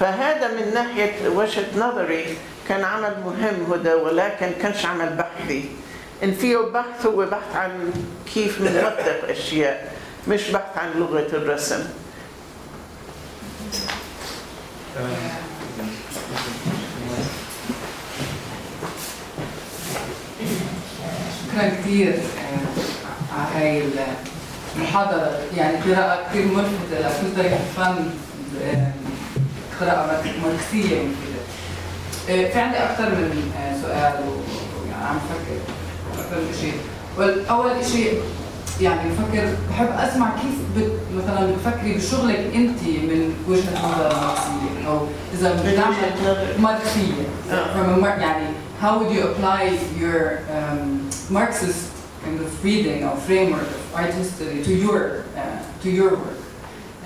فهذا 0.00 0.48
من 0.48 0.74
ناحية 0.74 1.28
وجهة 1.28 1.66
نظري. 1.78 2.24
كان 2.70 2.84
عمل 2.84 3.14
مهم 3.24 3.72
هدى 3.72 3.92
ولكن 3.94 4.50
كانش 4.62 4.86
عمل 4.86 5.08
بحثي. 5.16 5.64
إن 6.22 6.32
فيه 6.34 6.56
بحث 6.56 7.06
هو 7.06 7.26
بحث 7.26 7.56
عن 7.56 7.92
كيف 8.34 8.62
بنوثق 8.62 9.28
أشياء 9.28 9.92
مش 10.28 10.50
بحث 10.50 10.78
عن 10.78 10.90
لغة 11.00 11.26
الرسم. 11.32 11.84
شكرا 21.46 21.68
كثير 21.68 22.14
على 23.38 23.54
هاي 23.64 23.82
المحاضرة. 24.76 25.38
يعني 25.56 25.76
قراءة 25.76 26.28
كثير 26.30 26.44
ملفتة 26.46 26.98
لكل 27.00 27.36
طريقة 27.36 27.58
فن 27.76 28.10
آه، 28.62 28.92
قراءة 29.80 30.06
مارك- 30.06 30.34
ماركسية. 30.44 30.96
آه، 31.00 31.29
في 32.30 32.58
عندي 32.60 32.76
أكثر 32.78 33.08
من 33.10 33.52
آه، 33.58 33.82
سؤال 33.82 34.12
ويعني 34.24 35.04
عم 35.08 35.16
بفكر 35.16 35.56
أكثر 36.20 36.36
من 36.36 36.54
شيء. 36.60 36.74
أول 37.50 37.86
شيء 37.92 38.20
يعني 38.80 39.10
بفكر 39.10 39.48
بحب 39.70 39.88
أسمع 39.98 40.30
كيف 40.36 40.54
بت 40.84 40.92
مثلا 41.16 41.52
بتفكري 41.52 41.92
بشغلك 41.94 42.38
أنت 42.54 42.82
من 42.82 43.34
وجهة 43.48 43.72
نظر 43.88 44.08
ماركسية 44.20 44.88
أو 44.88 45.06
إذا 45.34 45.54
من 45.54 45.60
بنعمل 45.62 45.94
وجهة 45.96 46.30
نظر 46.30 46.62
Marxية. 46.62 47.52
آه. 47.52 48.20
يعني 48.20 48.46
how 48.82 48.98
would 48.98 49.12
you 49.12 49.22
apply 49.22 49.78
your 50.00 50.38
um, 50.56 51.10
Marxist 51.30 51.90
kind 52.24 52.40
of 52.40 52.64
reading 52.64 53.04
or 53.04 53.14
framework 53.28 53.68
of 53.78 53.94
art 53.94 54.14
history 54.14 54.62
to 54.64 54.72
your 54.84 55.24
uh, 55.36 55.40
to 55.82 55.90
your 55.90 56.10
work? 56.10 56.29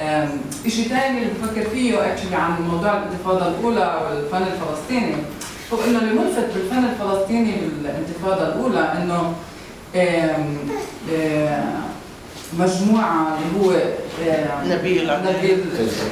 Um, 0.05 0.69
شيء 0.69 0.89
ثاني 0.89 1.19
اللي 1.19 1.31
بفكر 1.43 1.71
فيه 1.71 1.97
actually 1.99 2.35
عن 2.35 2.63
موضوع 2.71 2.97
الانتفاضة 2.99 3.49
الأولى 3.49 4.01
والفن 4.05 4.43
الفلسطيني 4.43 5.15
هو 5.73 5.79
إنه 5.89 5.99
اللي 5.99 6.15
ملفت 6.15 6.47
بالفن 6.55 6.85
الفلسطيني 6.85 7.55
بالانتفاضة 7.83 8.49
الأولى 8.49 8.93
إنه 9.03 9.35
آم، 9.97 10.57
آم، 11.17 11.75
مجموعة 12.59 13.39
اللي 13.39 13.67
هو 13.67 13.73
نبيل. 14.67 15.11
نبيل 15.29 15.61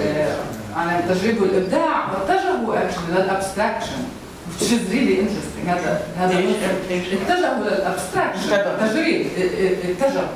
آه، 0.03 0.37
عن 0.77 0.99
التجريب 0.99 1.43
والإبداع. 1.43 2.13
واتجهوا 2.13 2.77
actually 2.77 3.11
للأبستراكشن. 3.17 4.03
Which 4.59 4.65
is 4.65 4.93
really 4.93 5.17
interesting. 5.25 5.69
هذا 5.69 6.03
هذا 6.19 6.39
اتجهوا 6.39 7.65
للأبستراكشن. 7.65 8.53
اتجهوا. 8.53 8.89
تجريب. 8.89 9.27
ا- 9.39 9.41
ا- 9.41 9.91
اتجهوا. 9.91 10.29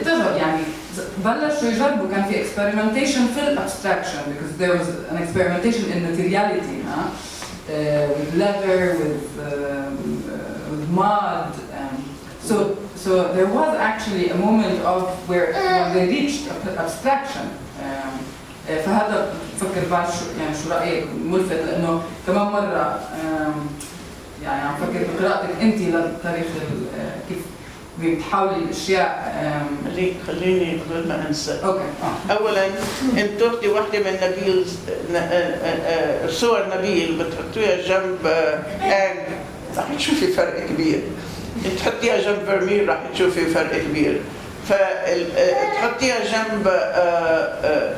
اتجهوا. 0.00 0.36
يعني 0.36 0.60
بلشوا 1.25 1.69
يجربوا 1.69 2.07
كان 2.11 2.23
في 2.23 2.43
experimentation 2.43 3.39
في 3.39 3.47
الابستراكشن 3.47 4.19
because 4.29 4.61
there 4.61 4.71
was 4.77 4.87
an 5.11 5.17
experimentation 5.23 5.85
in 5.93 6.03
materiality 6.11 6.77
ها 6.87 7.05
uh, 7.05 7.71
with 8.17 8.35
leather 8.43 8.95
with 9.01 9.25
um, 9.39 9.97
uh, 10.29 10.71
with 10.71 10.89
mud 10.99 11.51
um, 11.79 11.95
so 12.49 12.55
so 13.05 13.11
there 13.37 13.49
was 13.59 13.71
actually 13.89 14.25
a 14.35 14.37
moment 14.47 14.77
of 14.93 15.01
where 15.29 15.47
when 15.53 15.93
they 15.95 16.05
reached 16.17 16.43
ab- 16.53 16.77
abstraction 16.85 17.45
um, 17.83 18.13
uh, 18.69 18.81
فهذا 18.85 19.33
بفكر 19.55 19.89
بعد 19.91 20.07
شو 20.09 20.25
يعني 20.39 20.55
شو 20.63 20.69
رايك 20.73 21.03
ملفت 21.25 21.51
لانه 21.65 22.01
كمان 22.27 22.45
مره 22.45 22.99
um, 23.23 23.57
يعني 24.43 24.61
عم 24.61 24.75
فكر 24.75 25.05
بقراءتك 25.17 25.49
انت 25.61 25.75
لتاريخ 25.81 26.45
ال- 26.61 26.99
آه، 26.99 27.15
كيف 27.29 27.37
بتحاولي 28.02 28.56
الأشياء 28.56 29.10
um, 29.42 29.88
خلي- 29.88 30.12
خليني 30.26 30.78
قبل 30.90 31.08
ما 31.08 31.24
أنسى. 31.28 31.60
أوكي. 31.64 31.78
آه. 31.78 32.32
اولا 32.32 32.66
انت 33.18 33.40
تاخذي 33.40 33.68
واحدة 33.68 33.98
من 33.98 34.16
نبيل 34.22 34.64
آه، 35.14 35.16
آه، 35.16 36.24
آه، 36.26 36.26
صور 36.30 36.66
نبيل 36.78 37.18
بتحطيها 37.24 37.76
جنب 37.88 38.26
آه، 38.26 38.58
آج 38.82 39.16
راح 39.76 39.94
تشوفي 39.96 40.26
فرق 40.26 40.66
كبير. 40.66 41.00
تحطيها 41.78 42.18
جنب 42.20 42.38
فيرمير 42.46 42.88
راح 42.88 42.98
تشوفي 43.14 43.46
فرق 43.46 43.78
كبير. 43.82 44.20
فتحطيها 44.68 46.18
جنب 46.24 46.68
آه، 46.68 46.70
آه، 47.64 47.94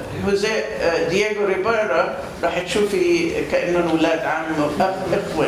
آه، 0.80 1.08
دييغو 1.08 1.44
ريفيرا. 1.46 2.14
راح 2.42 2.58
تشوفي 2.58 3.30
كانهم 3.52 3.88
أولاد 3.90 4.18
عم 4.18 4.44
أخ- 4.78 4.82
إخوة. 5.32 5.46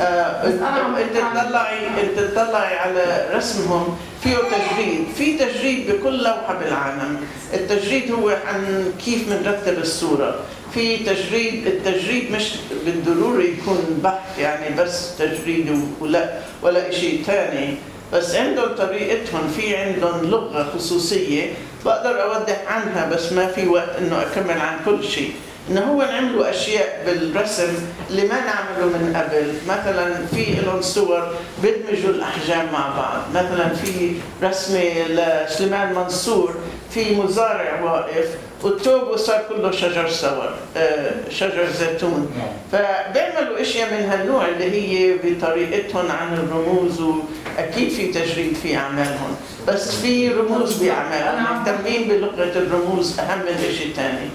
آه، 0.00 0.46
أنت 0.46 1.16
تطلعي 1.16 1.78
أنت 2.02 2.18
تطلعي 2.20 2.76
على 2.78 3.26
رسمهم. 3.34 3.98
فيه 4.22 4.36
تجريد. 4.36 5.04
في 5.18 5.38
تجريد 5.38 5.90
بكل 5.90 6.22
لوحة 6.24 6.54
بالعالم. 6.54 7.20
التجريد 7.54 8.10
هو 8.12 8.28
عن 8.46 8.92
كيف 9.04 9.28
بنرتب 9.32 9.78
الصورة. 9.78 10.34
في 10.74 10.96
تجريد 10.96 11.66
التجريد 11.66 12.32
مش 12.32 12.50
بالضروري 12.86 13.48
يكون 13.48 14.00
بحث 14.04 14.38
يعني 14.38 14.76
بس 14.76 15.16
تجريد 15.18 15.80
ولا 16.00 16.30
ولا 16.62 16.90
شيء 16.90 17.22
ثاني 17.26 17.74
بس 18.12 18.34
عندهم 18.34 18.74
طريقتهم 18.76 19.48
في 19.56 19.76
عندهم 19.76 20.30
لغة 20.30 20.72
خصوصية 20.74 21.52
بقدر 21.84 22.22
أوضح 22.22 22.62
عنها 22.66 23.10
بس 23.10 23.32
ما 23.32 23.46
في 23.46 23.68
وقت 23.68 23.96
إنه 23.98 24.22
أكمل 24.22 24.60
عن 24.60 24.76
كل 24.84 25.04
شيء. 25.04 25.32
إنه 25.70 25.80
هو 25.80 26.02
عملوا 26.02 26.50
أشياء 26.50 27.02
بالرسم 27.06 27.72
اللي 28.10 28.22
ما 28.22 28.40
نعمله 28.40 28.86
من 28.86 29.16
قبل. 29.16 29.54
مثلا 29.68 30.26
في 30.26 30.44
لهم 30.66 30.82
صور 30.82 31.34
بيدمجوا 31.62 32.10
الأحجام 32.10 32.72
مع 32.72 32.88
بعض. 32.96 33.44
مثلا 33.44 33.68
في 33.68 34.12
رسمة 34.42 34.84
لسليمان 35.08 35.94
منصور 35.94 36.54
في 36.90 37.14
مزارع 37.16 37.82
واقف 37.82 38.28
والتوب 38.62 39.16
صار 39.16 39.42
كله 39.48 39.70
شجر 39.70 40.08
سور 40.08 40.50
آه، 40.76 41.10
شجر 41.30 41.66
زيتون. 41.78 42.30
فبيعملوا 42.72 43.60
أشياء 43.60 43.94
من 43.94 44.08
هالنوع 44.10 44.48
اللي 44.48 44.70
هي 44.70 45.16
بطريقتهم 45.24 46.10
عن 46.10 46.34
الرموز 46.34 47.00
وأكيد 47.00 47.88
في 47.90 48.06
تجريد 48.06 48.54
في 48.62 48.76
أعمالهم 48.76 49.36
بس 49.68 49.94
في 49.96 50.28
رموز 50.28 50.82
باعمالهم 50.82 51.42
مهتمين 51.44 52.08
بلغة 52.08 52.52
الرموز 52.58 53.20
أهم 53.20 53.38
من 53.38 53.72
شيء 53.78 53.92
ثاني 53.96 54.28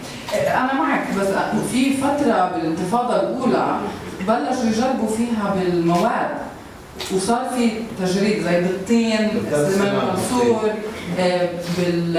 أنا 0.47 0.73
معك 0.73 1.07
بس 1.19 1.27
في 1.71 1.97
فترة 1.97 2.51
بالانتفاضة 2.55 3.15
الأولى 3.15 3.77
بلشوا 4.27 4.63
يجربوا 4.65 5.07
فيها 5.17 5.55
بالمواد 5.55 6.29
وصار 7.15 7.49
في 7.57 7.69
تجريد 8.05 8.43
زي 8.43 8.61
بالطين 8.61 9.29
سليمان 9.51 9.95
منصور 9.95 10.69
آه، 10.69 10.73
بال 11.17 12.13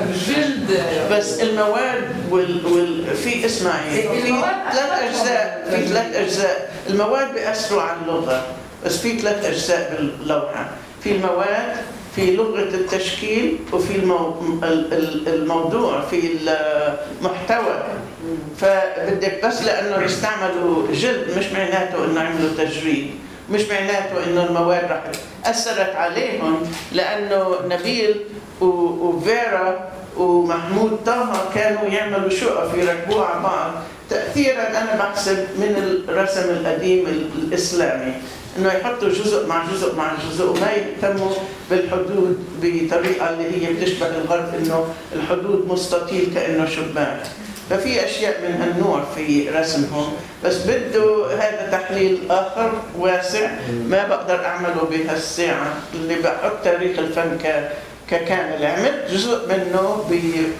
بالجلد 0.00 0.82
بس 1.12 1.40
المواد 1.40 2.04
وال, 2.30 2.66
وال... 2.66 3.16
في 3.16 3.46
اسمعي 3.46 3.90
في 4.02 4.28
المواد 4.28 4.54
ثلاث 4.72 4.92
أجزاء 5.02 5.66
في 5.70 5.86
ثلاث 5.86 6.16
أجزاء. 6.16 6.72
المواد 6.90 7.34
بيأثروا 7.34 7.82
على 7.82 7.96
اللغة 8.02 8.46
بس 8.84 8.98
في 8.98 9.18
ثلاث 9.18 9.44
أجزاء 9.46 9.94
باللوحة. 9.98 10.70
في 11.04 11.12
المواد 11.12 11.76
في 12.16 12.36
لغة 12.36 12.60
التشكيل 12.62 13.56
وفي 13.72 13.96
المو... 13.96 14.34
ال- 14.62 14.92
ال- 14.94 15.28
الموضوع 15.28 16.00
في 16.00 16.20
المحتوى. 17.20 17.82
فبدك 18.60 19.40
بس 19.46 19.62
لأنه 19.62 20.06
استعملوا 20.06 20.86
جلد 20.92 21.38
مش 21.38 21.46
معناته 21.46 22.04
إنه 22.04 22.20
عملوا 22.20 22.50
تجريد. 22.58 23.10
مش 23.52 23.60
معناته 23.70 24.24
إنه 24.26 24.44
المواد 24.46 24.84
رح 24.90 25.02
أثرت 25.44 25.94
عليهم 25.96 26.62
لأنه 26.92 27.54
نبيل 27.68 28.20
وفيرا 28.60 29.88
ومحمود 30.16 30.98
طه 31.06 31.32
كانوا 31.54 31.84
يعملوا 31.88 32.30
شقف 32.30 32.74
يركبوها 32.78 33.24
على 33.26 33.42
بعض. 33.42 33.70
تاثيرا 34.10 34.68
أنا 34.68 34.94
بحسب 34.98 35.36
من 35.58 36.02
الرسم 36.08 36.50
القديم 36.50 37.06
ال- 37.06 37.30
الإسلامي 37.38 38.12
إنه 38.58 38.72
يحطوا 38.72 39.08
جزء 39.08 39.46
مع 39.46 39.64
جزء 39.72 39.94
مع 39.96 40.12
جزء 40.30 40.50
وما 40.50 40.70
يهتموا 40.72 41.30
بالحدود 41.70 42.38
بطريقة 42.62 43.30
اللي 43.30 43.66
هي 43.66 43.72
بتشبه 43.72 44.06
الغرب 44.06 44.54
إنه 44.54 44.84
الحدود 45.12 45.68
مستطيل 45.68 46.30
كأنه 46.34 46.66
شباك 46.66 47.22
ففي 47.70 48.04
أشياء 48.04 48.40
من 48.42 48.62
هالنوع 48.62 49.04
في 49.14 49.48
رسمهم 49.50 50.12
بس 50.44 50.56
بده 50.56 51.26
هذا 51.34 51.68
تحليل 51.72 52.18
آخر 52.30 52.72
واسع. 52.98 53.50
ما 53.88 54.08
بقدر 54.08 54.44
أعمله 54.44 54.88
بهالساعة 54.90 55.74
اللي 55.94 56.14
بحط 56.14 56.64
تاريخ 56.64 56.98
الفن 56.98 57.38
ك 57.44 57.70
ككامل. 58.10 58.64
عملت 58.64 59.10
جزء 59.10 59.48
منه 59.48 60.04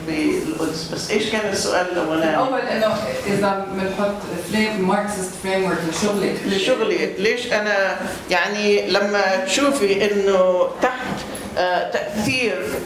بالقدس. 0.06 0.88
بس 0.94 1.10
إيش 1.10 1.30
كان 1.30 1.52
السؤال 1.52 1.86
الأولاني؟ 1.92 2.36
اول 2.36 2.60
إنه 2.60 2.94
إذا 3.26 3.66
بنحط 3.72 4.14
frame 4.52 4.88
Marxist 4.88 5.30
framework 5.42 5.78
لشغلك 5.90 6.36
لشغلي. 6.46 7.06
ليش 7.18 7.52
أنا 7.52 7.96
يعني 8.30 8.88
لما 8.88 9.44
تشوفي 9.46 10.12
إنه 10.12 10.68
تحت 10.82 11.16
آه، 11.58 11.90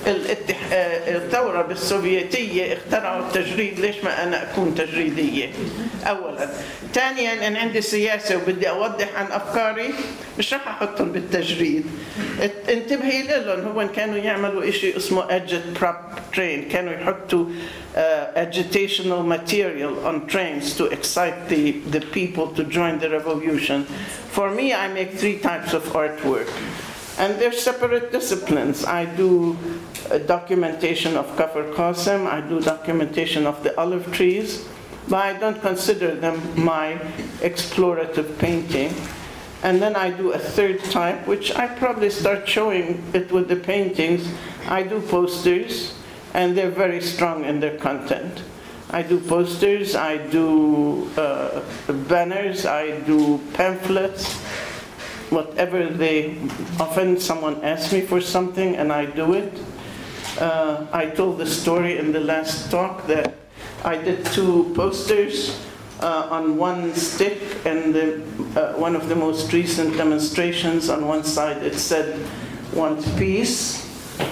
الاتح- 0.07 0.73
آه، 0.73 1.17
الثورة 1.17 1.63
بالسوفيتية 1.63 2.73
اخترعوا 2.73 3.21
التجريد. 3.27 3.81
ليش 3.81 3.97
ما 4.05 4.23
أنا 4.23 4.43
أكون 4.51 4.75
تجريدية؟ 4.75 5.49
اولا. 6.07 6.49
ثانيا 6.95 7.49
ان 7.49 7.57
عندي 7.57 7.81
سياسة 7.81 8.37
وبدي 8.37 8.69
أوضح 8.69 9.09
عن 9.17 9.27
أفكاري. 9.33 9.91
مش 10.39 10.55
رح 10.55 10.69
أحطهم 10.69 11.13
بالتجريد. 11.13 11.85
انتبهي 12.69 13.23
لهم 13.23 13.65
هو 13.73 13.89
كانوا 13.89 14.17
يعملوا 14.17 14.71
شيء 14.71 14.97
اسمه 14.97 15.27
agit 15.29 15.79
prop 15.83 16.35
train. 16.37 16.73
كانوا 16.73 16.93
يحطوا 16.93 17.47
uh, 17.47 17.99
agitational 18.39 19.23
material 19.37 19.93
on 20.09 20.29
trains 20.33 20.77
to 20.79 20.85
excite 20.97 21.49
the, 21.49 21.73
the 21.97 22.01
people 22.01 22.47
to 22.57 22.63
join 22.65 22.99
the 22.99 23.11
revolution. 23.11 23.85
For 24.37 24.51
me, 24.51 24.75
I 24.75 24.89
make 24.89 25.11
three 25.21 25.39
types 25.39 25.73
of 25.73 25.83
artwork. 26.03 26.49
And 27.19 27.39
they're 27.41 27.53
separate 27.53 28.13
disciplines. 28.13 28.85
I 28.85 29.07
do 29.07 29.57
uh, 30.11 30.19
documentation 30.19 31.17
of 31.17 31.35
Kafir 31.37 31.73
Qasim, 31.73 32.27
I 32.27 32.41
do 32.43 32.61
documentation 32.61 33.47
of 33.47 33.63
the 33.63 33.79
olive 33.81 34.13
trees, 34.13 34.69
but 35.09 35.25
I 35.25 35.33
don't 35.33 35.61
consider 35.63 36.15
them 36.15 36.41
my 36.63 36.95
explorative 37.41 38.39
painting. 38.39 38.95
And 39.63 39.81
then 39.81 39.97
I 39.97 40.11
do 40.11 40.33
a 40.33 40.39
third 40.39 40.83
type, 40.85 41.27
which 41.27 41.55
I 41.57 41.67
probably 41.67 42.11
start 42.11 42.47
showing 42.49 43.03
it 43.15 43.33
with 43.33 43.49
the 43.49 43.57
paintings. 43.57 44.29
I 44.69 44.83
do 44.83 45.01
posters, 45.01 45.95
and 46.35 46.57
they're 46.57 46.71
very 46.71 47.01
strong 47.01 47.45
in 47.45 47.61
their 47.61 47.79
content. 47.79 48.43
I 48.91 49.03
do 49.03 49.19
posters, 49.19 49.97
I 49.97 50.19
do 50.19 51.11
uh, 51.17 51.63
banners, 51.89 52.67
I 52.67 53.01
do 53.01 53.41
pamphlets, 53.55 54.39
whatever 55.31 55.89
they, 55.89 56.37
often 56.79 57.19
someone 57.19 57.63
asks 57.65 57.93
me 57.93 58.01
for 58.01 58.21
something 58.21 58.77
and 58.77 58.93
I 58.93 59.07
do 59.07 59.35
it. 59.35 59.59
Uh, 60.39 60.87
I 60.93 61.07
told 61.07 61.39
the 61.39 61.47
story 61.47 61.99
in 61.99 62.13
the 62.13 62.21
last 62.21 62.71
talk 62.71 63.07
that 63.07 63.35
I 63.85 63.97
did 63.97 64.25
two 64.27 64.73
posters 64.75 65.65
uh, 66.01 66.29
on 66.31 66.57
one 66.57 66.95
stick, 66.95 67.41
and 67.65 67.95
the, 67.95 68.23
uh, 68.55 68.79
one 68.79 68.95
of 68.95 69.09
the 69.09 69.17
most 69.17 69.53
recent 69.53 69.97
demonstrations 69.97 70.91
on 70.91 71.07
one 71.07 71.25
side 71.25 71.63
it 71.63 71.75
said, 71.75 72.21
"Want 72.75 73.01
peace, 73.17 73.81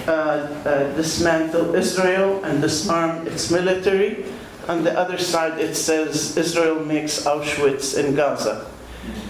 uh, 0.07 0.11
uh, 0.11 0.95
dismantle 0.95 1.73
Israel 1.73 2.43
and 2.43 2.61
disarm 2.61 3.25
its 3.27 3.49
military." 3.49 4.25
On 4.67 4.83
the 4.83 4.97
other 4.97 5.17
side 5.17 5.59
it 5.59 5.75
says, 5.75 6.37
"Israel 6.37 6.83
makes 6.85 7.25
Auschwitz 7.25 7.97
in 7.97 8.15
Gaza." 8.15 8.65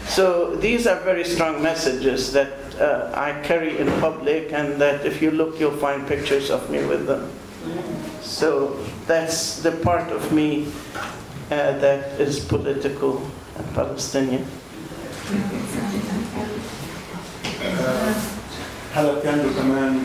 So 0.09 0.57
these 0.57 0.87
are 0.87 0.99
very 1.01 1.25
strong 1.25 1.63
messages 1.63 2.33
that 2.33 2.53
uh, 2.81 3.11
I 3.15 3.41
carry 3.43 3.79
in 3.79 3.87
public, 4.01 4.53
and 4.53 4.81
that 4.81 5.07
if 5.07 5.23
you 5.23 5.31
look, 5.31 5.61
you'll 5.61 5.77
find 5.79 6.07
pictures 6.07 6.51
of 6.51 6.69
me 6.71 6.85
with 6.85 7.07
them. 7.07 7.31
So 8.21 8.77
that's 9.07 9.63
the 9.63 9.73
part 9.73 10.11
of 10.11 10.33
me 10.33 10.67
uh, 11.51 11.79
that 11.79 12.19
is 12.21 12.41
political 12.41 13.23
and 13.57 13.75
Palestinian. 13.75 14.47
هلا 18.95 19.23
كان 19.23 19.39
له 19.39 19.51
كمان 19.55 20.03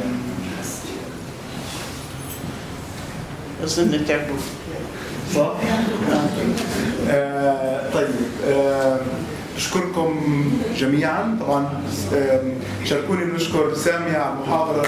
أظن 3.63 4.05
تعبوا 4.05 4.37
صح؟ 5.35 5.57
آه 7.09 7.89
طيب 7.93 8.09
بشكركم 9.60 10.20
جميعا. 10.76 11.38
طبعا 11.40 11.82
شاركوني 12.84 13.24
نشكر 13.24 13.74
سامي 13.74 14.16
على 14.16 14.32
المحاضرة. 14.32 14.86